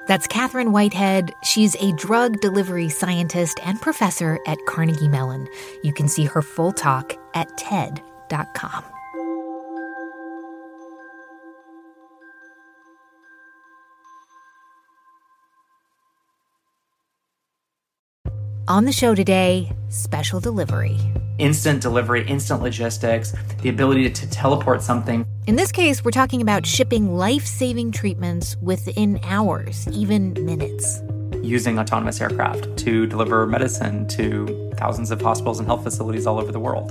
That's 0.06 0.26
Kathryn 0.26 0.72
Whitehead. 0.72 1.32
She's 1.44 1.76
a 1.76 1.92
drug 1.92 2.40
delivery 2.40 2.90
scientist 2.90 3.58
and 3.64 3.80
professor 3.80 4.38
at 4.46 4.58
Carnegie 4.66 5.08
Mellon. 5.08 5.48
You 5.82 5.94
can 5.94 6.08
see 6.08 6.24
her 6.24 6.42
full 6.42 6.72
talk 6.72 7.14
at 7.34 7.56
TED.com. 7.56 8.93
On 18.66 18.86
the 18.86 18.92
show 18.92 19.14
today, 19.14 19.70
special 19.90 20.40
delivery. 20.40 20.96
Instant 21.36 21.82
delivery, 21.82 22.26
instant 22.26 22.62
logistics, 22.62 23.34
the 23.60 23.68
ability 23.68 24.08
to 24.08 24.30
teleport 24.30 24.80
something. 24.80 25.26
In 25.46 25.56
this 25.56 25.70
case, 25.70 26.02
we're 26.02 26.12
talking 26.12 26.40
about 26.40 26.64
shipping 26.64 27.14
life 27.14 27.44
saving 27.44 27.92
treatments 27.92 28.56
within 28.62 29.20
hours, 29.22 29.86
even 29.88 30.32
minutes. 30.46 31.02
Using 31.42 31.78
autonomous 31.78 32.22
aircraft 32.22 32.78
to 32.78 33.06
deliver 33.06 33.46
medicine 33.46 34.08
to 34.08 34.72
thousands 34.78 35.10
of 35.10 35.20
hospitals 35.20 35.58
and 35.58 35.68
health 35.68 35.82
facilities 35.82 36.26
all 36.26 36.38
over 36.38 36.50
the 36.50 36.60
world. 36.60 36.90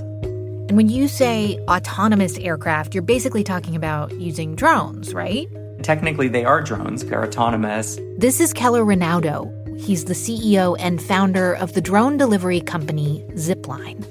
And 0.68 0.76
when 0.76 0.88
you 0.88 1.08
say 1.08 1.58
autonomous 1.66 2.38
aircraft, 2.38 2.94
you're 2.94 3.02
basically 3.02 3.42
talking 3.42 3.74
about 3.74 4.12
using 4.20 4.54
drones, 4.54 5.12
right? 5.12 5.48
Technically, 5.82 6.28
they 6.28 6.44
are 6.44 6.62
drones, 6.62 7.04
they're 7.04 7.24
autonomous. 7.24 7.98
This 8.16 8.38
is 8.38 8.52
Keller 8.52 8.84
Rinaudo. 8.84 9.63
He's 9.78 10.04
the 10.04 10.14
CEO 10.14 10.76
and 10.78 11.02
founder 11.02 11.54
of 11.54 11.74
the 11.74 11.80
drone 11.80 12.16
delivery 12.16 12.60
company 12.60 13.24
Zipline. 13.32 14.06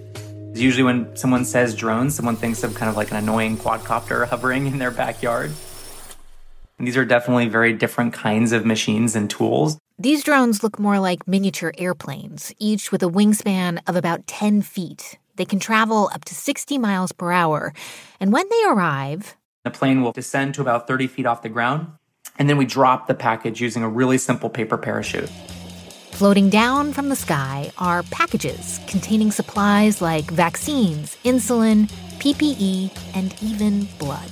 Usually, 0.55 0.83
when 0.83 1.15
someone 1.15 1.45
says 1.45 1.73
drones, 1.75 2.15
someone 2.15 2.35
thinks 2.35 2.63
of 2.63 2.75
kind 2.75 2.89
of 2.89 2.95
like 2.95 3.11
an 3.11 3.17
annoying 3.17 3.57
quadcopter 3.57 4.27
hovering 4.29 4.67
in 4.67 4.77
their 4.77 4.91
backyard. 4.91 5.51
And 6.77 6.87
these 6.87 6.97
are 6.97 7.05
definitely 7.05 7.47
very 7.47 7.73
different 7.73 8.13
kinds 8.13 8.51
of 8.51 8.65
machines 8.65 9.15
and 9.15 9.29
tools. 9.29 9.77
These 9.97 10.23
drones 10.23 10.63
look 10.63 10.79
more 10.79 10.99
like 10.99 11.27
miniature 11.27 11.73
airplanes, 11.77 12.53
each 12.59 12.91
with 12.91 13.03
a 13.03 13.09
wingspan 13.09 13.79
of 13.87 13.95
about 13.95 14.27
10 14.27 14.61
feet. 14.61 15.17
They 15.35 15.45
can 15.45 15.59
travel 15.59 16.09
up 16.13 16.25
to 16.25 16.35
60 16.35 16.77
miles 16.77 17.11
per 17.11 17.31
hour. 17.31 17.73
And 18.19 18.31
when 18.31 18.47
they 18.49 18.63
arrive, 18.65 19.35
the 19.63 19.71
plane 19.71 20.01
will 20.01 20.11
descend 20.11 20.55
to 20.55 20.61
about 20.61 20.87
30 20.87 21.07
feet 21.07 21.25
off 21.25 21.41
the 21.41 21.49
ground. 21.49 21.87
And 22.39 22.49
then 22.49 22.57
we 22.57 22.65
drop 22.65 23.07
the 23.07 23.13
package 23.13 23.61
using 23.61 23.83
a 23.83 23.89
really 23.89 24.17
simple 24.17 24.49
paper 24.49 24.77
parachute. 24.77 25.29
Floating 26.11 26.49
down 26.49 26.93
from 26.93 27.09
the 27.09 27.15
sky 27.15 27.71
are 27.77 28.03
packages 28.03 28.79
containing 28.87 29.31
supplies 29.31 30.01
like 30.01 30.25
vaccines, 30.25 31.17
insulin, 31.25 31.89
PPE, 32.19 32.95
and 33.15 33.35
even 33.41 33.87
blood. 33.97 34.29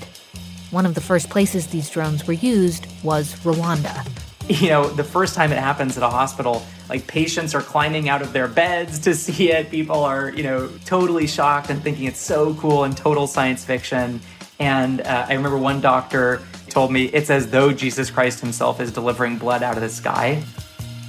One 0.70 0.86
of 0.86 0.95
the 0.95 1.02
first 1.02 1.30
places 1.30 1.68
these 1.68 1.89
drones 1.89 2.26
were 2.26 2.34
used 2.34 2.88
was 3.04 3.34
Rwanda. 3.41 4.08
You 4.47 4.70
know, 4.70 4.89
the 4.89 5.04
first 5.04 5.36
time 5.36 5.54
it 5.54 5.60
happens 5.60 5.95
at 5.95 6.04
a 6.04 6.10
hospital, 6.10 6.64
like 6.89 7.08
patients 7.08 7.56
are 7.56 7.62
climbing 7.62 8.10
out 8.10 8.22
of 8.22 8.34
their 8.34 8.49
beds 8.49 8.99
to 8.99 9.16
see 9.26 9.52
it. 9.52 9.70
People 9.70 10.04
are, 10.04 10.32
you 10.32 10.43
know, 10.43 10.68
totally 10.84 11.26
shocked 11.26 11.70
and 11.70 11.82
thinking 11.82 12.06
it's 12.06 12.20
so 12.20 12.54
cool 12.56 12.84
and 12.84 12.97
total 12.97 13.28
science 13.28 13.64
fiction. 13.64 14.20
And 14.60 15.02
uh, 15.02 15.28
I 15.30 15.34
remember 15.36 15.58
one 15.58 15.80
doctor 15.80 16.41
told 16.72 16.92
me 16.92 17.06
it's 17.06 17.30
as 17.30 17.50
though 17.50 17.72
Jesus 17.72 18.10
Christ 18.10 18.40
himself 18.40 18.80
is 18.80 18.92
delivering 18.92 19.38
blood 19.38 19.62
out 19.62 19.76
of 19.76 19.82
the 19.82 19.90
sky. 19.90 20.44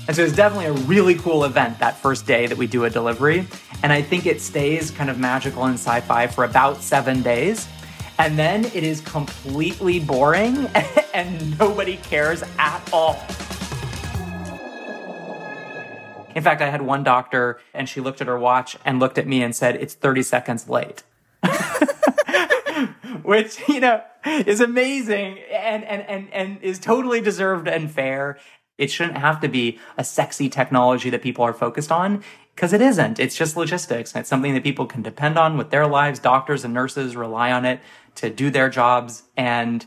And 0.08 0.16
so 0.16 0.24
it's 0.24 0.34
definitely 0.34 0.66
a 0.66 0.72
really 0.72 1.14
cool 1.14 1.44
event 1.44 1.78
that 1.78 1.96
first 1.96 2.26
day 2.26 2.48
that 2.48 2.58
we 2.58 2.66
do 2.66 2.84
a 2.84 2.90
delivery. 2.90 3.46
And 3.82 3.92
I 3.92 4.02
think 4.02 4.26
it 4.26 4.40
stays 4.40 4.90
kind 4.90 5.08
of 5.08 5.18
magical 5.18 5.66
in 5.66 5.74
sci 5.74 6.00
fi 6.00 6.26
for 6.26 6.44
about 6.44 6.82
seven 6.82 7.22
days. 7.22 7.68
And 8.18 8.38
then 8.38 8.64
it 8.66 8.82
is 8.82 9.00
completely 9.00 10.00
boring 10.00 10.66
and 11.14 11.58
nobody 11.58 11.96
cares 11.98 12.42
at 12.58 12.82
all. 12.92 13.14
In 16.34 16.42
fact, 16.42 16.62
I 16.62 16.70
had 16.70 16.82
one 16.82 17.04
doctor 17.04 17.60
and 17.72 17.88
she 17.88 18.00
looked 18.00 18.20
at 18.20 18.26
her 18.26 18.38
watch 18.38 18.76
and 18.84 18.98
looked 18.98 19.18
at 19.18 19.26
me 19.26 19.42
and 19.42 19.54
said, 19.54 19.76
It's 19.76 19.94
30 19.94 20.22
seconds 20.22 20.68
late. 20.68 21.04
Which, 23.22 23.60
you 23.68 23.80
know, 23.80 24.02
is 24.24 24.60
amazing 24.60 25.38
and, 25.50 25.84
and, 25.84 26.02
and, 26.02 26.32
and 26.32 26.62
is 26.62 26.78
totally 26.78 27.20
deserved 27.20 27.68
and 27.68 27.90
fair. 27.90 28.38
It 28.78 28.90
shouldn't 28.90 29.18
have 29.18 29.40
to 29.40 29.48
be 29.48 29.78
a 29.96 30.04
sexy 30.04 30.48
technology 30.48 31.10
that 31.10 31.22
people 31.22 31.44
are 31.44 31.52
focused 31.52 31.92
on 31.92 32.22
because 32.54 32.72
it 32.72 32.80
isn't. 32.80 33.18
It's 33.18 33.36
just 33.36 33.56
logistics. 33.56 34.14
It's 34.14 34.28
something 34.28 34.54
that 34.54 34.62
people 34.62 34.86
can 34.86 35.02
depend 35.02 35.38
on 35.38 35.56
with 35.56 35.70
their 35.70 35.86
lives. 35.86 36.18
Doctors 36.18 36.64
and 36.64 36.74
nurses 36.74 37.16
rely 37.16 37.52
on 37.52 37.64
it 37.64 37.80
to 38.16 38.30
do 38.30 38.50
their 38.50 38.68
jobs. 38.68 39.24
And, 39.36 39.86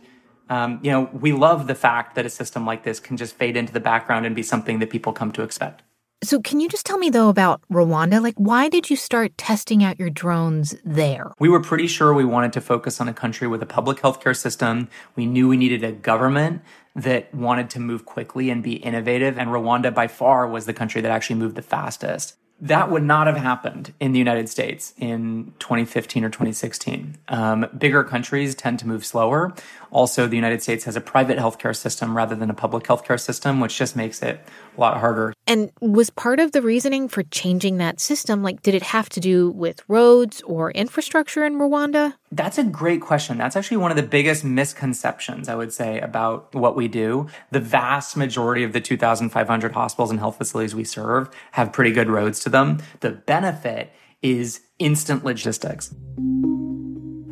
um, 0.50 0.80
you 0.82 0.92
know, 0.92 1.10
we 1.14 1.32
love 1.32 1.68
the 1.68 1.76
fact 1.76 2.16
that 2.16 2.26
a 2.26 2.30
system 2.30 2.66
like 2.66 2.84
this 2.84 3.00
can 3.00 3.18
just 3.18 3.36
fade 3.36 3.58
into 3.58 3.74
the 3.74 3.80
background 3.80 4.26
and 4.26 4.36
be 4.36 4.44
something 4.44 4.80
that 4.80 4.90
people 4.90 5.14
come 5.14 5.32
to 5.34 5.44
expect. 5.44 5.84
So, 6.24 6.42
can 6.42 6.60
you 6.60 6.70
just 6.70 6.86
tell 6.86 6.98
me 6.98 7.10
though 7.10 7.30
about 7.30 7.62
Rwanda? 7.72 8.22
Like, 8.22 8.36
why 8.38 8.70
did 8.70 8.90
you 8.90 8.96
start 8.96 9.38
testing 9.38 9.84
out 9.84 10.00
your 10.00 10.10
drones 10.10 10.76
there? 10.84 11.32
We 11.40 11.50
were 11.50 11.60
pretty 11.60 11.88
sure 11.88 12.14
we 12.14 12.26
wanted 12.26 12.54
to 12.54 12.62
focus 12.62 13.00
on 13.00 13.08
a 13.08 13.14
country 13.14 13.48
with 13.48 13.62
a 13.62 13.66
public 13.66 13.98
healthcare 13.98 14.36
system. 14.36 14.90
We 15.16 15.26
knew 15.26 15.48
we 15.48 15.58
needed 15.58 15.84
a 15.84 15.92
government 15.92 16.62
that 16.96 17.34
wanted 17.34 17.70
to 17.72 17.80
move 17.80 18.06
quickly 18.06 18.50
and 18.50 18.64
be 18.64 18.76
innovative. 18.76 19.38
And 19.38 19.50
Rwanda, 19.50 19.94
by 19.94 20.08
far, 20.08 20.48
was 20.48 20.66
the 20.66 20.74
country 20.74 21.02
that 21.02 21.12
actually 21.12 21.36
moved 21.36 21.56
the 21.56 21.62
fastest 21.62 22.36
that 22.62 22.90
would 22.90 23.04
not 23.04 23.28
have 23.28 23.36
happened 23.36 23.94
in 24.00 24.14
the 24.14 24.20
United 24.20 24.48
States 24.48 24.94
in 24.98 25.54
2015 25.60 26.24
or 26.24 26.30
2016. 26.30 27.18
Um, 27.28 27.68
bigger 27.78 28.04
countries 28.04 28.56
tend 28.56 28.80
to 28.80 28.88
move 28.88 29.06
slower. 29.06 29.54
Also, 29.92 30.28
the 30.28 30.36
United 30.36 30.62
States 30.62 30.84
has 30.86 30.96
a 30.96 31.02
private 31.02 31.38
healthcare 31.38 31.76
system 31.76 32.16
rather 32.16 32.36
than 32.36 32.50
a 32.50 32.54
public 32.54 32.84
healthcare 32.84 33.20
system, 33.20 33.60
which 33.60 33.78
just 33.78 33.96
makes 33.96 34.22
it 34.22 34.40
a 34.78 34.80
lot 34.80 35.00
harder. 35.00 35.34
And 35.48 35.72
was 35.82 36.10
part 36.10 36.40
of 36.40 36.52
the 36.52 36.62
reasoning 36.62 37.08
for 37.08 37.24
changing 37.24 37.78
that 37.78 38.00
system, 38.00 38.44
like, 38.44 38.62
did 38.62 38.74
it 38.74 38.84
have 38.84 39.10
to 39.10 39.20
do 39.20 39.52
with 39.52 39.82
roads 39.88 40.42
or 40.42 40.72
infrastructure 40.72 41.46
in 41.46 41.56
Rwanda? 41.56 42.14
That's 42.32 42.58
a 42.58 42.64
great 42.64 43.02
question. 43.02 43.38
That's 43.38 43.56
actually 43.56 43.78
one 43.78 43.92
of 43.92 43.98
the 43.98 44.04
biggest 44.04 44.44
misconceptions, 44.44 45.48
I 45.48 45.56
would 45.56 45.72
say, 45.72 46.00
about 46.00 46.54
what 46.54 46.76
we 46.76 46.88
do. 46.88 47.28
The 47.52 47.60
vast 47.60 48.18
majority 48.18 48.64
of 48.64 48.74
the 48.74 48.82
2,500 48.82 49.72
hospitals 49.72 50.10
and 50.10 50.20
health 50.20 50.38
facilities 50.38 50.76
we 50.76 50.84
serve 50.84 51.30
have 51.52 51.72
pretty 51.72 51.92
good 51.92 52.10
roads 52.10 52.40
to 52.42 52.50
them. 52.50 52.82
The 53.00 53.12
benefit 53.12 53.94
is 54.22 54.62
instant 54.80 55.24
logistics. 55.24 55.94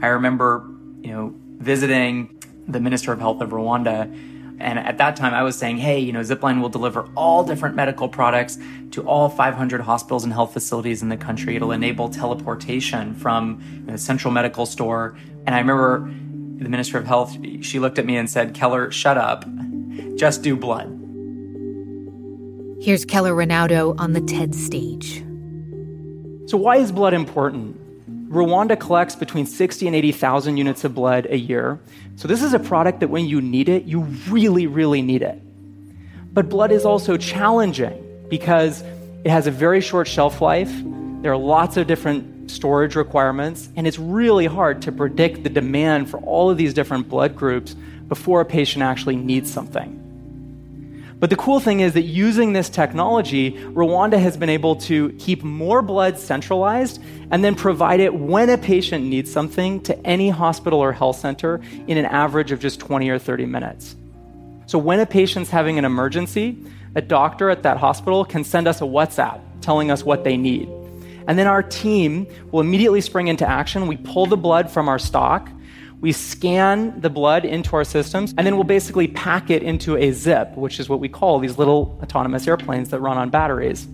I 0.02 0.08
remember, 0.08 0.70
you 1.02 1.12
know, 1.12 1.34
visiting 1.58 2.43
the 2.68 2.80
Minister 2.80 3.12
of 3.12 3.20
Health 3.20 3.42
of 3.42 3.50
Rwanda 3.50 4.12
and 4.60 4.80
at 4.80 4.98
that 5.00 5.16
time, 5.16 5.34
I 5.34 5.44
was 5.44 5.58
saying, 5.58 5.78
hey, 5.78 6.00
you 6.00 6.14
know, 6.14 6.22
Zipline 6.22 6.62
will 6.62 6.70
deliver 6.70 7.10
all 7.16 7.44
different 7.44 7.76
medical 7.76 8.08
products 8.08 8.58
to 8.92 9.06
all 9.06 9.28
500 9.28 9.82
hospitals 9.82 10.24
and 10.24 10.32
health 10.32 10.54
facilities 10.54 11.02
in 11.02 11.10
the 11.10 11.18
country. 11.18 11.56
It'll 11.56 11.72
enable 11.72 12.10
teleportation 12.10 13.14
from 13.14 13.62
the 13.86 13.98
central 13.98 14.32
medical 14.32 14.66
store. 14.66 15.18
And 15.46 15.56
I 15.56 15.60
remember 15.60 16.10
the 16.64 16.70
Minister 16.70 16.98
of 16.98 17.06
Health, 17.06 17.36
she 17.62 17.80
looked 17.80 18.00
at 18.00 18.06
me 18.06 18.16
and 18.16 18.30
said, 18.30 18.54
Keller, 18.54 18.92
shut 18.92 19.18
up. 19.18 19.46
Just 20.16 20.44
do 20.44 20.56
blood. 20.56 20.88
Here's 22.82 23.06
Keller 23.06 23.34
Rinaudo 23.34 24.00
on 24.00 24.14
the 24.14 24.22
TED 24.22 24.54
stage. 24.54 25.24
So, 26.46 26.58
why 26.58 26.78
is 26.78 26.92
blood 26.92 27.14
important? 27.14 27.80
Rwanda 28.34 28.80
collects 28.80 29.16
between 29.16 29.46
60 29.46 29.88
and 29.88 29.96
80,000 29.96 30.58
units 30.58 30.84
of 30.84 30.96
blood 30.96 31.28
a 31.30 31.38
year. 31.38 31.80
So, 32.16 32.28
this 32.28 32.42
is 32.42 32.54
a 32.54 32.60
product 32.60 33.00
that 33.02 33.10
when 33.10 33.26
you 33.26 33.42
need 33.42 33.70
it, 33.70 33.86
you 33.86 34.02
really, 34.28 34.68
really 34.68 35.02
need 35.02 35.22
it. 35.22 35.40
But 36.34 36.50
blood 36.50 36.72
is 36.72 36.84
also 36.84 37.16
challenging 37.16 38.26
because 38.30 38.84
it 39.24 39.30
has 39.30 39.46
a 39.46 39.52
very 39.52 39.82
short 39.82 40.08
shelf 40.08 40.42
life. 40.42 40.72
There 41.22 41.32
are 41.32 41.38
lots 41.38 41.78
of 41.78 41.88
different 41.88 42.50
storage 42.50 42.96
requirements, 42.96 43.70
and 43.76 43.88
it's 43.88 44.00
really 44.00 44.48
hard 44.48 44.82
to 44.84 44.92
predict 44.92 45.44
the 45.44 45.50
demand 45.50 46.10
for 46.10 46.20
all 46.22 46.50
of 46.50 46.58
these 46.58 46.74
different 46.74 47.08
blood 47.08 47.36
groups 47.36 47.76
before 48.08 48.42
a 48.42 48.46
patient 48.46 48.84
actually 48.84 49.16
needs 49.16 49.52
something. 49.52 50.03
But 51.24 51.30
the 51.30 51.38
cool 51.38 51.62
thing 51.62 51.80
is 51.80 51.94
that 51.94 52.02
using 52.02 52.52
this 52.52 52.68
technology, 52.68 53.52
Rwanda 53.52 54.20
has 54.20 54.36
been 54.36 54.50
able 54.50 54.76
to 54.88 55.14
keep 55.14 55.42
more 55.42 55.82
blood 55.82 56.20
centralized 56.20 57.02
and 57.32 57.42
then 57.42 57.56
provide 57.56 58.02
it 58.02 58.14
when 58.14 58.50
a 58.50 58.58
patient 58.58 59.06
needs 59.06 59.32
something 59.32 59.80
to 59.84 59.98
any 60.06 60.28
hospital 60.28 60.84
or 60.84 60.92
health 60.92 61.16
center 61.16 61.62
in 61.88 61.98
an 61.98 62.04
average 62.04 62.52
of 62.52 62.60
just 62.60 62.82
20 62.82 63.10
or 63.10 63.20
30 63.20 63.46
minutes. 63.46 63.96
So 64.66 64.78
when 64.78 65.00
a 65.00 65.06
patient's 65.06 65.50
having 65.50 65.80
an 65.80 65.86
emergency, 65.86 66.58
a 66.94 67.02
doctor 67.02 67.50
at 67.50 67.64
that 67.64 67.78
hospital 67.78 68.26
can 68.26 68.44
send 68.44 68.68
us 68.68 68.82
a 68.82 68.84
WhatsApp 68.84 69.40
telling 69.62 69.92
us 69.92 70.04
what 70.04 70.26
they 70.26 70.36
need. 70.36 70.68
And 71.30 71.40
then 71.40 71.48
our 71.48 71.64
team 71.64 72.28
will 72.52 72.60
immediately 72.60 73.00
spring 73.00 73.30
into 73.30 73.48
action. 73.48 73.88
We 73.88 73.96
pull 73.96 74.26
the 74.26 74.36
blood 74.36 74.70
from 74.70 74.90
our 74.90 75.00
stock 75.00 75.50
we 76.04 76.12
scan 76.12 77.00
the 77.00 77.10
blood 77.10 77.46
into 77.46 77.78
our 77.78 77.86
systems, 77.86 78.34
and 78.38 78.46
then 78.46 78.56
we'll 78.56 78.66
basically 78.66 79.08
pack 79.08 79.50
it 79.50 79.64
into 79.64 79.96
a 79.96 80.12
zip, 80.12 80.54
which 80.58 80.78
is 80.82 80.90
what 80.90 81.00
we 81.00 81.08
call 81.08 81.40
these 81.40 81.58
little 81.58 81.98
autonomous 82.04 82.46
airplanes 82.46 82.90
that 82.90 83.00
run 83.00 83.18
on 83.18 83.30
batteries. 83.30 83.88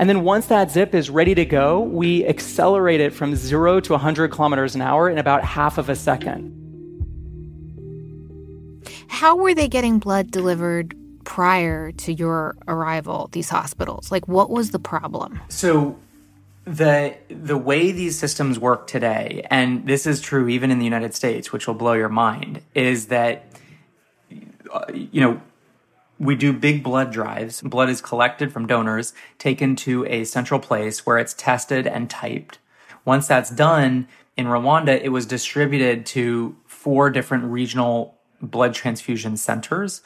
And 0.00 0.08
then 0.08 0.24
once 0.24 0.46
that 0.46 0.72
zip 0.72 0.92
is 0.92 1.08
ready 1.08 1.36
to 1.36 1.44
go, 1.44 1.78
we 1.82 2.26
accelerate 2.26 3.00
it 3.00 3.14
from 3.14 3.36
zero 3.36 3.78
to 3.78 3.92
100 3.92 4.32
kilometers 4.32 4.74
an 4.74 4.82
hour 4.82 5.08
in 5.08 5.18
about 5.18 5.44
half 5.44 5.78
of 5.78 5.88
a 5.88 5.94
second. 5.94 6.56
How 9.06 9.36
were 9.36 9.54
they 9.54 9.68
getting 9.68 10.00
blood 10.00 10.32
delivered 10.32 10.96
prior 11.22 11.92
to 11.92 12.12
your 12.12 12.56
arrival, 12.66 13.28
these 13.30 13.48
hospitals? 13.48 14.10
Like, 14.10 14.26
what 14.26 14.50
was 14.50 14.72
the 14.72 14.80
problem? 14.80 15.38
So, 15.48 15.96
the 16.64 17.16
the 17.28 17.56
way 17.56 17.92
these 17.92 18.18
systems 18.18 18.58
work 18.58 18.86
today, 18.86 19.46
and 19.50 19.86
this 19.86 20.06
is 20.06 20.20
true 20.20 20.48
even 20.48 20.70
in 20.70 20.78
the 20.78 20.84
United 20.84 21.14
States, 21.14 21.52
which 21.52 21.66
will 21.66 21.74
blow 21.74 21.94
your 21.94 22.08
mind, 22.08 22.62
is 22.74 23.06
that 23.06 23.46
uh, 24.72 24.84
you 24.92 25.20
know 25.20 25.40
we 26.18 26.34
do 26.34 26.52
big 26.52 26.82
blood 26.82 27.10
drives. 27.10 27.62
Blood 27.62 27.88
is 27.88 28.02
collected 28.02 28.52
from 28.52 28.66
donors, 28.66 29.14
taken 29.38 29.74
to 29.76 30.04
a 30.06 30.24
central 30.24 30.60
place 30.60 31.06
where 31.06 31.18
it's 31.18 31.32
tested 31.32 31.86
and 31.86 32.10
typed. 32.10 32.58
Once 33.06 33.26
that's 33.26 33.50
done, 33.50 34.06
in 34.36 34.46
Rwanda, 34.46 35.00
it 35.02 35.08
was 35.08 35.26
distributed 35.26 36.04
to 36.06 36.56
four 36.66 37.10
different 37.10 37.44
regional 37.44 38.18
blood 38.42 38.74
transfusion 38.74 39.36
centers. 39.36 40.02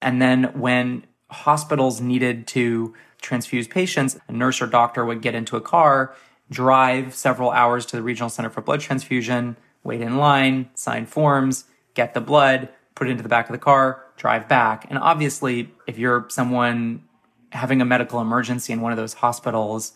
And 0.00 0.20
then 0.20 0.44
when 0.58 1.06
hospitals 1.30 2.00
needed 2.00 2.46
to 2.48 2.94
transfuse 3.24 3.68
patients, 3.68 4.18
a 4.28 4.32
nurse 4.32 4.60
or 4.60 4.66
doctor 4.66 5.04
would 5.04 5.22
get 5.22 5.34
into 5.34 5.56
a 5.56 5.60
car, 5.60 6.14
drive 6.50 7.14
several 7.14 7.50
hours 7.50 7.86
to 7.86 7.96
the 7.96 8.02
regional 8.02 8.28
center 8.28 8.50
for 8.50 8.60
blood 8.60 8.80
transfusion, 8.80 9.56
wait 9.82 10.00
in 10.00 10.16
line, 10.16 10.68
sign 10.74 11.06
forms, 11.06 11.64
get 11.94 12.14
the 12.14 12.20
blood, 12.20 12.68
put 12.94 13.08
it 13.08 13.10
into 13.10 13.22
the 13.22 13.28
back 13.28 13.48
of 13.48 13.52
the 13.52 13.58
car, 13.58 14.04
drive 14.16 14.48
back. 14.48 14.86
And 14.88 14.98
obviously, 14.98 15.70
if 15.86 15.98
you're 15.98 16.26
someone 16.28 17.02
having 17.50 17.80
a 17.80 17.84
medical 17.84 18.20
emergency 18.20 18.72
in 18.72 18.80
one 18.80 18.92
of 18.92 18.98
those 18.98 19.14
hospitals 19.14 19.92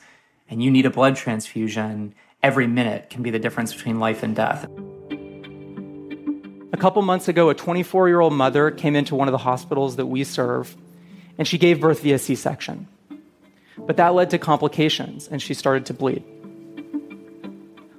and 0.49 0.62
you 0.62 0.70
need 0.70 0.87
a 0.87 0.91
blood 0.91 1.16
transfusion, 1.16 2.14
every 2.43 2.66
minute 2.66 3.11
can 3.11 3.22
be 3.22 3.31
the 3.31 3.39
difference 3.39 3.74
between 3.74 3.99
life 3.99 4.22
and 4.22 4.35
death. 4.35 4.66
A 6.72 6.76
couple 6.76 7.03
months 7.03 7.29
ago, 7.29 7.51
a 7.51 7.55
24 7.55 8.09
year 8.09 8.20
old 8.20 8.33
mother 8.33 8.70
came 8.70 8.95
into 8.95 9.14
one 9.14 9.26
of 9.26 9.33
the 9.33 9.39
hospitals 9.39 9.97
that 9.97 10.07
we 10.07 10.22
serve, 10.22 10.76
and 11.37 11.47
she 11.47 11.59
gave 11.59 11.81
birth 11.81 12.01
via 12.01 12.18
C 12.18 12.35
section. 12.35 12.87
But 13.87 13.97
that 13.97 14.14
led 14.14 14.31
to 14.31 14.39
complications, 14.39 15.29
and 15.29 15.41
she 15.41 15.55
started 15.55 15.87
to 15.87 15.95
bleed. 15.95 16.24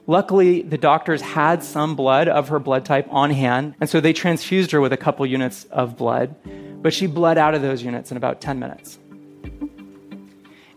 Luckily, 0.07 0.63
the 0.63 0.77
doctors 0.77 1.21
had 1.21 1.63
some 1.63 1.95
blood 1.95 2.27
of 2.27 2.49
her 2.49 2.57
blood 2.57 2.83
type 2.83 3.07
on 3.11 3.29
hand, 3.29 3.75
and 3.79 3.87
so 3.87 3.99
they 3.99 4.11
transfused 4.11 4.71
her 4.71 4.81
with 4.81 4.91
a 4.91 4.97
couple 4.97 5.23
units 5.25 5.65
of 5.65 5.97
blood, 5.97 6.35
but 6.81 6.93
she 6.93 7.05
bled 7.05 7.37
out 7.37 7.53
of 7.53 7.61
those 7.61 7.83
units 7.83 8.09
in 8.09 8.17
about 8.17 8.41
10 8.41 8.57
minutes. 8.57 8.97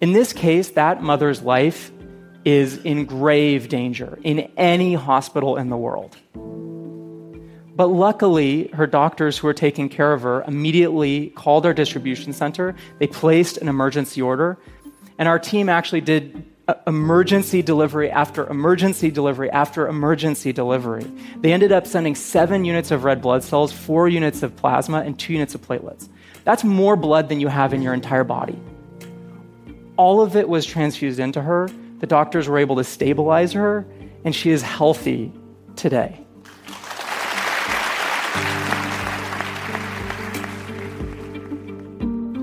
In 0.02 0.12
this 0.12 0.32
case, 0.32 0.70
that 0.70 1.02
mother's 1.02 1.40
life 1.42 1.90
is 2.44 2.76
in 2.78 3.06
grave 3.06 3.68
danger 3.68 4.18
in 4.22 4.40
any 4.56 4.94
hospital 4.94 5.56
in 5.56 5.70
the 5.70 5.76
world. 5.76 6.16
But 7.74 7.86
luckily, 7.86 8.68
her 8.74 8.86
doctors 8.86 9.38
who 9.38 9.46
were 9.46 9.54
taking 9.54 9.88
care 9.88 10.12
of 10.12 10.22
her 10.22 10.42
immediately 10.42 11.30
called 11.30 11.64
our 11.64 11.72
distribution 11.72 12.32
center. 12.34 12.74
They 12.98 13.06
placed 13.06 13.56
an 13.56 13.68
emergency 13.68 14.20
order 14.20 14.58
and 15.22 15.28
our 15.28 15.38
team 15.38 15.68
actually 15.68 16.00
did 16.00 16.44
uh, 16.66 16.74
emergency 16.84 17.62
delivery 17.62 18.10
after 18.10 18.44
emergency 18.48 19.08
delivery 19.08 19.48
after 19.52 19.86
emergency 19.86 20.52
delivery. 20.52 21.08
They 21.36 21.52
ended 21.52 21.70
up 21.70 21.86
sending 21.86 22.16
seven 22.16 22.64
units 22.64 22.90
of 22.90 23.04
red 23.04 23.22
blood 23.22 23.44
cells, 23.44 23.72
four 23.72 24.08
units 24.08 24.42
of 24.42 24.56
plasma, 24.56 25.02
and 25.02 25.16
two 25.16 25.34
units 25.34 25.54
of 25.54 25.62
platelets. 25.62 26.08
That's 26.42 26.64
more 26.64 26.96
blood 26.96 27.28
than 27.28 27.38
you 27.38 27.46
have 27.46 27.72
in 27.72 27.82
your 27.82 27.94
entire 27.94 28.24
body. 28.24 28.58
All 29.96 30.22
of 30.22 30.34
it 30.34 30.48
was 30.48 30.66
transfused 30.66 31.20
into 31.20 31.40
her. 31.40 31.70
The 32.00 32.08
doctors 32.08 32.48
were 32.48 32.58
able 32.58 32.74
to 32.74 32.82
stabilize 32.82 33.52
her, 33.52 33.86
and 34.24 34.34
she 34.34 34.50
is 34.50 34.60
healthy 34.60 35.32
today. 35.76 36.18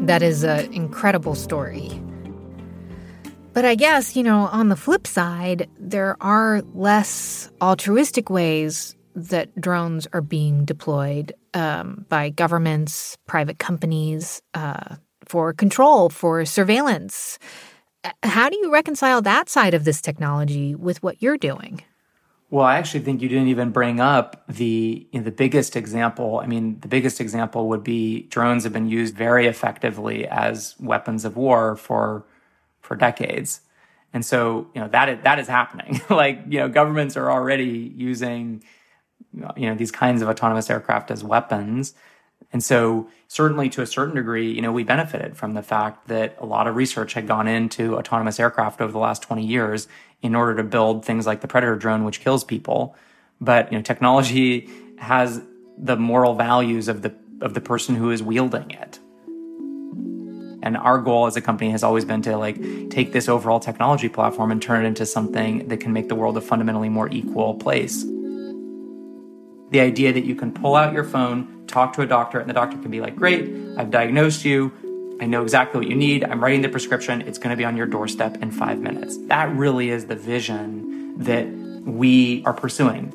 That 0.05 0.21
is 0.23 0.45
an 0.45 0.71
incredible 0.73 1.36
story. 1.36 1.99
But 3.54 3.66
I 3.66 3.76
guess, 3.76 4.16
you 4.16 4.24
know, 4.24 4.41
on 4.47 4.70
the 4.70 4.76
flip 4.76 5.08
side, 5.08 5.70
there 5.80 6.16
are 6.22 6.62
less 6.74 7.52
altruistic 7.62 8.30
ways 8.30 8.95
that 9.16 9.60
drones 9.60 10.08
are 10.14 10.22
being 10.22 10.66
deployed 10.66 11.34
um, 11.54 12.06
by 12.10 12.30
governments, 12.30 13.18
private 13.26 13.60
companies 13.60 14.41
uh, 14.54 14.95
for 15.26 15.54
control, 15.54 16.10
for 16.10 16.45
surveillance. 16.45 17.39
How 18.24 18.50
do 18.50 18.58
you 18.58 18.72
reconcile 18.72 19.22
that 19.24 19.50
side 19.50 19.74
of 19.74 19.84
this 19.84 20.02
technology 20.02 20.76
with 20.76 21.02
what 21.04 21.22
you're 21.22 21.38
doing? 21.38 21.82
Well, 22.52 22.66
I 22.66 22.78
actually 22.78 23.02
think 23.02 23.22
you 23.22 23.30
didn't 23.30 23.50
even 23.50 23.72
bring 23.72 24.00
up 24.00 24.43
the 24.47 25.08
you 25.12 25.20
know, 25.20 25.24
the 25.24 25.32
biggest 25.32 25.76
example. 25.76 26.39
I 26.39 26.47
mean, 26.47 26.80
the 26.80 26.88
biggest 26.88 27.22
example 27.22 27.68
would 27.70 27.84
be 27.84 28.24
drones 28.24 28.64
have 28.64 28.74
been 28.74 28.89
used 28.89 29.16
very 29.16 29.45
effectively 29.47 30.28
as 30.28 30.76
weapons 30.80 31.26
of 31.26 31.36
war 31.36 31.76
for 31.76 32.26
for 32.89 32.95
decades, 32.95 33.61
and 34.11 34.25
so 34.25 34.67
you 34.73 34.81
know 34.81 34.87
that 34.87 35.07
is, 35.09 35.19
that 35.23 35.37
is 35.37 35.47
happening. 35.47 36.01
like 36.09 36.41
you 36.49 36.59
know, 36.59 36.67
governments 36.67 37.15
are 37.15 37.31
already 37.31 37.93
using 37.95 38.63
you 39.55 39.69
know 39.69 39.75
these 39.75 39.91
kinds 39.91 40.23
of 40.23 40.27
autonomous 40.27 40.69
aircraft 40.71 41.11
as 41.11 41.23
weapons, 41.23 41.93
and 42.51 42.63
so 42.63 43.07
certainly 43.27 43.69
to 43.69 43.83
a 43.83 43.85
certain 43.85 44.15
degree, 44.15 44.51
you 44.51 44.61
know, 44.61 44.71
we 44.71 44.83
benefited 44.83 45.37
from 45.37 45.53
the 45.53 45.61
fact 45.61 46.07
that 46.07 46.35
a 46.39 46.45
lot 46.45 46.65
of 46.65 46.75
research 46.75 47.13
had 47.13 47.27
gone 47.27 47.47
into 47.47 47.95
autonomous 47.95 48.39
aircraft 48.39 48.81
over 48.81 48.91
the 48.91 48.97
last 48.97 49.21
20 49.21 49.45
years 49.45 49.87
in 50.23 50.33
order 50.33 50.55
to 50.55 50.63
build 50.63 51.05
things 51.05 51.27
like 51.27 51.41
the 51.41 51.47
Predator 51.47 51.75
drone, 51.75 52.03
which 52.03 52.21
kills 52.21 52.43
people. 52.43 52.95
But 53.39 53.71
you 53.71 53.77
know, 53.77 53.83
technology 53.83 54.67
has 54.97 55.43
the 55.77 55.95
moral 55.95 56.33
values 56.33 56.87
of 56.87 57.03
the 57.03 57.13
of 57.39 57.53
the 57.53 57.61
person 57.61 57.95
who 57.95 58.11
is 58.11 58.21
wielding 58.21 58.71
it. 58.71 58.99
And 60.62 60.76
our 60.76 60.99
goal 60.99 61.26
as 61.26 61.36
a 61.36 61.41
company 61.41 61.72
has 61.72 61.84
always 61.84 62.05
been 62.05 62.22
to 62.24 62.38
like 62.38 62.57
take 62.89 63.14
this 63.14 63.30
overall 63.30 63.60
technology 63.60 64.10
platform 64.10 64.51
and 64.51 64.62
turn 64.62 64.84
it 64.84 64.88
into 64.88 65.05
something 65.05 65.68
that 65.70 65.80
can 65.80 65.93
make 65.93 66.10
the 66.10 66.16
world 66.16 66.38
a 66.38 66.41
fundamentally 66.41 66.89
more 66.89 67.10
equal 67.10 67.55
place. 67.55 68.03
The 69.72 69.80
idea 69.80 70.12
that 70.14 70.26
you 70.26 70.36
can 70.36 70.51
pull 70.51 70.76
out 70.76 70.93
your 70.93 71.03
phone, 71.03 71.66
talk 71.68 71.93
to 71.93 72.01
a 72.01 72.07
doctor, 72.07 72.39
and 72.39 72.49
the 72.49 72.53
doctor 72.53 72.78
can 72.78 72.91
be 72.91 73.01
like, 73.01 73.16
Great, 73.16 73.49
I've 73.78 73.91
diagnosed 73.91 74.43
you. 74.43 74.72
I 75.22 75.26
know 75.26 75.43
exactly 75.43 75.80
what 75.80 75.89
you 75.89 75.95
need. 75.95 76.24
I'm 76.24 76.41
writing 76.41 76.62
the 76.62 76.70
prescription. 76.70 77.22
It's 77.22 77.38
going 77.38 77.51
to 77.51 77.57
be 77.57 77.66
on 77.66 77.76
your 77.76 77.86
doorstep 77.86 78.38
in 78.41 78.51
five 78.51 78.80
minutes. 78.80 79.18
That 79.28 79.53
really 79.53 79.89
is 79.89 80.05
the 80.05 80.16
vision 80.16 81.18
that 81.24 81.47
we 81.86 82.43
are 82.45 82.53
pursuing. 82.53 83.14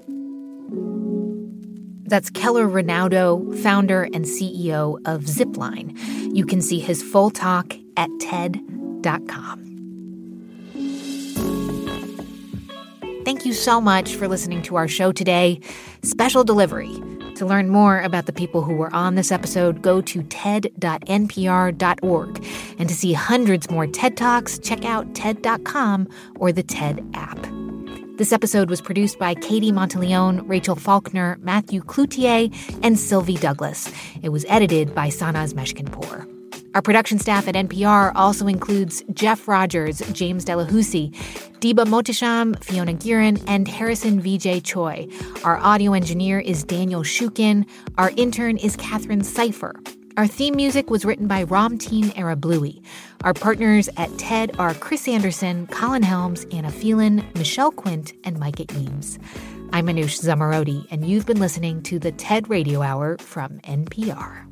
That's 2.07 2.30
Keller 2.30 2.66
Rinaudo, 2.66 3.57
founder 3.62 4.05
and 4.05 4.24
CEO 4.24 4.98
of 5.07 5.22
Zipline. 5.22 5.96
You 6.34 6.44
can 6.44 6.61
see 6.61 6.78
his 6.78 7.02
full 7.02 7.30
talk 7.30 7.76
at 7.96 8.11
TED.com. 8.20 9.64
Thank 13.24 13.46
you 13.46 13.55
so 13.55 13.80
much 13.80 14.16
for 14.16 14.28
listening 14.28 14.61
to 14.62 14.76
our 14.76 14.86
show 14.86 15.11
today. 15.11 15.61
Special 16.02 16.44
delivery. 16.44 16.92
To 17.36 17.46
learn 17.46 17.70
more 17.70 18.00
about 18.00 18.26
the 18.26 18.32
people 18.32 18.62
who 18.62 18.74
were 18.74 18.94
on 18.94 19.14
this 19.14 19.32
episode, 19.32 19.80
go 19.82 20.00
to 20.02 20.22
ted.npr.org. 20.24 20.86
And 22.78 22.88
to 22.88 22.94
see 22.94 23.12
hundreds 23.14 23.70
more 23.70 23.86
TED 23.86 24.16
Talks, 24.16 24.59
check 24.59 24.84
out 24.84 25.14
TED.com 25.14 26.09
or 26.36 26.52
the 26.52 26.62
TED 26.62 27.05
app. 27.14 27.63
This 28.16 28.32
episode 28.32 28.70
was 28.70 28.80
produced 28.80 29.18
by 29.18 29.34
Katie 29.34 29.72
Monteleone, 29.72 30.48
Rachel 30.48 30.76
Faulkner, 30.76 31.36
Matthew 31.42 31.82
Cloutier, 31.82 32.54
and 32.84 32.96
Sylvie 32.96 33.36
Douglas. 33.36 33.90
It 34.22 34.28
was 34.28 34.44
edited 34.48 34.94
by 34.94 35.08
Sanaz 35.08 35.52
Meshkinpour. 35.52 36.24
Our 36.76 36.82
production 36.82 37.18
staff 37.18 37.48
at 37.48 37.56
NPR 37.56 38.12
also 38.14 38.46
includes 38.46 39.02
Jeff 39.14 39.48
Rogers, 39.48 39.98
James 40.12 40.44
Delahoussaye, 40.44 41.12
Diba 41.58 41.86
Mohtasham, 41.86 42.62
Fiona 42.62 42.94
Geiran, 42.94 43.42
and 43.48 43.66
Harrison 43.66 44.22
Vijay 44.22 44.62
Choi. 44.62 45.08
Our 45.42 45.58
audio 45.58 45.92
engineer 45.92 46.38
is 46.38 46.62
Daniel 46.62 47.02
Shukin. 47.02 47.66
Our 47.98 48.12
intern 48.16 48.58
is 48.58 48.76
Catherine 48.76 49.22
Seifer. 49.22 49.72
Our 50.16 50.28
theme 50.28 50.54
music 50.54 50.88
was 50.88 51.04
written 51.04 51.26
by 51.26 51.44
Ramteen 51.44 52.14
Arablouei. 52.14 52.80
Our 53.24 53.32
partners 53.32 53.88
at 53.96 54.18
TED 54.18 54.54
are 54.58 54.74
Chris 54.74 55.08
Anderson, 55.08 55.66
Colin 55.68 56.02
Helms, 56.02 56.44
Anna 56.52 56.70
Phelan, 56.70 57.26
Michelle 57.36 57.70
Quint, 57.70 58.12
and 58.22 58.38
Micah 58.38 58.66
Eames. 58.76 59.18
I'm 59.72 59.86
Manoush 59.86 60.20
Zomorodi, 60.20 60.86
and 60.90 61.08
you've 61.08 61.24
been 61.24 61.40
listening 61.40 61.82
to 61.84 61.98
the 61.98 62.12
TED 62.12 62.50
Radio 62.50 62.82
Hour 62.82 63.16
from 63.16 63.60
NPR. 63.60 64.44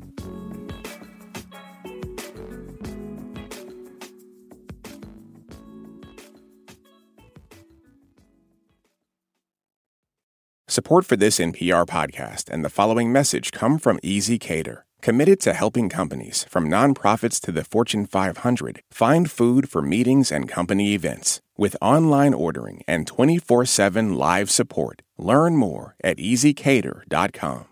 Support 10.67 11.05
for 11.05 11.15
this 11.15 11.37
NPR 11.37 11.85
podcast 11.85 12.49
and 12.49 12.65
the 12.65 12.69
following 12.71 13.11
message 13.11 13.51
come 13.51 13.77
from 13.77 13.99
ezCater, 13.99 14.81
committed 15.03 15.39
to 15.41 15.53
helping 15.53 15.89
companies, 15.89 16.45
from 16.49 16.67
nonprofits 16.67 17.39
to 17.41 17.51
the 17.51 17.63
Fortune 17.63 18.07
500, 18.07 18.81
find 18.89 19.29
food 19.29 19.69
for 19.69 19.83
meetings 19.83 20.31
and 20.31 20.49
company 20.49 20.95
events. 20.95 21.41
With 21.55 21.75
online 21.81 22.33
ordering 22.33 22.81
and 22.87 23.05
24 23.05 23.65
7 23.65 24.13
live 24.15 24.49
support, 24.49 25.03
learn 25.19 25.55
more 25.55 25.95
at 26.03 26.17
easycater.com. 26.17 27.65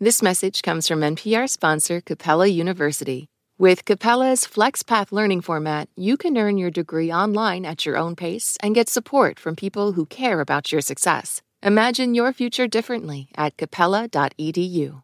This 0.00 0.22
message 0.22 0.62
comes 0.62 0.88
from 0.88 1.00
NPR 1.00 1.48
sponsor 1.48 2.00
Capella 2.00 2.48
University. 2.48 3.28
With 3.56 3.84
Capella's 3.84 4.44
FlexPath 4.44 5.12
learning 5.12 5.42
format, 5.42 5.88
you 5.94 6.16
can 6.16 6.36
earn 6.36 6.58
your 6.58 6.72
degree 6.72 7.12
online 7.12 7.64
at 7.64 7.86
your 7.86 7.96
own 7.96 8.16
pace 8.16 8.58
and 8.60 8.74
get 8.74 8.88
support 8.88 9.38
from 9.38 9.54
people 9.54 9.92
who 9.92 10.06
care 10.06 10.40
about 10.40 10.72
your 10.72 10.80
success. 10.80 11.40
Imagine 11.62 12.14
your 12.14 12.32
future 12.32 12.66
differently 12.66 13.28
at 13.36 13.56
capella.edu. 13.56 15.03